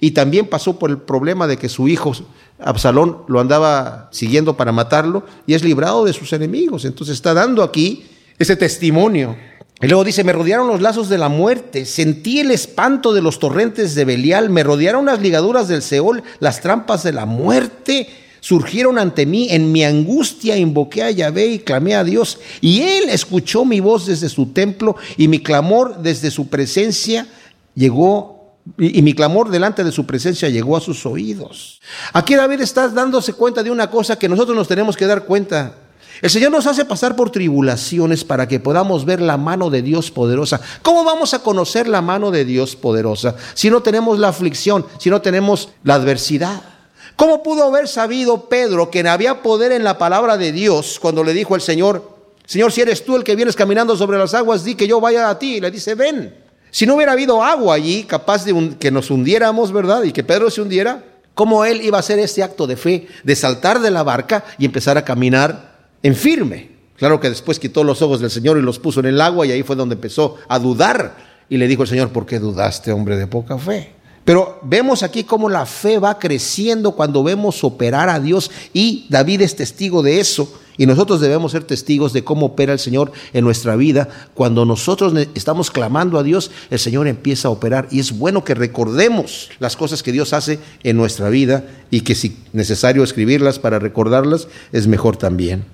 y 0.00 0.12
también 0.12 0.46
pasó 0.46 0.78
por 0.78 0.90
el 0.90 0.98
problema 0.98 1.46
de 1.46 1.56
que 1.56 1.68
su 1.68 1.88
hijo 1.88 2.12
Absalón 2.58 3.18
lo 3.28 3.40
andaba 3.40 4.08
siguiendo 4.12 4.56
para 4.56 4.72
matarlo 4.72 5.24
y 5.46 5.54
es 5.54 5.64
librado 5.64 6.04
de 6.04 6.12
sus 6.12 6.32
enemigos. 6.32 6.84
Entonces 6.84 7.16
está 7.16 7.34
dando 7.34 7.62
aquí 7.62 8.04
ese 8.38 8.56
testimonio. 8.56 9.36
Y 9.80 9.88
luego 9.88 10.04
dice, 10.04 10.22
me 10.22 10.32
rodearon 10.32 10.68
los 10.68 10.80
lazos 10.80 11.08
de 11.08 11.18
la 11.18 11.28
muerte, 11.28 11.86
sentí 11.86 12.38
el 12.38 12.52
espanto 12.52 13.12
de 13.12 13.20
los 13.20 13.40
torrentes 13.40 13.96
de 13.96 14.04
Belial, 14.04 14.48
me 14.48 14.62
rodearon 14.62 15.06
las 15.06 15.20
ligaduras 15.20 15.66
del 15.66 15.82
Seol, 15.82 16.22
las 16.38 16.60
trampas 16.60 17.02
de 17.02 17.12
la 17.12 17.26
muerte 17.26 18.08
surgieron 18.42 18.98
ante 18.98 19.24
mí, 19.24 19.46
en 19.50 19.70
mi 19.70 19.84
angustia 19.84 20.56
invoqué 20.56 21.04
a 21.04 21.10
Yahvé 21.12 21.46
y 21.46 21.58
clamé 21.60 21.94
a 21.94 22.02
Dios, 22.02 22.40
y 22.60 22.82
él 22.82 23.08
escuchó 23.08 23.64
mi 23.64 23.78
voz 23.78 24.06
desde 24.06 24.28
su 24.28 24.46
templo, 24.46 24.96
y 25.16 25.28
mi 25.28 25.38
clamor 25.38 26.02
desde 26.02 26.30
su 26.30 26.48
presencia 26.48 27.28
llegó, 27.76 28.56
y, 28.78 29.00
mi 29.00 29.14
clamor 29.14 29.48
delante 29.48 29.84
de 29.84 29.92
su 29.92 30.06
presencia 30.06 30.48
llegó 30.48 30.76
a 30.76 30.80
sus 30.80 31.06
oídos. 31.06 31.80
Aquí 32.12 32.34
David 32.34 32.60
está 32.60 32.88
dándose 32.88 33.32
cuenta 33.32 33.62
de 33.62 33.70
una 33.70 33.88
cosa 33.88 34.18
que 34.18 34.28
nosotros 34.28 34.56
nos 34.56 34.68
tenemos 34.68 34.96
que 34.96 35.06
dar 35.06 35.24
cuenta. 35.24 35.76
El 36.20 36.30
Señor 36.30 36.50
nos 36.50 36.66
hace 36.66 36.84
pasar 36.84 37.14
por 37.14 37.30
tribulaciones 37.30 38.24
para 38.24 38.48
que 38.48 38.60
podamos 38.60 39.04
ver 39.04 39.20
la 39.20 39.36
mano 39.36 39.70
de 39.70 39.82
Dios 39.82 40.10
poderosa. 40.10 40.60
¿Cómo 40.82 41.04
vamos 41.04 41.32
a 41.32 41.40
conocer 41.40 41.86
la 41.86 42.02
mano 42.02 42.32
de 42.32 42.44
Dios 42.44 42.74
poderosa 42.74 43.36
si 43.54 43.70
no 43.70 43.82
tenemos 43.82 44.18
la 44.18 44.28
aflicción, 44.28 44.84
si 44.98 45.10
no 45.10 45.22
tenemos 45.22 45.70
la 45.84 45.94
adversidad? 45.94 46.71
¿Cómo 47.16 47.42
pudo 47.42 47.64
haber 47.64 47.88
sabido 47.88 48.48
Pedro 48.48 48.90
que 48.90 49.06
había 49.08 49.42
poder 49.42 49.72
en 49.72 49.84
la 49.84 49.98
palabra 49.98 50.36
de 50.36 50.52
Dios 50.52 50.98
cuando 51.00 51.22
le 51.24 51.32
dijo 51.32 51.54
el 51.54 51.60
Señor, 51.60 52.10
Señor, 52.46 52.72
si 52.72 52.80
eres 52.80 53.04
tú 53.04 53.16
el 53.16 53.24
que 53.24 53.36
vienes 53.36 53.56
caminando 53.56 53.96
sobre 53.96 54.18
las 54.18 54.34
aguas, 54.34 54.64
di 54.64 54.74
que 54.74 54.88
yo 54.88 55.00
vaya 55.00 55.28
a 55.28 55.38
ti? 55.38 55.56
Y 55.56 55.60
le 55.60 55.70
dice, 55.70 55.94
ven. 55.94 56.34
Si 56.70 56.86
no 56.86 56.96
hubiera 56.96 57.12
habido 57.12 57.42
agua 57.42 57.74
allí, 57.74 58.04
capaz 58.04 58.44
de 58.44 58.76
que 58.78 58.90
nos 58.90 59.10
hundiéramos, 59.10 59.72
¿verdad? 59.72 60.02
Y 60.04 60.12
que 60.12 60.24
Pedro 60.24 60.50
se 60.50 60.62
hundiera, 60.62 61.04
¿cómo 61.34 61.64
él 61.64 61.82
iba 61.82 61.98
a 61.98 62.00
hacer 62.00 62.18
ese 62.18 62.42
acto 62.42 62.66
de 62.66 62.76
fe, 62.76 63.08
de 63.22 63.36
saltar 63.36 63.80
de 63.80 63.90
la 63.90 64.02
barca 64.02 64.44
y 64.58 64.64
empezar 64.64 64.96
a 64.96 65.04
caminar 65.04 65.88
en 66.02 66.16
firme? 66.16 66.72
Claro 66.96 67.20
que 67.20 67.28
después 67.28 67.58
quitó 67.58 67.84
los 67.84 68.00
ojos 68.00 68.20
del 68.20 68.30
Señor 68.30 68.58
y 68.58 68.62
los 68.62 68.78
puso 68.78 69.00
en 69.00 69.06
el 69.06 69.20
agua 69.20 69.46
y 69.46 69.52
ahí 69.52 69.62
fue 69.62 69.76
donde 69.76 69.96
empezó 69.96 70.38
a 70.48 70.58
dudar. 70.58 71.16
Y 71.48 71.58
le 71.58 71.68
dijo 71.68 71.82
el 71.82 71.88
Señor, 71.88 72.08
¿por 72.10 72.24
qué 72.24 72.38
dudaste, 72.38 72.92
hombre 72.92 73.16
de 73.16 73.26
poca 73.26 73.58
fe? 73.58 73.92
Pero 74.24 74.60
vemos 74.62 75.02
aquí 75.02 75.24
cómo 75.24 75.48
la 75.48 75.66
fe 75.66 75.98
va 75.98 76.18
creciendo 76.18 76.92
cuando 76.92 77.24
vemos 77.24 77.64
operar 77.64 78.08
a 78.08 78.20
Dios 78.20 78.50
y 78.72 79.06
David 79.08 79.42
es 79.42 79.56
testigo 79.56 80.02
de 80.02 80.20
eso. 80.20 80.58
Y 80.78 80.86
nosotros 80.86 81.20
debemos 81.20 81.52
ser 81.52 81.64
testigos 81.64 82.12
de 82.14 82.24
cómo 82.24 82.46
opera 82.46 82.72
el 82.72 82.78
Señor 82.78 83.12
en 83.34 83.44
nuestra 83.44 83.76
vida. 83.76 84.08
Cuando 84.32 84.64
nosotros 84.64 85.12
estamos 85.34 85.70
clamando 85.70 86.18
a 86.18 86.22
Dios, 86.22 86.50
el 86.70 86.78
Señor 86.78 87.08
empieza 87.08 87.48
a 87.48 87.50
operar. 87.50 87.88
Y 87.90 88.00
es 88.00 88.16
bueno 88.16 88.42
que 88.42 88.54
recordemos 88.54 89.50
las 89.58 89.76
cosas 89.76 90.02
que 90.02 90.12
Dios 90.12 90.32
hace 90.32 90.60
en 90.82 90.96
nuestra 90.96 91.28
vida 91.28 91.64
y 91.90 92.00
que 92.00 92.14
si 92.14 92.38
necesario 92.52 93.04
escribirlas 93.04 93.58
para 93.58 93.78
recordarlas, 93.78 94.48
es 94.72 94.86
mejor 94.86 95.18
también. 95.18 95.64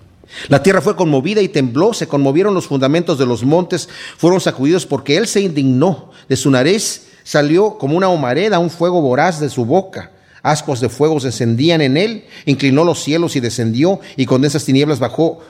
La 0.48 0.62
tierra 0.62 0.82
fue 0.82 0.96
conmovida 0.96 1.40
y 1.40 1.48
tembló, 1.48 1.94
se 1.94 2.08
conmovieron 2.08 2.54
los 2.54 2.66
fundamentos 2.66 3.18
de 3.18 3.26
los 3.26 3.44
montes, 3.44 3.88
fueron 4.18 4.40
sacudidos 4.40 4.84
porque 4.84 5.16
Él 5.16 5.26
se 5.26 5.40
indignó 5.40 6.10
de 6.28 6.36
su 6.36 6.50
nariz 6.50 7.07
salió 7.28 7.76
como 7.76 7.94
una 7.94 8.08
humareda, 8.08 8.58
un 8.58 8.70
fuego 8.70 9.02
voraz 9.02 9.38
de 9.38 9.50
su 9.50 9.66
boca. 9.66 10.12
Ascuas 10.42 10.80
de 10.80 10.88
fuego 10.88 11.20
se 11.20 11.26
encendían 11.26 11.82
en 11.82 11.98
él, 11.98 12.24
inclinó 12.46 12.84
los 12.84 13.04
cielos 13.04 13.36
y 13.36 13.40
descendió, 13.40 14.00
y 14.16 14.24
con 14.24 14.46
esas 14.46 14.64
tinieblas 14.64 14.98
bajó 14.98 15.40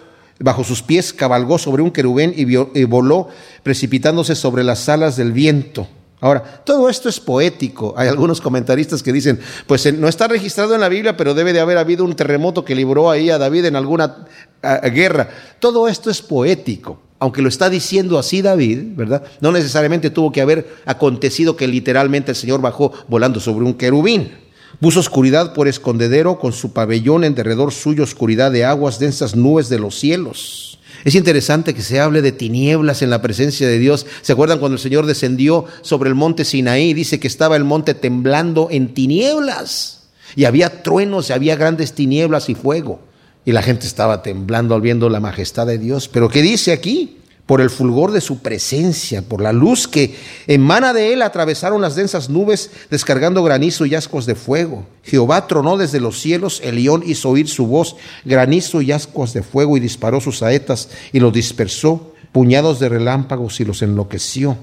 bajo 0.41 0.65
sus 0.65 0.83
pies, 0.83 1.13
cabalgó 1.13 1.57
sobre 1.57 1.85
un 1.85 1.93
querubén 1.93 2.35
y, 2.37 2.53
y 2.53 2.85
voló, 2.85 3.29
precipitándose 3.63 4.35
sobre 4.35 4.65
las 4.65 4.89
alas 4.89 5.17
del 5.17 5.31
viento. 5.31 5.87
Ahora, 6.21 6.43
todo 6.65 6.89
esto 6.89 7.09
es 7.09 7.21
poético. 7.21 7.95
Hay 7.97 8.09
algunos 8.09 8.41
comentaristas 8.41 9.05
que 9.05 9.13
dicen, 9.13 9.39
pues 9.69 9.95
no 9.95 10.09
está 10.09 10.27
registrado 10.27 10.75
en 10.75 10.81
la 10.81 10.89
Biblia, 10.89 11.17
pero 11.17 11.33
debe 11.33 11.53
de 11.53 11.61
haber 11.61 11.79
habido 11.79 12.05
un 12.05 12.17
terremoto 12.17 12.65
que 12.65 12.75
libró 12.75 13.09
ahí 13.09 13.31
a 13.31 13.39
David 13.39 13.67
en 13.67 13.77
alguna 13.77 14.27
guerra. 14.83 15.29
Todo 15.61 15.87
esto 15.87 16.11
es 16.11 16.23
poético 16.23 17.03
aunque 17.19 17.43
lo 17.43 17.49
está 17.49 17.69
diciendo 17.69 18.19
así 18.19 18.43
David, 18.43 18.95
¿verdad? 18.95 19.25
No 19.41 19.53
necesariamente 19.53 20.11
tuvo 20.11 20.33
que 20.33 20.41
haber 20.41 20.77
acontecido 20.87 21.57
que 21.57 21.67
literalmente 21.67 22.33
el 22.33 22.37
Señor 22.37 22.61
bajó 22.61 22.93
volando 23.09 23.41
sobre 23.41 23.65
un 23.65 23.75
querubín. 23.75 24.31
Puso 24.81 25.01
oscuridad 25.01 25.55
por 25.55 25.67
escondedero, 25.67 26.39
con 26.39 26.53
su 26.53 26.73
pabellón 26.73 27.25
en 27.25 27.35
derredor 27.35 27.73
suyo, 27.73 28.05
oscuridad 28.05 28.53
de 28.53 28.65
aguas, 28.65 29.01
densas 29.01 29.35
nubes 29.35 29.69
de 29.69 29.81
los 29.81 29.99
cielos. 29.99 30.79
Es 31.05 31.15
interesante 31.15 31.75
que 31.75 31.83
se 31.83 32.01
hable 32.01 32.23
de 32.23 32.33
tinieblas 32.33 33.03
en 33.03 33.11
la 33.11 33.23
presencia 33.23 33.67
de 33.67 33.79
Dios. 33.79 34.07
¿Se 34.23 34.33
acuerdan 34.33 34.59
cuando 34.59 34.77
el 34.77 34.81
Señor 34.81 35.07
descendió 35.07 35.65
sobre 35.83 36.09
el 36.09 36.15
monte 36.15 36.45
Sinaí? 36.45 36.93
Dice 36.95 37.19
que 37.19 37.29
estaba 37.29 37.57
el 37.57 37.65
monte 37.65 37.95
temblando 37.95 38.69
en 38.71 38.95
tinieblas. 38.95 40.09
Y 40.37 40.45
había 40.45 40.83
truenos, 40.83 41.31
y 41.31 41.33
había 41.33 41.57
grandes 41.57 41.95
tinieblas 41.95 42.49
y 42.49 42.55
fuego. 42.55 43.01
Y 43.49 43.53
la 43.53 43.63
gente 43.63 43.87
estaba 43.87 44.21
temblando 44.21 44.75
al 44.75 44.83
viendo 44.83 45.09
la 45.09 45.21
majestad 45.21 45.67
de 45.67 45.79
Dios. 45.79 46.07
Pero 46.07 46.29
¿qué 46.29 46.43
dice 46.43 46.71
aquí? 46.71 47.17
Por 47.47 47.63
el 47.63 47.71
fulgor 47.71 48.13
de 48.13 48.21
su 48.21 48.41
presencia, 48.41 49.23
por 49.23 49.41
la 49.41 49.55
luz 49.55 49.89
que 49.89 50.15
emana 50.47 50.93
de 50.93 51.15
él, 51.15 51.23
atravesaron 51.23 51.81
las 51.81 51.97
densas 51.97 52.29
nubes, 52.29 52.71
descargando 52.91 53.43
granizo 53.43 53.87
y 53.87 53.95
ascuas 53.95 54.27
de 54.27 54.35
fuego. 54.35 54.85
Jehová 55.03 55.47
tronó 55.47 55.79
desde 55.79 55.99
los 55.99 56.21
cielos, 56.21 56.61
el 56.63 56.75
león 56.75 57.03
hizo 57.07 57.31
oír 57.31 57.49
su 57.49 57.67
voz, 57.67 57.97
granizo 58.27 58.83
y 58.83 58.93
ascuas 58.93 59.33
de 59.33 59.43
fuego, 59.43 59.79
y 59.79 59.81
disparó 59.81 60.21
sus 60.21 60.37
saetas 60.41 60.91
y 61.15 61.19
los 61.19 61.33
dispersó, 61.33 62.13
puñados 62.33 62.81
de 62.81 62.91
relámpagos 62.91 63.61
y 63.61 63.65
los 63.65 63.81
enloqueció. 63.81 64.59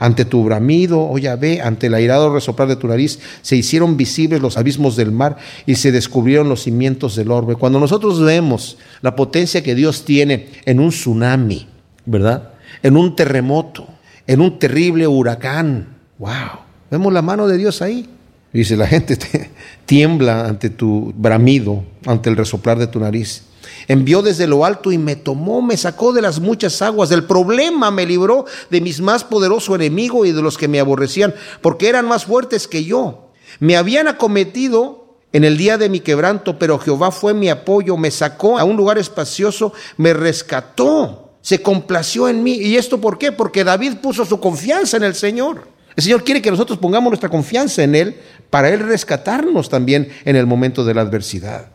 Ante 0.00 0.24
tu 0.24 0.42
bramido, 0.42 0.98
oh 0.98 1.18
Yahvé, 1.18 1.60
ante 1.60 1.88
el 1.88 1.94
airado 1.94 2.32
resoplar 2.32 2.66
de 2.66 2.76
tu 2.76 2.88
nariz, 2.88 3.20
se 3.42 3.54
hicieron 3.54 3.98
visibles 3.98 4.40
los 4.40 4.56
abismos 4.56 4.96
del 4.96 5.12
mar 5.12 5.36
y 5.66 5.74
se 5.74 5.92
descubrieron 5.92 6.48
los 6.48 6.62
cimientos 6.62 7.16
del 7.16 7.30
orbe. 7.30 7.54
Cuando 7.54 7.78
nosotros 7.78 8.18
vemos 8.18 8.78
la 9.02 9.14
potencia 9.14 9.62
que 9.62 9.74
Dios 9.74 10.06
tiene 10.06 10.48
en 10.64 10.80
un 10.80 10.88
tsunami, 10.88 11.68
¿verdad? 12.06 12.54
En 12.82 12.96
un 12.96 13.14
terremoto, 13.14 13.86
en 14.26 14.40
un 14.40 14.58
terrible 14.58 15.06
huracán, 15.06 15.98
wow, 16.18 16.60
vemos 16.90 17.12
la 17.12 17.20
mano 17.20 17.46
de 17.46 17.58
Dios 17.58 17.82
ahí. 17.82 18.08
Dice, 18.54 18.78
la 18.78 18.86
gente 18.86 19.18
tiembla 19.84 20.46
ante 20.46 20.70
tu 20.70 21.12
bramido, 21.14 21.84
ante 22.06 22.30
el 22.30 22.38
resoplar 22.38 22.78
de 22.78 22.86
tu 22.86 23.00
nariz 23.00 23.49
envió 23.88 24.22
desde 24.22 24.46
lo 24.46 24.64
alto 24.64 24.92
y 24.92 24.98
me 24.98 25.16
tomó, 25.16 25.62
me 25.62 25.76
sacó 25.76 26.12
de 26.12 26.22
las 26.22 26.40
muchas 26.40 26.80
aguas, 26.82 27.08
del 27.08 27.24
problema 27.24 27.90
me 27.90 28.06
libró 28.06 28.46
de 28.70 28.80
mis 28.80 29.00
más 29.00 29.24
poderoso 29.24 29.74
enemigo 29.74 30.24
y 30.24 30.32
de 30.32 30.42
los 30.42 30.56
que 30.56 30.68
me 30.68 30.80
aborrecían, 30.80 31.34
porque 31.60 31.88
eran 31.88 32.06
más 32.06 32.24
fuertes 32.24 32.68
que 32.68 32.84
yo. 32.84 33.30
Me 33.58 33.76
habían 33.76 34.08
acometido 34.08 35.18
en 35.32 35.44
el 35.44 35.56
día 35.56 35.78
de 35.78 35.88
mi 35.88 36.00
quebranto, 36.00 36.58
pero 36.58 36.78
Jehová 36.78 37.10
fue 37.10 37.34
mi 37.34 37.48
apoyo, 37.48 37.96
me 37.96 38.10
sacó 38.10 38.58
a 38.58 38.64
un 38.64 38.76
lugar 38.76 38.98
espacioso, 38.98 39.72
me 39.96 40.12
rescató, 40.12 41.30
se 41.40 41.62
complació 41.62 42.28
en 42.28 42.42
mí. 42.42 42.54
¿Y 42.54 42.76
esto 42.76 43.00
por 43.00 43.18
qué? 43.18 43.32
Porque 43.32 43.64
David 43.64 43.98
puso 44.02 44.24
su 44.24 44.40
confianza 44.40 44.96
en 44.96 45.04
el 45.04 45.14
Señor. 45.14 45.68
El 45.96 46.02
Señor 46.02 46.24
quiere 46.24 46.42
que 46.42 46.50
nosotros 46.50 46.78
pongamos 46.78 47.10
nuestra 47.10 47.28
confianza 47.28 47.82
en 47.82 47.94
Él 47.94 48.20
para 48.48 48.68
Él 48.68 48.80
rescatarnos 48.80 49.68
también 49.68 50.08
en 50.24 50.36
el 50.36 50.46
momento 50.46 50.84
de 50.84 50.94
la 50.94 51.02
adversidad. 51.02 51.68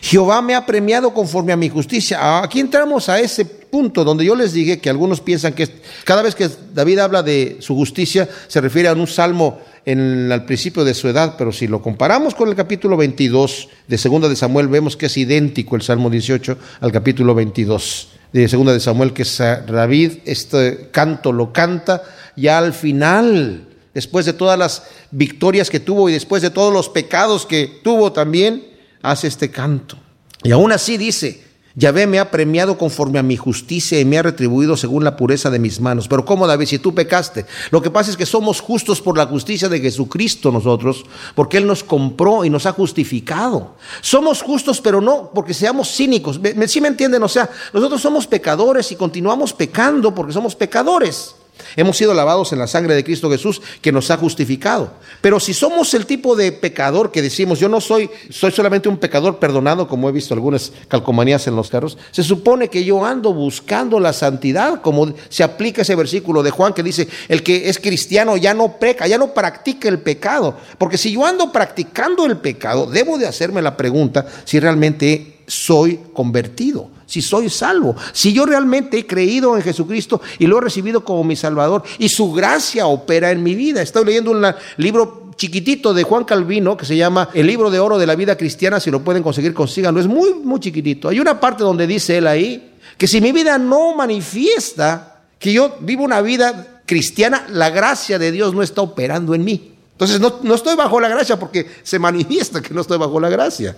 Jehová 0.00 0.42
me 0.42 0.54
ha 0.54 0.64
premiado 0.64 1.12
conforme 1.12 1.52
a 1.52 1.56
mi 1.56 1.68
justicia. 1.68 2.42
Aquí 2.42 2.60
entramos 2.60 3.08
a 3.08 3.20
ese 3.20 3.44
punto 3.44 4.04
donde 4.04 4.24
yo 4.24 4.36
les 4.36 4.52
dije 4.52 4.78
que 4.78 4.90
algunos 4.90 5.20
piensan 5.20 5.54
que 5.54 5.68
cada 6.04 6.22
vez 6.22 6.34
que 6.34 6.48
David 6.74 6.98
habla 6.98 7.22
de 7.22 7.56
su 7.60 7.74
justicia 7.74 8.28
se 8.46 8.60
refiere 8.60 8.88
a 8.88 8.92
un 8.92 9.06
salmo 9.06 9.60
en, 9.84 10.30
al 10.30 10.44
principio 10.44 10.84
de 10.84 10.94
su 10.94 11.08
edad, 11.08 11.34
pero 11.36 11.52
si 11.52 11.66
lo 11.66 11.82
comparamos 11.82 12.34
con 12.34 12.48
el 12.48 12.54
capítulo 12.54 12.96
22 12.96 13.68
de 13.88 13.98
Segunda 13.98 14.28
de 14.28 14.36
Samuel, 14.36 14.68
vemos 14.68 14.96
que 14.96 15.06
es 15.06 15.16
idéntico 15.16 15.74
el 15.74 15.82
Salmo 15.82 16.10
18 16.10 16.56
al 16.80 16.92
capítulo 16.92 17.34
22 17.34 18.08
de 18.32 18.48
Segunda 18.48 18.72
de 18.72 18.80
Samuel, 18.80 19.12
que 19.12 19.24
David 19.24 20.18
este 20.24 20.88
canto 20.92 21.32
lo 21.32 21.52
canta 21.52 22.02
ya 22.36 22.58
al 22.58 22.72
final, 22.72 23.66
después 23.92 24.24
de 24.24 24.32
todas 24.32 24.58
las 24.58 24.84
victorias 25.10 25.68
que 25.68 25.80
tuvo 25.80 26.08
y 26.08 26.12
después 26.12 26.42
de 26.42 26.50
todos 26.50 26.72
los 26.72 26.88
pecados 26.88 27.44
que 27.44 27.80
tuvo 27.82 28.12
también 28.12 28.71
hace 29.02 29.26
este 29.26 29.50
canto. 29.50 29.96
Y 30.42 30.52
aún 30.52 30.72
así 30.72 30.96
dice, 30.96 31.44
Yahvé 31.74 32.06
me 32.06 32.18
ha 32.18 32.30
premiado 32.30 32.76
conforme 32.76 33.18
a 33.18 33.22
mi 33.22 33.36
justicia 33.36 33.98
y 33.98 34.04
me 34.04 34.18
ha 34.18 34.22
retribuido 34.22 34.76
según 34.76 35.04
la 35.04 35.16
pureza 35.16 35.50
de 35.50 35.58
mis 35.58 35.80
manos. 35.80 36.06
Pero 36.06 36.24
¿cómo, 36.24 36.46
David, 36.46 36.66
si 36.66 36.78
tú 36.78 36.94
pecaste? 36.94 37.46
Lo 37.70 37.80
que 37.80 37.90
pasa 37.90 38.10
es 38.10 38.16
que 38.16 38.26
somos 38.26 38.60
justos 38.60 39.00
por 39.00 39.16
la 39.16 39.26
justicia 39.26 39.68
de 39.68 39.80
Jesucristo 39.80 40.52
nosotros, 40.52 41.04
porque 41.34 41.56
Él 41.56 41.66
nos 41.66 41.82
compró 41.82 42.44
y 42.44 42.50
nos 42.50 42.66
ha 42.66 42.72
justificado. 42.72 43.76
Somos 44.02 44.42
justos, 44.42 44.80
pero 44.80 45.00
no 45.00 45.30
porque 45.34 45.54
seamos 45.54 45.88
cínicos. 45.94 46.38
¿Sí 46.66 46.80
me 46.80 46.88
entienden? 46.88 47.22
O 47.22 47.28
sea, 47.28 47.48
nosotros 47.72 48.02
somos 48.02 48.26
pecadores 48.26 48.92
y 48.92 48.96
continuamos 48.96 49.54
pecando 49.54 50.14
porque 50.14 50.32
somos 50.32 50.54
pecadores. 50.54 51.36
Hemos 51.76 51.96
sido 51.96 52.14
lavados 52.14 52.52
en 52.52 52.58
la 52.58 52.66
sangre 52.66 52.94
de 52.94 53.04
Cristo 53.04 53.30
Jesús 53.30 53.62
que 53.80 53.92
nos 53.92 54.10
ha 54.10 54.16
justificado. 54.16 54.92
Pero 55.20 55.40
si 55.40 55.54
somos 55.54 55.94
el 55.94 56.06
tipo 56.06 56.34
de 56.36 56.52
pecador 56.52 57.10
que 57.10 57.22
decimos, 57.22 57.58
yo 57.58 57.68
no 57.68 57.80
soy, 57.80 58.10
soy 58.30 58.50
solamente 58.52 58.88
un 58.88 58.98
pecador 58.98 59.38
perdonado, 59.38 59.88
como 59.88 60.08
he 60.08 60.12
visto 60.12 60.34
algunas 60.34 60.72
calcomanías 60.88 61.46
en 61.46 61.56
los 61.56 61.70
carros, 61.70 61.96
se 62.10 62.22
supone 62.22 62.68
que 62.68 62.84
yo 62.84 63.04
ando 63.04 63.32
buscando 63.32 64.00
la 64.00 64.12
santidad, 64.12 64.80
como 64.80 65.14
se 65.28 65.42
aplica 65.42 65.82
ese 65.82 65.94
versículo 65.94 66.42
de 66.42 66.50
Juan 66.50 66.72
que 66.72 66.82
dice, 66.82 67.08
el 67.28 67.42
que 67.42 67.68
es 67.68 67.78
cristiano 67.78 68.36
ya 68.36 68.54
no 68.54 68.78
peca, 68.78 69.06
ya 69.06 69.18
no 69.18 69.32
practica 69.32 69.88
el 69.88 70.00
pecado. 70.00 70.56
Porque 70.78 70.98
si 70.98 71.12
yo 71.12 71.24
ando 71.24 71.52
practicando 71.52 72.26
el 72.26 72.38
pecado, 72.38 72.86
debo 72.86 73.18
de 73.18 73.26
hacerme 73.26 73.62
la 73.62 73.76
pregunta 73.76 74.26
si 74.44 74.58
realmente 74.58 75.38
soy 75.46 76.00
convertido 76.12 76.90
si 77.12 77.20
soy 77.20 77.50
salvo, 77.50 77.94
si 78.14 78.32
yo 78.32 78.46
realmente 78.46 78.96
he 78.96 79.06
creído 79.06 79.54
en 79.54 79.62
Jesucristo 79.62 80.22
y 80.38 80.46
lo 80.46 80.56
he 80.56 80.60
recibido 80.62 81.04
como 81.04 81.22
mi 81.22 81.36
Salvador 81.36 81.82
y 81.98 82.08
su 82.08 82.32
gracia 82.32 82.86
opera 82.86 83.30
en 83.30 83.42
mi 83.42 83.54
vida. 83.54 83.82
Estoy 83.82 84.06
leyendo 84.06 84.30
un 84.30 84.42
libro 84.78 85.30
chiquitito 85.36 85.92
de 85.92 86.04
Juan 86.04 86.24
Calvino 86.24 86.74
que 86.74 86.86
se 86.86 86.96
llama 86.96 87.28
El 87.34 87.48
libro 87.48 87.70
de 87.70 87.80
oro 87.80 87.98
de 87.98 88.06
la 88.06 88.14
vida 88.14 88.34
cristiana, 88.38 88.80
si 88.80 88.90
lo 88.90 89.04
pueden 89.04 89.22
conseguir, 89.22 89.52
consíganlo. 89.52 90.00
Es 90.00 90.06
muy, 90.06 90.32
muy 90.32 90.58
chiquitito. 90.58 91.10
Hay 91.10 91.20
una 91.20 91.38
parte 91.38 91.62
donde 91.62 91.86
dice 91.86 92.16
él 92.16 92.26
ahí 92.26 92.76
que 92.96 93.06
si 93.06 93.20
mi 93.20 93.30
vida 93.30 93.58
no 93.58 93.94
manifiesta 93.94 95.20
que 95.38 95.52
yo 95.52 95.76
vivo 95.80 96.04
una 96.04 96.22
vida 96.22 96.80
cristiana, 96.86 97.44
la 97.50 97.68
gracia 97.68 98.18
de 98.18 98.32
Dios 98.32 98.54
no 98.54 98.62
está 98.62 98.80
operando 98.80 99.34
en 99.34 99.44
mí. 99.44 99.74
Entonces 99.92 100.18
no, 100.18 100.38
no 100.42 100.54
estoy 100.54 100.76
bajo 100.76 100.98
la 100.98 101.08
gracia 101.08 101.38
porque 101.38 101.66
se 101.82 101.98
manifiesta 101.98 102.62
que 102.62 102.72
no 102.72 102.80
estoy 102.80 102.96
bajo 102.96 103.20
la 103.20 103.28
gracia. 103.28 103.76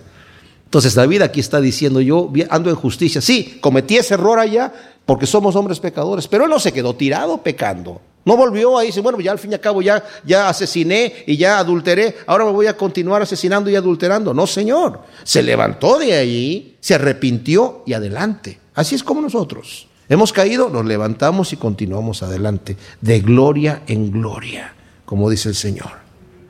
Entonces 0.75 0.93
David 0.93 1.21
aquí 1.21 1.39
está 1.39 1.61
diciendo, 1.61 2.01
yo 2.01 2.29
ando 2.49 2.69
en 2.69 2.75
justicia. 2.75 3.21
Sí, 3.21 3.59
cometí 3.61 3.95
ese 3.95 4.15
error 4.15 4.37
allá 4.37 4.73
porque 5.05 5.25
somos 5.25 5.55
hombres 5.55 5.79
pecadores, 5.79 6.27
pero 6.27 6.43
él 6.43 6.49
no 6.49 6.59
se 6.59 6.73
quedó 6.73 6.93
tirado 6.93 7.41
pecando. 7.41 8.01
No 8.25 8.35
volvió 8.35 8.77
ahí, 8.77 8.87
dice, 8.87 8.99
bueno, 8.99 9.21
ya 9.21 9.31
al 9.31 9.39
fin 9.39 9.51
y 9.51 9.53
al 9.53 9.61
cabo 9.61 9.81
ya, 9.81 10.03
ya 10.25 10.49
asesiné 10.49 11.23
y 11.27 11.37
ya 11.37 11.59
adulteré, 11.59 12.17
ahora 12.27 12.43
me 12.43 12.51
voy 12.51 12.67
a 12.67 12.75
continuar 12.75 13.21
asesinando 13.21 13.69
y 13.69 13.77
adulterando. 13.77 14.33
No, 14.33 14.45
Señor. 14.45 14.99
Se 15.23 15.41
levantó 15.41 15.97
de 15.97 16.11
ahí, 16.11 16.75
se 16.81 16.95
arrepintió 16.95 17.83
y 17.85 17.93
adelante. 17.93 18.59
Así 18.73 18.95
es 18.95 19.03
como 19.05 19.21
nosotros. 19.21 19.87
Hemos 20.09 20.33
caído, 20.33 20.69
nos 20.69 20.83
levantamos 20.83 21.53
y 21.53 21.55
continuamos 21.55 22.21
adelante, 22.21 22.75
de 22.99 23.21
gloria 23.21 23.83
en 23.87 24.11
gloria, 24.11 24.73
como 25.05 25.29
dice 25.29 25.47
el 25.47 25.55
Señor. 25.55 25.91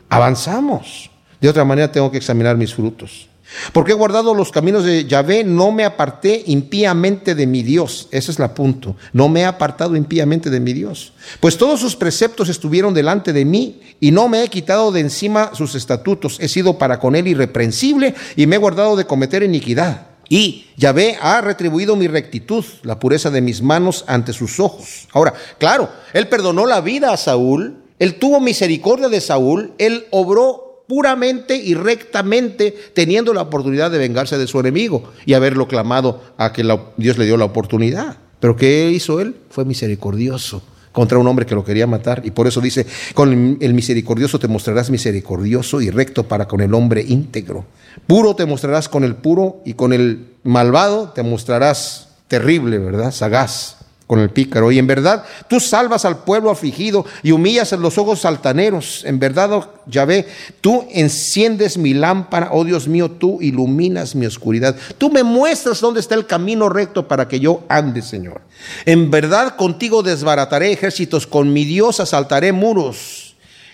Avanzamos. 0.09 1.11
De 1.39 1.47
otra 1.47 1.63
manera 1.63 1.91
tengo 1.91 2.09
que 2.09 2.17
examinar 2.17 2.57
mis 2.57 2.73
frutos. 2.73 3.29
Porque 3.73 3.91
he 3.91 3.95
guardado 3.95 4.33
los 4.33 4.51
caminos 4.51 4.83
de 4.83 5.05
Yahvé, 5.05 5.43
no 5.43 5.71
me 5.71 5.85
aparté 5.85 6.43
impíamente 6.47 7.35
de 7.35 7.47
mi 7.47 7.63
Dios. 7.63 8.07
Ese 8.11 8.31
es 8.31 8.39
el 8.39 8.49
punto. 8.51 8.95
No 9.13 9.29
me 9.29 9.41
he 9.41 9.45
apartado 9.45 9.95
impíamente 9.95 10.49
de 10.49 10.59
mi 10.59 10.73
Dios. 10.73 11.13
Pues 11.39 11.57
todos 11.57 11.79
sus 11.79 11.95
preceptos 11.95 12.49
estuvieron 12.49 12.93
delante 12.93 13.33
de 13.33 13.45
mí 13.45 13.81
y 13.99 14.11
no 14.11 14.27
me 14.27 14.43
he 14.43 14.47
quitado 14.49 14.91
de 14.91 15.01
encima 15.01 15.51
sus 15.53 15.75
estatutos. 15.75 16.37
He 16.39 16.47
sido 16.47 16.77
para 16.77 16.99
con 16.99 17.15
él 17.15 17.27
irreprensible 17.27 18.15
y 18.35 18.47
me 18.47 18.55
he 18.55 18.59
guardado 18.59 18.95
de 18.95 19.05
cometer 19.05 19.43
iniquidad. 19.43 20.07
Y 20.27 20.67
Yahvé 20.77 21.17
ha 21.21 21.41
retribuido 21.41 21.95
mi 21.95 22.07
rectitud, 22.07 22.65
la 22.83 22.99
pureza 22.99 23.29
de 23.29 23.41
mis 23.41 23.61
manos 23.61 24.03
ante 24.07 24.33
sus 24.33 24.59
ojos. 24.59 25.07
Ahora, 25.13 25.33
claro, 25.59 25.89
él 26.13 26.27
perdonó 26.27 26.65
la 26.65 26.81
vida 26.81 27.13
a 27.13 27.17
Saúl, 27.17 27.83
él 27.99 28.15
tuvo 28.15 28.39
misericordia 28.39 29.07
de 29.07 29.21
Saúl, 29.21 29.73
él 29.77 30.07
obró 30.11 30.64
puramente 30.87 31.55
y 31.55 31.73
rectamente, 31.73 32.75
teniendo 32.93 33.33
la 33.33 33.41
oportunidad 33.41 33.91
de 33.91 33.97
vengarse 33.97 34.37
de 34.37 34.47
su 34.47 34.59
enemigo 34.59 35.11
y 35.25 35.33
haberlo 35.33 35.67
clamado 35.67 36.21
a 36.37 36.53
que 36.53 36.63
Dios 36.97 37.17
le 37.17 37.25
dio 37.25 37.37
la 37.37 37.45
oportunidad. 37.45 38.17
Pero 38.39 38.55
¿qué 38.55 38.91
hizo 38.91 39.19
él? 39.19 39.35
Fue 39.49 39.65
misericordioso 39.65 40.61
contra 40.91 41.17
un 41.17 41.27
hombre 41.27 41.45
que 41.45 41.55
lo 41.55 41.65
quería 41.65 41.87
matar. 41.87 42.21
Y 42.25 42.31
por 42.31 42.47
eso 42.47 42.61
dice, 42.61 42.85
con 43.13 43.57
el 43.59 43.73
misericordioso 43.73 44.39
te 44.39 44.47
mostrarás 44.47 44.89
misericordioso 44.89 45.81
y 45.81 45.89
recto 45.89 46.23
para 46.23 46.47
con 46.47 46.61
el 46.61 46.73
hombre 46.73 47.03
íntegro. 47.05 47.65
Puro 48.07 48.35
te 48.35 48.45
mostrarás 48.45 48.87
con 48.87 49.03
el 49.03 49.15
puro 49.15 49.61
y 49.65 49.73
con 49.73 49.93
el 49.93 50.27
malvado 50.43 51.09
te 51.09 51.23
mostrarás 51.23 52.09
terrible, 52.27 52.77
¿verdad? 52.77 53.11
Sagaz 53.11 53.74
con 54.07 54.19
el 54.19 54.29
pícaro. 54.29 54.71
Y 54.71 54.79
en 54.79 54.87
verdad, 54.87 55.23
tú 55.47 55.59
salvas 55.59 56.05
al 56.05 56.19
pueblo 56.19 56.51
afligido 56.51 57.05
y 57.23 57.31
humillas 57.31 57.73
en 57.73 57.81
los 57.81 57.97
ojos 57.97 58.25
altaneros. 58.25 59.03
En 59.05 59.19
verdad, 59.19 59.51
oh 59.53 59.73
Yahvé, 59.87 60.27
tú 60.61 60.85
enciendes 60.91 61.77
mi 61.77 61.93
lámpara, 61.93 62.49
oh 62.51 62.63
Dios 62.63 62.87
mío, 62.87 63.09
tú 63.09 63.41
iluminas 63.41 64.15
mi 64.15 64.25
oscuridad. 64.25 64.75
Tú 64.97 65.09
me 65.09 65.23
muestras 65.23 65.81
dónde 65.81 65.99
está 65.99 66.15
el 66.15 66.25
camino 66.25 66.69
recto 66.69 67.07
para 67.07 67.27
que 67.27 67.39
yo 67.39 67.63
ande, 67.67 68.01
Señor. 68.01 68.41
En 68.85 69.09
verdad, 69.09 69.55
contigo 69.55 70.03
desbarataré 70.03 70.71
ejércitos, 70.71 71.25
con 71.25 71.51
mi 71.51 71.65
Dios 71.65 71.99
asaltaré 71.99 72.51
muros. 72.51 73.24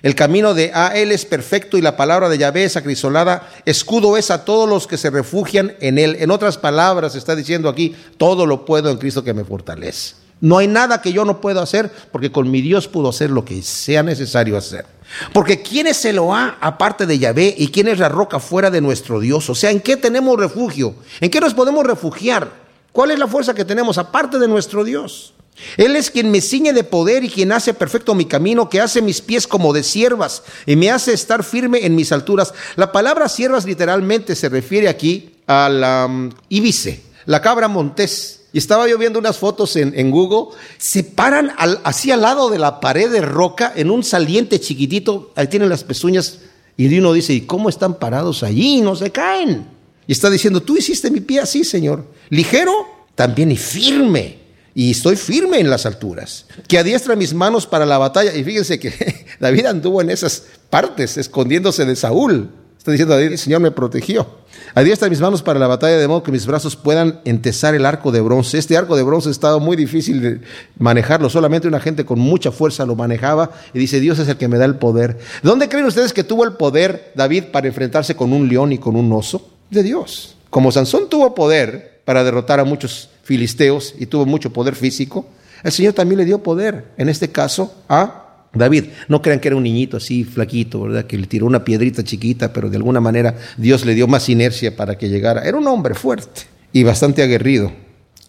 El 0.03 0.15
camino 0.15 0.53
de 0.53 0.71
a 0.73 0.95
él 0.97 1.11
es 1.11 1.25
perfecto 1.25 1.77
y 1.77 1.81
la 1.81 1.95
palabra 1.95 2.27
de 2.27 2.37
Yahvé 2.37 2.63
es 2.63 2.75
acrisolada. 2.75 3.47
Escudo 3.65 4.17
es 4.17 4.31
a 4.31 4.45
todos 4.45 4.67
los 4.67 4.87
que 4.87 4.97
se 4.97 5.11
refugian 5.11 5.73
en 5.79 5.99
él. 5.99 6.17
En 6.19 6.31
otras 6.31 6.57
palabras, 6.57 7.15
está 7.15 7.35
diciendo 7.35 7.69
aquí, 7.69 7.95
todo 8.17 8.45
lo 8.45 8.65
puedo 8.65 8.89
en 8.89 8.97
Cristo 8.97 9.23
que 9.23 9.33
me 9.33 9.45
fortalece. 9.45 10.15
No 10.39 10.57
hay 10.57 10.67
nada 10.67 11.03
que 11.03 11.13
yo 11.13 11.23
no 11.23 11.39
pueda 11.39 11.61
hacer 11.61 11.91
porque 12.11 12.31
con 12.31 12.49
mi 12.49 12.61
Dios 12.61 12.87
puedo 12.87 13.09
hacer 13.09 13.29
lo 13.29 13.45
que 13.45 13.61
sea 13.61 14.01
necesario 14.01 14.57
hacer. 14.57 14.87
Porque 15.33 15.61
¿quién 15.61 15.85
es 15.85 16.03
Eloá 16.03 16.57
aparte 16.59 17.05
de 17.05 17.19
Yahvé 17.19 17.53
y 17.55 17.67
quién 17.67 17.87
es 17.87 17.99
la 17.99 18.09
roca 18.09 18.39
fuera 18.39 18.71
de 18.71 18.81
nuestro 18.81 19.19
Dios? 19.19 19.47
O 19.51 19.55
sea, 19.55 19.69
¿en 19.69 19.81
qué 19.81 19.97
tenemos 19.97 20.39
refugio? 20.39 20.95
¿En 21.19 21.29
qué 21.29 21.39
nos 21.39 21.53
podemos 21.53 21.85
refugiar? 21.85 22.49
¿Cuál 22.91 23.11
es 23.11 23.19
la 23.19 23.27
fuerza 23.27 23.53
que 23.53 23.65
tenemos 23.65 23.99
aparte 23.99 24.39
de 24.39 24.47
nuestro 24.47 24.83
Dios? 24.83 25.35
Él 25.77 25.95
es 25.95 26.11
quien 26.11 26.31
me 26.31 26.41
ciñe 26.41 26.73
de 26.73 26.83
poder 26.83 27.23
y 27.23 27.29
quien 27.29 27.51
hace 27.51 27.73
perfecto 27.73 28.15
mi 28.15 28.25
camino, 28.25 28.69
que 28.69 28.81
hace 28.81 29.01
mis 29.01 29.21
pies 29.21 29.47
como 29.47 29.73
de 29.73 29.83
siervas 29.83 30.43
y 30.65 30.75
me 30.75 30.91
hace 30.91 31.13
estar 31.13 31.43
firme 31.43 31.85
en 31.85 31.95
mis 31.95 32.11
alturas. 32.11 32.53
La 32.75 32.91
palabra 32.91 33.29
siervas 33.29 33.65
literalmente 33.65 34.35
se 34.35 34.49
refiere 34.49 34.89
aquí 34.89 35.35
a 35.47 35.69
la 35.69 36.05
um, 36.07 36.29
ibice, 36.49 37.01
la 37.25 37.41
cabra 37.41 37.67
montés. 37.67 38.37
Y 38.53 38.57
estaba 38.57 38.87
yo 38.89 38.97
viendo 38.97 39.17
unas 39.17 39.37
fotos 39.37 39.77
en, 39.77 40.11
Google, 40.11 40.57
se 40.77 41.05
paran 41.05 41.53
así 41.85 42.11
al 42.11 42.21
lado 42.21 42.49
de 42.49 42.59
la 42.59 42.81
pared 42.81 43.09
de 43.09 43.21
roca 43.21 43.71
en 43.73 43.89
un 43.89 44.03
saliente 44.03 44.59
chiquitito, 44.59 45.31
ahí 45.35 45.47
tienen 45.47 45.69
las 45.69 45.85
pezuñas 45.85 46.39
y 46.75 46.97
uno 46.97 47.13
dice, 47.13 47.31
¿y 47.31 47.41
cómo 47.41 47.69
están 47.69 47.97
parados 47.97 48.43
allí? 48.43 48.81
No 48.81 48.97
se 48.97 49.09
caen. 49.09 49.67
Y 50.05 50.11
está 50.11 50.29
diciendo, 50.29 50.61
tú 50.61 50.75
hiciste 50.75 51.09
mi 51.11 51.21
pie 51.21 51.39
así, 51.39 51.63
Señor. 51.63 52.05
Ligero, 52.29 52.73
también 53.15 53.51
y 53.51 53.57
firme 53.57 54.40
y 54.73 54.91
estoy 54.91 55.15
firme 55.15 55.59
en 55.59 55.69
las 55.69 55.85
alturas, 55.85 56.45
que 56.67 56.77
adiestra 56.77 57.15
mis 57.15 57.33
manos 57.33 57.67
para 57.67 57.85
la 57.85 57.97
batalla. 57.97 58.35
Y 58.35 58.43
fíjense 58.43 58.79
que 58.79 59.25
David 59.39 59.65
anduvo 59.65 60.01
en 60.01 60.09
esas 60.09 60.43
partes, 60.69 61.17
escondiéndose 61.17 61.85
de 61.85 61.95
Saúl. 61.95 62.49
Está 62.77 62.91
diciendo 62.91 63.13
David, 63.13 63.33
el 63.33 63.37
Señor 63.37 63.61
me 63.61 63.69
protegió. 63.69 64.41
Adiestra 64.73 65.07
mis 65.07 65.19
manos 65.19 65.43
para 65.43 65.59
la 65.59 65.67
batalla 65.67 65.97
de 65.97 66.07
modo 66.07 66.23
que 66.23 66.31
mis 66.31 66.47
brazos 66.47 66.75
puedan 66.75 67.19
entesar 67.25 67.75
el 67.75 67.85
arco 67.85 68.11
de 68.11 68.21
bronce. 68.21 68.57
Este 68.57 68.75
arco 68.75 68.95
de 68.95 69.03
bronce 69.03 69.27
ha 69.27 69.31
estado 69.31 69.59
muy 69.59 69.75
difícil 69.75 70.19
de 70.19 70.41
manejarlo. 70.79 71.29
Solamente 71.29 71.67
una 71.67 71.79
gente 71.79 72.05
con 72.05 72.17
mucha 72.17 72.51
fuerza 72.51 72.85
lo 72.87 72.95
manejaba 72.95 73.51
y 73.73 73.77
dice, 73.77 73.99
Dios 73.99 74.17
es 74.17 74.27
el 74.29 74.37
que 74.37 74.47
me 74.47 74.57
da 74.57 74.65
el 74.65 74.75
poder. 74.75 75.17
¿De 75.17 75.49
dónde 75.49 75.69
creen 75.69 75.85
ustedes 75.85 76.11
que 76.11 76.23
tuvo 76.23 76.43
el 76.43 76.53
poder 76.53 77.11
David 77.13 77.45
para 77.51 77.67
enfrentarse 77.67 78.15
con 78.15 78.33
un 78.33 78.47
león 78.47 78.71
y 78.71 78.79
con 78.79 78.95
un 78.95 79.11
oso? 79.13 79.47
De 79.69 79.83
Dios. 79.83 80.37
Como 80.49 80.71
Sansón 80.71 81.07
tuvo 81.07 81.35
poder 81.35 82.01
para 82.03 82.23
derrotar 82.23 82.59
a 82.59 82.63
muchos 82.63 83.10
filisteos 83.23 83.95
y 83.99 84.05
tuvo 84.05 84.25
mucho 84.25 84.51
poder 84.51 84.75
físico, 84.75 85.27
el 85.63 85.71
Señor 85.71 85.93
también 85.93 86.19
le 86.19 86.25
dio 86.25 86.41
poder, 86.41 86.85
en 86.97 87.09
este 87.09 87.31
caso, 87.31 87.73
a 87.87 88.47
David. 88.53 88.85
No 89.07 89.21
crean 89.21 89.39
que 89.39 89.47
era 89.47 89.57
un 89.57 89.63
niñito 89.63 89.97
así 89.97 90.23
flaquito, 90.23 90.81
¿verdad? 90.81 91.05
Que 91.05 91.17
le 91.17 91.27
tiró 91.27 91.45
una 91.45 91.63
piedrita 91.63 92.03
chiquita, 92.03 92.51
pero 92.51 92.69
de 92.69 92.77
alguna 92.77 92.99
manera 92.99 93.35
Dios 93.57 93.85
le 93.85 93.93
dio 93.93 94.07
más 94.07 94.27
inercia 94.29 94.75
para 94.75 94.97
que 94.97 95.09
llegara. 95.09 95.41
Era 95.43 95.57
un 95.57 95.67
hombre 95.67 95.93
fuerte 95.93 96.41
y 96.73 96.83
bastante 96.83 97.21
aguerrido. 97.21 97.71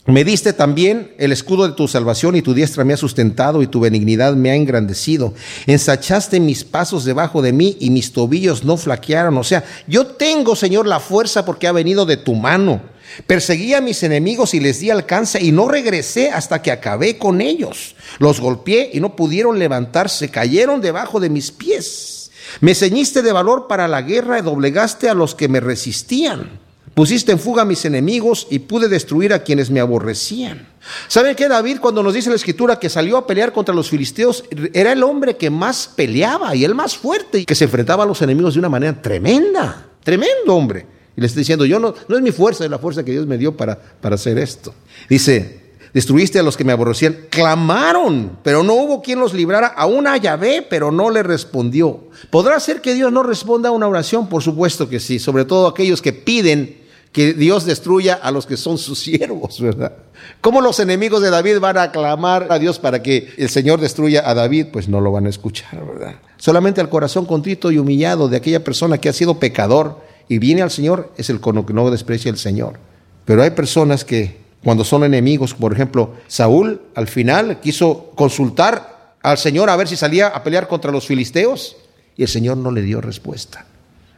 Me 0.05 0.25
diste 0.25 0.53
también 0.53 1.13
el 1.17 1.31
escudo 1.31 1.69
de 1.69 1.75
tu 1.75 1.87
salvación 1.87 2.35
y 2.35 2.43
tu 2.43 2.55
diestra 2.55 2.83
me 2.83 2.93
ha 2.93 2.97
sustentado 2.97 3.63
y 3.63 3.69
tu 3.69 3.79
benignidad 3.79 4.35
me 4.35 4.51
ha 4.51 4.57
engrandecido. 4.57 5.33
Ensachaste 5.67 6.41
mis 6.41 6.65
pasos 6.65 7.05
debajo 7.05 7.41
de 7.41 7.53
mí 7.53 7.77
y 7.79 7.91
mis 7.91 8.13
tobillos 8.13 8.65
no 8.65 8.77
flaquearon. 8.77 9.39
O 9.39 9.45
sea, 9.45 9.63
yo 9.87 10.07
tengo, 10.07 10.57
Señor, 10.57 10.89
la 10.89 10.99
fuerza 10.99 11.45
porque 11.45 11.69
ha 11.69 11.73
venido 11.73 12.05
de 12.05 12.17
tu 12.17 12.35
mano. 12.35 12.83
Perseguí 13.27 13.75
a 13.75 13.81
mis 13.81 14.03
enemigos 14.03 14.55
y 14.55 14.61
les 14.61 14.81
di 14.81 14.91
alcance 14.91 15.43
y 15.43 15.53
no 15.53 15.69
regresé 15.69 16.31
hasta 16.31 16.63
que 16.63 16.71
acabé 16.71 17.19
con 17.19 17.41
ellos. 17.41 17.97
Los 18.19 18.41
golpeé 18.41 18.91
y 18.93 19.01
no 19.01 19.17
pudieron 19.17 19.59
levantarse, 19.59 20.31
cayeron 20.31 20.81
debajo 20.81 21.21
de 21.21 21.31
mis 21.31 21.51
pies. 21.51 22.31
Me 22.61 22.75
ceñiste 22.75 23.23
de 23.23 23.33
valor 23.33 23.67
para 23.69 23.89
la 23.89 24.03
guerra 24.03 24.39
y 24.39 24.43
doblegaste 24.43 25.09
a 25.09 25.15
los 25.15 25.35
que 25.35 25.49
me 25.49 25.61
resistían. 25.61 26.61
Pusiste 26.95 27.33
en 27.33 27.39
fuga 27.39 27.63
a 27.63 27.67
mis 27.67 27.87
enemigos 27.87 28.47
y 28.51 28.59
pude 28.59 28.87
destruir 28.89 29.33
a 29.33 29.43
quienes 29.43 29.71
me 29.71 29.81
aborrecían. 29.81 30.69
¿Saben 31.09 31.35
qué, 31.35 31.49
David, 31.49 31.79
cuando 31.81 32.03
nos 32.03 32.13
dice 32.13 32.29
la 32.29 32.37
escritura 32.37 32.79
que 32.79 32.91
salió 32.91 33.17
a 33.17 33.27
pelear 33.27 33.53
contra 33.53 33.75
los 33.75 33.89
filisteos, 33.89 34.45
era 34.75 34.93
el 34.93 35.03
hombre 35.03 35.39
que 35.39 35.49
más 35.49 35.89
peleaba 35.97 36.55
y 36.55 36.65
el 36.65 36.75
más 36.75 36.97
fuerte 36.97 37.39
y 37.39 37.45
que 37.47 37.55
se 37.55 37.65
enfrentaba 37.65 38.05
a 38.05 38.07
los 38.07 38.21
enemigos 38.21 38.55
de 38.55 38.61
una 38.61 38.69
manera 38.69 39.01
tremenda? 39.01 39.87
Tremendo 40.05 40.55
hombre. 40.55 40.87
Y 41.17 41.21
le 41.21 41.27
está 41.27 41.39
diciendo, 41.39 41.65
yo 41.65 41.79
no, 41.79 41.95
no 42.09 42.17
es 42.17 42.23
mi 42.23 42.33
fuerza, 42.33 42.65
es 42.65 42.71
la 42.71 42.79
fuerza 42.79 43.05
que 43.05 43.13
Dios 43.13 43.27
me 43.27 43.39
dio 43.39 43.57
para, 43.57 43.79
para 43.79 44.15
hacer 44.15 44.39
esto. 44.39 44.75
Dice, 45.09 45.63
destruiste 45.93 46.39
a 46.39 46.43
los 46.43 46.57
que 46.57 46.65
me 46.65 46.73
aborrecían, 46.73 47.17
clamaron, 47.31 48.39
pero 48.43 48.63
no 48.63 48.75
hubo 48.75 49.03
quien 49.03 49.21
los 49.21 49.35
librara, 49.35 49.69
aún 49.69 50.07
a 50.07 50.17
Yahvé, 50.17 50.67
pero 50.69 50.91
no 50.91 51.11
le 51.11 51.23
respondió. 51.23 52.05
¿Podrá 52.31 52.59
ser 52.61 52.81
que 52.81 52.95
Dios 52.95 53.13
no 53.13 53.23
responda 53.23 53.69
a 53.69 53.73
una 53.73 53.89
oración? 53.89 54.29
Por 54.29 54.43
supuesto 54.43 54.89
que 54.89 55.01
sí, 55.01 55.19
sobre 55.19 55.45
todo 55.45 55.67
aquellos 55.67 56.01
que 56.01 56.13
piden 56.13 56.83
que 57.13 57.35
Dios 57.35 57.67
destruya 57.67 58.15
a 58.15 58.31
los 58.31 58.47
que 58.47 58.57
son 58.57 58.79
sus 58.79 58.99
siervos, 58.99 59.61
¿verdad? 59.61 59.93
¿Cómo 60.41 60.63
los 60.63 60.81
enemigos 60.81 61.21
de 61.21 61.29
David 61.29 61.61
van 61.61 61.77
a 61.77 61.93
clamar 61.93 62.47
a 62.51 62.59
Dios 62.59 62.79
para 62.79 63.03
que 63.03 63.35
el 63.37 63.51
Señor 63.51 63.81
destruya 63.81 64.29
a 64.29 64.35
David? 64.35 64.69
Pues 64.73 64.89
no 64.89 65.01
lo 65.01 65.13
van 65.13 65.27
a 65.27 65.29
escuchar, 65.29 65.85
¿verdad? 65.85 66.15
Solamente 66.39 66.81
al 66.81 66.89
corazón 66.89 67.27
contrito 67.27 67.71
y 67.71 67.79
humillado 67.79 68.29
de 68.29 68.39
aquella 68.39 68.65
persona 68.65 68.99
que 68.99 69.11
ha 69.11 69.13
sido 69.13 69.39
pecador 69.39 70.01
y 70.33 70.39
viene 70.39 70.63
al 70.63 70.71
Señor, 70.71 71.13
es 71.19 71.29
el 71.29 71.43
que 71.43 71.75
no 71.75 71.91
desprecia 71.91 72.31
el 72.31 72.39
Señor. 72.39 72.79
Pero 73.27 73.43
hay 73.43 73.51
personas 73.51 74.03
que 74.03 74.39
cuando 74.65 74.83
son 74.83 75.05
enemigos, 75.05 75.53
por 75.53 75.75
ejemplo, 75.75 76.15
Saúl 76.27 76.81
al 76.95 77.07
final 77.07 77.61
quiso 77.61 78.13
consultar 78.15 79.13
al 79.23 79.37
Señor 79.37 79.69
a 79.69 79.77
ver 79.77 79.89
si 79.89 79.97
salía 79.97 80.29
a 80.29 80.43
pelear 80.43 80.69
contra 80.69 80.91
los 80.91 81.07
filisteos 81.07 81.77
y 82.17 82.23
el 82.23 82.29
Señor 82.29 82.57
no 82.57 82.71
le 82.71 82.81
dio 82.81 83.03
respuesta. 83.03 83.67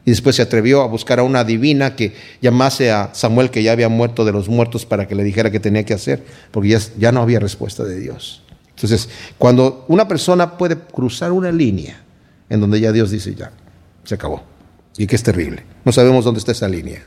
Y 0.04 0.10
después 0.12 0.36
se 0.36 0.42
atrevió 0.42 0.82
a 0.82 0.86
buscar 0.86 1.18
a 1.18 1.24
una 1.24 1.42
divina 1.42 1.96
que 1.96 2.14
llamase 2.40 2.92
a 2.92 3.10
Samuel 3.12 3.50
que 3.50 3.64
ya 3.64 3.72
había 3.72 3.88
muerto 3.88 4.24
de 4.24 4.30
los 4.30 4.48
muertos 4.48 4.86
para 4.86 5.08
que 5.08 5.16
le 5.16 5.24
dijera 5.24 5.50
qué 5.50 5.58
tenía 5.58 5.84
que 5.84 5.94
hacer, 5.94 6.22
porque 6.52 6.68
ya, 6.68 6.78
ya 6.96 7.10
no 7.10 7.22
había 7.22 7.40
respuesta 7.40 7.82
de 7.82 7.98
Dios. 7.98 8.44
Entonces, 8.68 9.08
cuando 9.36 9.84
una 9.88 10.06
persona 10.06 10.56
puede 10.58 10.78
cruzar 10.78 11.32
una 11.32 11.50
línea 11.50 12.04
en 12.48 12.60
donde 12.60 12.78
ya 12.78 12.92
Dios 12.92 13.10
dice, 13.10 13.34
ya, 13.34 13.50
se 14.04 14.14
acabó 14.14 14.53
y 14.97 15.07
que 15.07 15.16
es 15.16 15.22
terrible. 15.22 15.64
No 15.84 15.92
sabemos 15.92 16.24
dónde 16.24 16.38
está 16.38 16.53
esa 16.53 16.68
línea. 16.68 17.05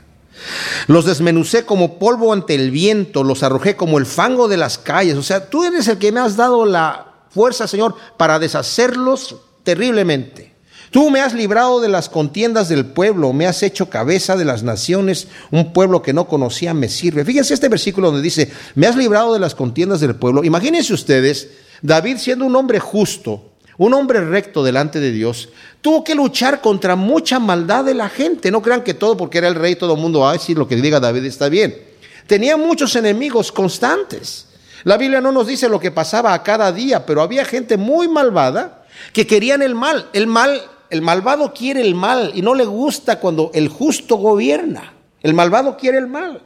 Los 0.86 1.04
desmenucé 1.04 1.64
como 1.64 1.98
polvo 1.98 2.32
ante 2.32 2.54
el 2.54 2.70
viento, 2.70 3.24
los 3.24 3.42
arrojé 3.42 3.76
como 3.76 3.98
el 3.98 4.06
fango 4.06 4.48
de 4.48 4.56
las 4.56 4.78
calles. 4.78 5.16
O 5.16 5.22
sea, 5.22 5.48
tú 5.50 5.64
eres 5.64 5.88
el 5.88 5.98
que 5.98 6.12
me 6.12 6.20
has 6.20 6.36
dado 6.36 6.64
la 6.64 7.14
fuerza, 7.30 7.66
Señor, 7.66 7.94
para 8.16 8.38
deshacerlos 8.38 9.36
terriblemente. 9.64 10.54
Tú 10.90 11.10
me 11.10 11.20
has 11.20 11.34
librado 11.34 11.80
de 11.80 11.88
las 11.88 12.08
contiendas 12.08 12.68
del 12.70 12.86
pueblo, 12.86 13.34
me 13.34 13.46
has 13.46 13.62
hecho 13.62 13.90
cabeza 13.90 14.36
de 14.36 14.46
las 14.46 14.62
naciones, 14.62 15.28
un 15.50 15.74
pueblo 15.74 16.00
que 16.00 16.14
no 16.14 16.28
conocía 16.28 16.72
me 16.72 16.88
sirve. 16.88 17.26
Fíjense 17.26 17.52
este 17.52 17.68
versículo 17.68 18.08
donde 18.08 18.22
dice, 18.22 18.50
me 18.74 18.86
has 18.86 18.96
librado 18.96 19.34
de 19.34 19.40
las 19.40 19.54
contiendas 19.54 20.00
del 20.00 20.16
pueblo. 20.16 20.44
Imagínense 20.44 20.94
ustedes, 20.94 21.48
David 21.82 22.16
siendo 22.16 22.46
un 22.46 22.56
hombre 22.56 22.80
justo, 22.80 23.52
un 23.78 23.94
hombre 23.94 24.20
recto 24.20 24.64
delante 24.64 25.00
de 25.00 25.12
Dios, 25.12 25.48
tuvo 25.80 26.04
que 26.04 26.14
luchar 26.14 26.60
contra 26.60 26.96
mucha 26.96 27.38
maldad 27.38 27.84
de 27.84 27.94
la 27.94 28.08
gente. 28.08 28.50
No 28.50 28.60
crean 28.60 28.82
que 28.82 28.92
todo 28.92 29.16
porque 29.16 29.38
era 29.38 29.48
el 29.48 29.54
rey, 29.54 29.76
todo 29.76 29.94
el 29.94 30.00
mundo 30.00 30.20
va 30.20 30.30
a 30.30 30.32
decir 30.34 30.58
lo 30.58 30.68
que 30.68 30.76
diga 30.76 31.00
David 31.00 31.24
está 31.24 31.48
bien. 31.48 31.76
Tenía 32.26 32.56
muchos 32.56 32.94
enemigos 32.96 33.52
constantes. 33.52 34.48
La 34.84 34.96
Biblia 34.96 35.20
no 35.20 35.32
nos 35.32 35.46
dice 35.46 35.68
lo 35.68 35.80
que 35.80 35.90
pasaba 35.90 36.34
a 36.34 36.42
cada 36.42 36.72
día, 36.72 37.06
pero 37.06 37.22
había 37.22 37.44
gente 37.44 37.76
muy 37.76 38.08
malvada 38.08 38.84
que 39.12 39.26
querían 39.26 39.62
el 39.62 39.74
mal. 39.74 40.08
El 40.12 40.26
mal, 40.26 40.60
el 40.90 41.00
malvado 41.00 41.54
quiere 41.54 41.80
el 41.80 41.94
mal 41.94 42.32
y 42.34 42.42
no 42.42 42.54
le 42.54 42.64
gusta 42.64 43.20
cuando 43.20 43.50
el 43.54 43.68
justo 43.68 44.16
gobierna. 44.16 44.92
El 45.22 45.34
malvado 45.34 45.76
quiere 45.76 45.98
el 45.98 46.08
mal. 46.08 46.42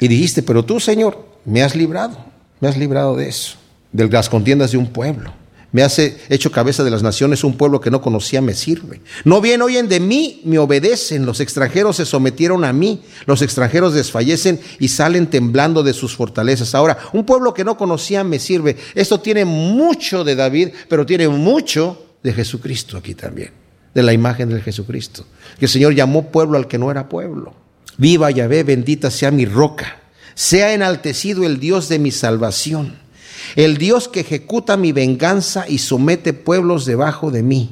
Y 0.00 0.08
dijiste, 0.08 0.42
pero 0.42 0.64
tú, 0.64 0.80
Señor, 0.80 1.26
me 1.44 1.62
has 1.62 1.74
librado, 1.74 2.16
me 2.60 2.68
has 2.68 2.76
librado 2.76 3.16
de 3.16 3.28
eso, 3.28 3.56
de 3.92 4.08
las 4.08 4.30
contiendas 4.30 4.72
de 4.72 4.78
un 4.78 4.86
pueblo. 4.86 5.39
Me 5.72 5.82
hace 5.82 6.18
hecho 6.28 6.50
cabeza 6.50 6.82
de 6.82 6.90
las 6.90 7.02
naciones, 7.02 7.44
un 7.44 7.56
pueblo 7.56 7.80
que 7.80 7.92
no 7.92 8.00
conocía 8.00 8.40
me 8.40 8.54
sirve. 8.54 9.00
No 9.24 9.40
bien 9.40 9.62
oyen 9.62 9.88
de 9.88 10.00
mí, 10.00 10.40
me 10.44 10.58
obedecen. 10.58 11.24
Los 11.24 11.38
extranjeros 11.38 11.96
se 11.96 12.06
sometieron 12.06 12.64
a 12.64 12.72
mí. 12.72 13.02
Los 13.26 13.40
extranjeros 13.40 13.94
desfallecen 13.94 14.60
y 14.80 14.88
salen 14.88 15.28
temblando 15.28 15.84
de 15.84 15.92
sus 15.92 16.16
fortalezas. 16.16 16.74
Ahora, 16.74 16.98
un 17.12 17.24
pueblo 17.24 17.54
que 17.54 17.64
no 17.64 17.76
conocía 17.76 18.24
me 18.24 18.40
sirve. 18.40 18.76
Esto 18.96 19.20
tiene 19.20 19.44
mucho 19.44 20.24
de 20.24 20.34
David, 20.34 20.70
pero 20.88 21.06
tiene 21.06 21.28
mucho 21.28 22.04
de 22.22 22.32
Jesucristo 22.32 22.96
aquí 22.96 23.14
también. 23.14 23.52
De 23.94 24.02
la 24.02 24.12
imagen 24.12 24.48
de 24.48 24.60
Jesucristo. 24.60 25.24
Que 25.58 25.66
el 25.66 25.70
Señor 25.70 25.94
llamó 25.94 26.32
pueblo 26.32 26.58
al 26.58 26.66
que 26.66 26.78
no 26.78 26.90
era 26.90 27.08
pueblo. 27.08 27.54
Viva 27.96 28.30
Yahvé, 28.30 28.64
bendita 28.64 29.10
sea 29.10 29.30
mi 29.30 29.44
roca. 29.44 30.00
Sea 30.34 30.72
enaltecido 30.74 31.44
el 31.44 31.60
Dios 31.60 31.88
de 31.88 31.98
mi 32.00 32.10
salvación 32.10 32.98
el 33.56 33.76
Dios 33.76 34.08
que 34.08 34.20
ejecuta 34.20 34.76
mi 34.76 34.92
venganza 34.92 35.64
y 35.68 35.78
somete 35.78 36.32
pueblos 36.32 36.84
debajo 36.84 37.30
de 37.30 37.42
mí. 37.42 37.70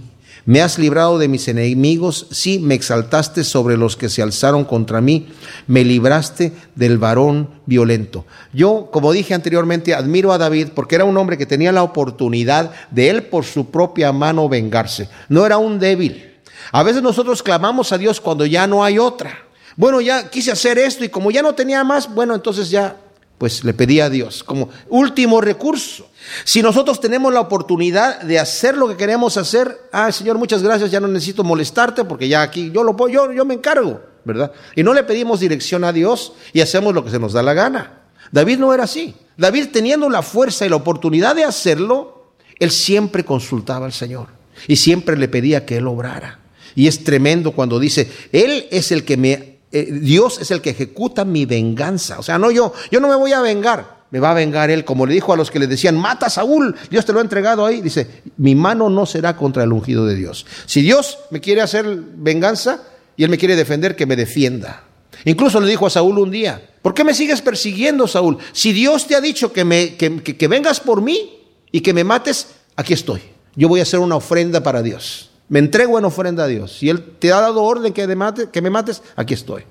Me 0.48 0.62
has 0.62 0.78
librado 0.78 1.18
de 1.18 1.28
mis 1.28 1.46
enemigos, 1.46 2.26
sí, 2.30 2.58
me 2.58 2.74
exaltaste 2.74 3.44
sobre 3.44 3.76
los 3.76 3.98
que 3.98 4.08
se 4.08 4.22
alzaron 4.22 4.64
contra 4.64 5.02
mí, 5.02 5.28
me 5.66 5.84
libraste 5.84 6.52
del 6.74 6.96
varón 6.96 7.50
violento. 7.66 8.24
Yo, 8.54 8.88
como 8.90 9.12
dije 9.12 9.34
anteriormente, 9.34 9.94
admiro 9.94 10.32
a 10.32 10.38
David 10.38 10.68
porque 10.74 10.94
era 10.94 11.04
un 11.04 11.18
hombre 11.18 11.36
que 11.36 11.44
tenía 11.44 11.70
la 11.70 11.82
oportunidad 11.82 12.72
de 12.90 13.10
él 13.10 13.24
por 13.24 13.44
su 13.44 13.70
propia 13.70 14.10
mano 14.10 14.48
vengarse. 14.48 15.10
No 15.28 15.44
era 15.44 15.58
un 15.58 15.78
débil. 15.78 16.24
A 16.72 16.82
veces 16.82 17.02
nosotros 17.02 17.42
clamamos 17.42 17.92
a 17.92 17.98
Dios 17.98 18.18
cuando 18.18 18.46
ya 18.46 18.66
no 18.66 18.82
hay 18.82 18.98
otra. 18.98 19.36
Bueno, 19.76 20.00
ya 20.00 20.30
quise 20.30 20.50
hacer 20.50 20.78
esto 20.78 21.04
y 21.04 21.10
como 21.10 21.30
ya 21.30 21.42
no 21.42 21.54
tenía 21.54 21.84
más, 21.84 22.12
bueno, 22.14 22.34
entonces 22.34 22.70
ya 22.70 22.96
pues 23.38 23.64
le 23.64 23.72
pedía 23.72 24.06
a 24.06 24.10
Dios 24.10 24.42
como 24.42 24.68
último 24.88 25.40
recurso. 25.40 26.10
Si 26.44 26.60
nosotros 26.60 27.00
tenemos 27.00 27.32
la 27.32 27.40
oportunidad 27.40 28.20
de 28.22 28.38
hacer 28.38 28.76
lo 28.76 28.88
que 28.88 28.96
queremos 28.96 29.36
hacer, 29.36 29.88
ah, 29.92 30.10
Señor, 30.12 30.36
muchas 30.38 30.62
gracias, 30.62 30.90
ya 30.90 31.00
no 31.00 31.08
necesito 31.08 31.44
molestarte 31.44 32.04
porque 32.04 32.28
ya 32.28 32.42
aquí 32.42 32.70
yo 32.72 32.82
lo 32.82 32.96
puedo, 32.96 33.12
yo, 33.12 33.32
yo 33.32 33.44
me 33.44 33.54
encargo, 33.54 34.00
¿verdad? 34.24 34.52
Y 34.74 34.82
no 34.82 34.92
le 34.92 35.04
pedimos 35.04 35.40
dirección 35.40 35.84
a 35.84 35.92
Dios 35.92 36.32
y 36.52 36.60
hacemos 36.60 36.92
lo 36.92 37.04
que 37.04 37.10
se 37.10 37.18
nos 37.18 37.32
da 37.32 37.42
la 37.42 37.54
gana. 37.54 38.02
David 38.32 38.58
no 38.58 38.74
era 38.74 38.84
así. 38.84 39.14
David 39.36 39.68
teniendo 39.72 40.10
la 40.10 40.22
fuerza 40.22 40.66
y 40.66 40.68
la 40.68 40.76
oportunidad 40.76 41.36
de 41.36 41.44
hacerlo, 41.44 42.32
él 42.58 42.70
siempre 42.70 43.24
consultaba 43.24 43.86
al 43.86 43.92
Señor 43.92 44.28
y 44.66 44.76
siempre 44.76 45.16
le 45.16 45.28
pedía 45.28 45.64
que 45.64 45.76
él 45.76 45.86
obrara. 45.86 46.40
Y 46.74 46.86
es 46.86 47.02
tremendo 47.02 47.52
cuando 47.52 47.80
dice, 47.80 48.08
Él 48.30 48.68
es 48.70 48.92
el 48.92 49.04
que 49.04 49.16
me, 49.16 49.57
eh, 49.72 49.88
Dios 49.90 50.40
es 50.40 50.50
el 50.50 50.60
que 50.60 50.70
ejecuta 50.70 51.24
mi 51.24 51.46
venganza. 51.46 52.18
O 52.18 52.22
sea, 52.22 52.38
no 52.38 52.50
yo, 52.50 52.72
yo 52.90 53.00
no 53.00 53.08
me 53.08 53.16
voy 53.16 53.32
a 53.32 53.40
vengar 53.40 53.98
me 54.10 54.20
va 54.20 54.30
a 54.30 54.34
vengar 54.34 54.70
él, 54.70 54.84
como 54.84 55.06
le 55.06 55.14
dijo 55.14 55.32
a 55.32 55.36
los 55.36 55.50
que 55.50 55.58
le 55.58 55.66
decían, 55.66 55.96
mata 55.96 56.26
a 56.26 56.30
Saúl, 56.30 56.74
Dios 56.90 57.04
te 57.04 57.12
lo 57.12 57.18
ha 57.18 57.22
entregado 57.22 57.66
ahí, 57.66 57.80
dice, 57.80 58.22
mi 58.38 58.54
mano 58.54 58.88
no 58.88 59.04
será 59.06 59.36
contra 59.36 59.64
el 59.64 59.72
ungido 59.72 60.06
de 60.06 60.14
Dios. 60.14 60.46
Si 60.66 60.80
Dios 60.80 61.18
me 61.30 61.40
quiere 61.40 61.60
hacer 61.60 61.84
venganza 61.86 62.82
y 63.16 63.24
él 63.24 63.30
me 63.30 63.38
quiere 63.38 63.56
defender, 63.56 63.96
que 63.96 64.06
me 64.06 64.16
defienda. 64.16 64.84
Incluso 65.24 65.60
le 65.60 65.68
dijo 65.68 65.86
a 65.86 65.90
Saúl 65.90 66.18
un 66.18 66.30
día, 66.30 66.70
¿por 66.80 66.94
qué 66.94 67.04
me 67.04 67.12
sigues 67.12 67.42
persiguiendo, 67.42 68.06
Saúl? 68.06 68.38
Si 68.52 68.72
Dios 68.72 69.06
te 69.06 69.16
ha 69.16 69.20
dicho 69.20 69.52
que, 69.52 69.64
me, 69.64 69.96
que, 69.96 70.48
vengas 70.48 70.80
por 70.80 71.02
mí 71.02 71.42
y 71.70 71.80
que 71.80 71.92
me 71.92 72.04
mates, 72.04 72.48
aquí 72.76 72.94
estoy. 72.94 73.20
Yo 73.56 73.68
voy 73.68 73.80
a 73.80 73.82
hacer 73.82 73.98
una 74.00 74.16
ofrenda 74.16 74.62
para 74.62 74.82
Dios. 74.82 75.27
Me 75.48 75.58
entrego 75.58 75.98
en 75.98 76.04
ofrenda 76.04 76.44
a 76.44 76.46
Dios. 76.46 76.76
Si 76.78 76.90
Él 76.90 77.02
te 77.18 77.32
ha 77.32 77.40
dado 77.40 77.62
orden 77.62 77.92
que, 77.92 78.06
me 78.06 78.70
mates, 78.70 79.02
aquí 79.16 79.34
estoy. 79.34 79.62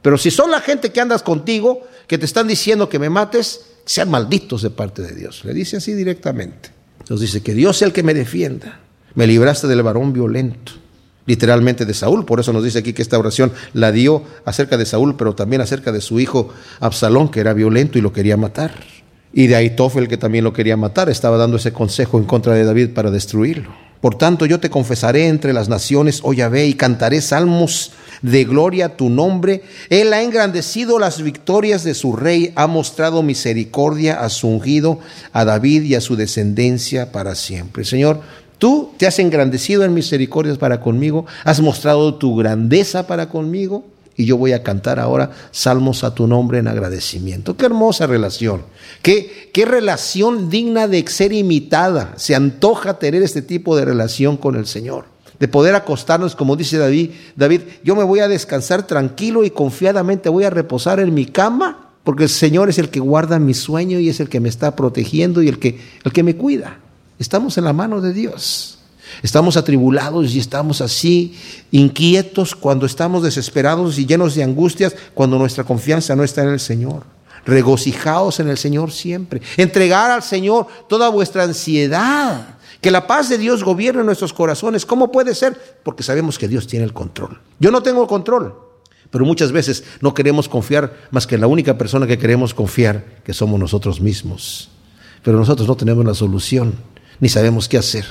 Pero 0.00 0.16
si 0.18 0.30
son 0.30 0.50
la 0.50 0.60
gente 0.60 0.92
que 0.92 1.00
andas 1.00 1.22
contigo, 1.22 1.82
que 2.06 2.18
te 2.18 2.24
están 2.24 2.48
diciendo 2.48 2.88
que 2.88 2.98
me 2.98 3.10
mates, 3.10 3.66
sean 3.84 4.10
malditos 4.10 4.62
de 4.62 4.70
parte 4.70 5.02
de 5.02 5.14
Dios. 5.14 5.44
Le 5.44 5.52
dice 5.52 5.76
así 5.76 5.92
directamente. 5.92 6.70
Entonces 7.00 7.32
dice 7.32 7.42
que 7.42 7.54
Dios 7.54 7.76
sea 7.76 7.86
el 7.86 7.92
que 7.92 8.02
me 8.02 8.14
defienda. 8.14 8.80
Me 9.14 9.26
libraste 9.26 9.66
del 9.66 9.82
varón 9.82 10.12
violento, 10.12 10.72
literalmente 11.26 11.84
de 11.84 11.94
Saúl. 11.94 12.24
Por 12.24 12.40
eso 12.40 12.52
nos 12.52 12.64
dice 12.64 12.78
aquí 12.78 12.92
que 12.92 13.02
esta 13.02 13.18
oración 13.18 13.52
la 13.72 13.92
dio 13.92 14.22
acerca 14.44 14.76
de 14.76 14.86
Saúl, 14.86 15.16
pero 15.16 15.34
también 15.34 15.60
acerca 15.60 15.92
de 15.92 16.00
su 16.00 16.18
hijo 16.20 16.52
Absalón, 16.80 17.30
que 17.30 17.40
era 17.40 17.52
violento 17.52 17.98
y 17.98 18.02
lo 18.02 18.12
quería 18.12 18.36
matar. 18.36 18.74
Y 19.32 19.48
de 19.48 19.56
Aitofel, 19.56 20.08
que 20.08 20.16
también 20.16 20.44
lo 20.44 20.52
quería 20.52 20.76
matar, 20.76 21.10
estaba 21.10 21.36
dando 21.36 21.58
ese 21.58 21.72
consejo 21.72 22.18
en 22.18 22.24
contra 22.24 22.54
de 22.54 22.64
David 22.64 22.90
para 22.94 23.10
destruirlo. 23.10 23.85
Por 24.06 24.14
tanto, 24.14 24.46
yo 24.46 24.60
te 24.60 24.70
confesaré 24.70 25.26
entre 25.26 25.52
las 25.52 25.68
naciones, 25.68 26.20
oh 26.22 26.32
Yahvé, 26.32 26.68
y 26.68 26.74
cantaré 26.74 27.20
salmos 27.20 27.90
de 28.22 28.44
gloria 28.44 28.86
a 28.86 28.96
tu 28.96 29.10
nombre. 29.10 29.64
Él 29.90 30.12
ha 30.12 30.22
engrandecido 30.22 31.00
las 31.00 31.20
victorias 31.20 31.82
de 31.82 31.92
su 31.92 32.14
rey, 32.14 32.52
ha 32.54 32.68
mostrado 32.68 33.24
misericordia 33.24 34.20
a 34.20 34.28
su 34.28 34.46
ungido, 34.46 35.00
a 35.32 35.44
David 35.44 35.82
y 35.82 35.96
a 35.96 36.00
su 36.00 36.14
descendencia 36.14 37.10
para 37.10 37.34
siempre. 37.34 37.84
Señor, 37.84 38.20
tú 38.58 38.92
te 38.96 39.08
has 39.08 39.18
engrandecido 39.18 39.82
en 39.82 39.92
misericordias 39.92 40.56
para 40.56 40.80
conmigo, 40.80 41.26
has 41.42 41.60
mostrado 41.60 42.14
tu 42.14 42.36
grandeza 42.36 43.08
para 43.08 43.28
conmigo. 43.28 43.82
Y 44.16 44.24
yo 44.24 44.36
voy 44.36 44.52
a 44.52 44.62
cantar 44.62 44.98
ahora 44.98 45.30
salmos 45.50 46.02
a 46.02 46.14
tu 46.14 46.26
nombre 46.26 46.58
en 46.58 46.68
agradecimiento. 46.68 47.56
Qué 47.56 47.66
hermosa 47.66 48.06
relación. 48.06 48.62
Qué, 49.02 49.50
qué 49.52 49.66
relación 49.66 50.48
digna 50.48 50.88
de 50.88 51.06
ser 51.06 51.32
imitada. 51.32 52.14
Se 52.16 52.34
antoja 52.34 52.98
tener 52.98 53.22
este 53.22 53.42
tipo 53.42 53.76
de 53.76 53.84
relación 53.84 54.36
con 54.36 54.56
el 54.56 54.66
Señor 54.66 55.16
de 55.38 55.48
poder 55.48 55.74
acostarnos, 55.74 56.34
como 56.34 56.56
dice 56.56 56.78
David, 56.78 57.10
David, 57.34 57.60
yo 57.84 57.94
me 57.94 58.04
voy 58.04 58.20
a 58.20 58.28
descansar 58.28 58.86
tranquilo 58.86 59.44
y 59.44 59.50
confiadamente 59.50 60.28
voy 60.28 60.44
a 60.44 60.50
reposar 60.50 61.00
en 61.00 61.12
mi 61.12 61.26
cama, 61.26 61.90
porque 62.04 62.24
el 62.24 62.28
Señor 62.30 62.68
es 62.68 62.78
el 62.78 62.88
que 62.88 63.00
guarda 63.00 63.38
mi 63.38 63.52
sueño 63.52 63.98
y 63.98 64.08
es 64.08 64.20
el 64.20 64.28
que 64.28 64.40
me 64.40 64.48
está 64.48 64.76
protegiendo 64.76 65.42
y 65.42 65.48
el 65.48 65.58
que, 65.58 65.78
el 66.04 66.12
que 66.12 66.22
me 66.22 66.36
cuida. 66.36 66.78
Estamos 67.18 67.58
en 67.58 67.64
la 67.64 67.72
mano 67.72 68.00
de 68.00 68.12
Dios. 68.12 68.78
Estamos 69.22 69.56
atribulados 69.56 70.34
y 70.34 70.38
estamos 70.38 70.80
así 70.80 71.36
inquietos 71.70 72.54
cuando 72.54 72.86
estamos 72.86 73.22
desesperados 73.22 73.98
y 73.98 74.06
llenos 74.06 74.34
de 74.34 74.42
angustias 74.42 74.94
cuando 75.14 75.38
nuestra 75.38 75.64
confianza 75.64 76.14
no 76.16 76.24
está 76.24 76.42
en 76.42 76.50
el 76.50 76.60
Señor. 76.60 77.04
Regocijaos 77.44 78.40
en 78.40 78.48
el 78.48 78.58
Señor 78.58 78.90
siempre. 78.90 79.40
Entregar 79.56 80.10
al 80.10 80.22
Señor 80.22 80.66
toda 80.88 81.08
vuestra 81.08 81.44
ansiedad 81.44 82.56
que 82.80 82.90
la 82.90 83.06
paz 83.06 83.28
de 83.28 83.38
Dios 83.38 83.64
gobierne 83.64 84.04
nuestros 84.04 84.32
corazones. 84.32 84.84
¿Cómo 84.84 85.10
puede 85.10 85.34
ser? 85.34 85.80
Porque 85.82 86.02
sabemos 86.02 86.38
que 86.38 86.48
Dios 86.48 86.66
tiene 86.66 86.84
el 86.84 86.92
control. 86.92 87.40
Yo 87.58 87.70
no 87.70 87.82
tengo 87.82 88.06
control, 88.06 88.54
pero 89.10 89.24
muchas 89.24 89.52
veces 89.52 89.84
no 90.00 90.14
queremos 90.14 90.48
confiar 90.48 90.94
más 91.10 91.26
que 91.26 91.36
en 91.36 91.40
la 91.40 91.46
única 91.46 91.78
persona 91.78 92.06
que 92.06 92.18
queremos 92.18 92.54
confiar, 92.54 93.04
que 93.24 93.32
somos 93.32 93.58
nosotros 93.58 94.00
mismos. 94.00 94.68
Pero 95.22 95.38
nosotros 95.38 95.66
no 95.66 95.76
tenemos 95.76 96.04
la 96.04 96.14
solución, 96.14 96.74
ni 97.18 97.28
sabemos 97.28 97.68
qué 97.68 97.78
hacer, 97.78 98.04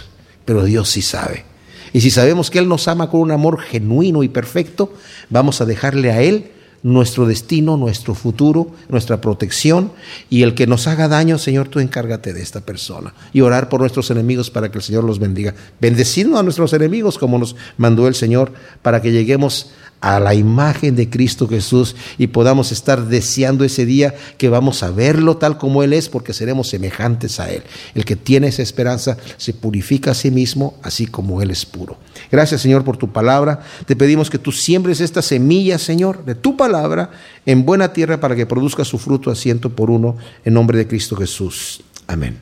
pero 0.45 0.63
Dios 0.63 0.89
sí 0.89 1.01
sabe. 1.01 1.43
Y 1.91 2.01
si 2.01 2.11
sabemos 2.11 2.49
que 2.49 2.59
Él 2.59 2.67
nos 2.67 2.87
ama 2.87 3.09
con 3.09 3.21
un 3.21 3.31
amor 3.31 3.59
genuino 3.59 4.23
y 4.23 4.29
perfecto, 4.29 4.93
vamos 5.29 5.61
a 5.61 5.65
dejarle 5.65 6.11
a 6.11 6.21
Él 6.21 6.51
nuestro 6.85 7.25
destino, 7.25 7.77
nuestro 7.77 8.13
futuro, 8.13 8.67
nuestra 8.89 9.19
protección 9.19 9.91
y 10.29 10.43
el 10.43 10.53
que 10.53 10.67
nos 10.67 10.85
haga 10.85 11.07
daño, 11.07 11.39
Señor, 11.39 11.67
tú 11.67 11.79
encárgate 11.79 12.31
de 12.31 12.43
esta 12.43 12.61
persona 12.61 13.15
y 13.33 13.41
orar 13.41 13.69
por 13.69 13.79
nuestros 13.79 14.11
enemigos 14.11 14.51
para 14.51 14.69
que 14.69 14.77
el 14.77 14.83
Señor 14.83 15.03
los 15.03 15.17
bendiga. 15.17 15.55
Bendeciendo 15.81 16.37
a 16.37 16.43
nuestros 16.43 16.73
enemigos 16.73 17.17
como 17.17 17.39
nos 17.39 17.55
mandó 17.77 18.07
el 18.07 18.13
Señor 18.13 18.53
para 18.83 19.01
que 19.01 19.11
lleguemos 19.11 19.71
a 20.01 20.19
la 20.19 20.35
imagen 20.35 20.95
de 20.95 21.09
Cristo 21.09 21.47
Jesús 21.47 21.95
y 22.17 22.27
podamos 22.27 22.71
estar 22.71 23.07
deseando 23.07 23.63
ese 23.63 23.85
día 23.85 24.13
que 24.37 24.49
vamos 24.49 24.83
a 24.83 24.91
verlo 24.91 25.37
tal 25.37 25.57
como 25.57 25.83
Él 25.83 25.93
es 25.93 26.09
porque 26.09 26.33
seremos 26.33 26.69
semejantes 26.69 27.39
a 27.39 27.51
Él. 27.51 27.63
El 27.95 28.05
que 28.05 28.15
tiene 28.15 28.47
esa 28.47 28.61
esperanza 28.61 29.17
se 29.37 29.53
purifica 29.53 30.11
a 30.11 30.15
sí 30.15 30.31
mismo 30.31 30.77
así 30.83 31.07
como 31.07 31.41
Él 31.41 31.51
es 31.51 31.65
puro. 31.65 31.97
Gracias 32.31 32.61
Señor 32.61 32.83
por 32.83 32.97
tu 32.97 33.11
palabra. 33.11 33.61
Te 33.85 33.95
pedimos 33.95 34.29
que 34.29 34.37
tú 34.37 34.51
siembres 34.51 35.01
esta 35.01 35.21
semilla, 35.21 35.77
Señor, 35.77 36.25
de 36.25 36.35
tu 36.35 36.55
palabra 36.55 37.11
en 37.45 37.65
buena 37.65 37.93
tierra 37.93 38.19
para 38.19 38.35
que 38.35 38.45
produzca 38.45 38.85
su 38.85 38.97
fruto 38.97 39.31
a 39.31 39.35
ciento 39.35 39.69
por 39.69 39.89
uno 39.89 40.17
en 40.43 40.53
nombre 40.53 40.77
de 40.77 40.87
Cristo 40.87 41.15
Jesús. 41.15 41.83
Amén. 42.07 42.39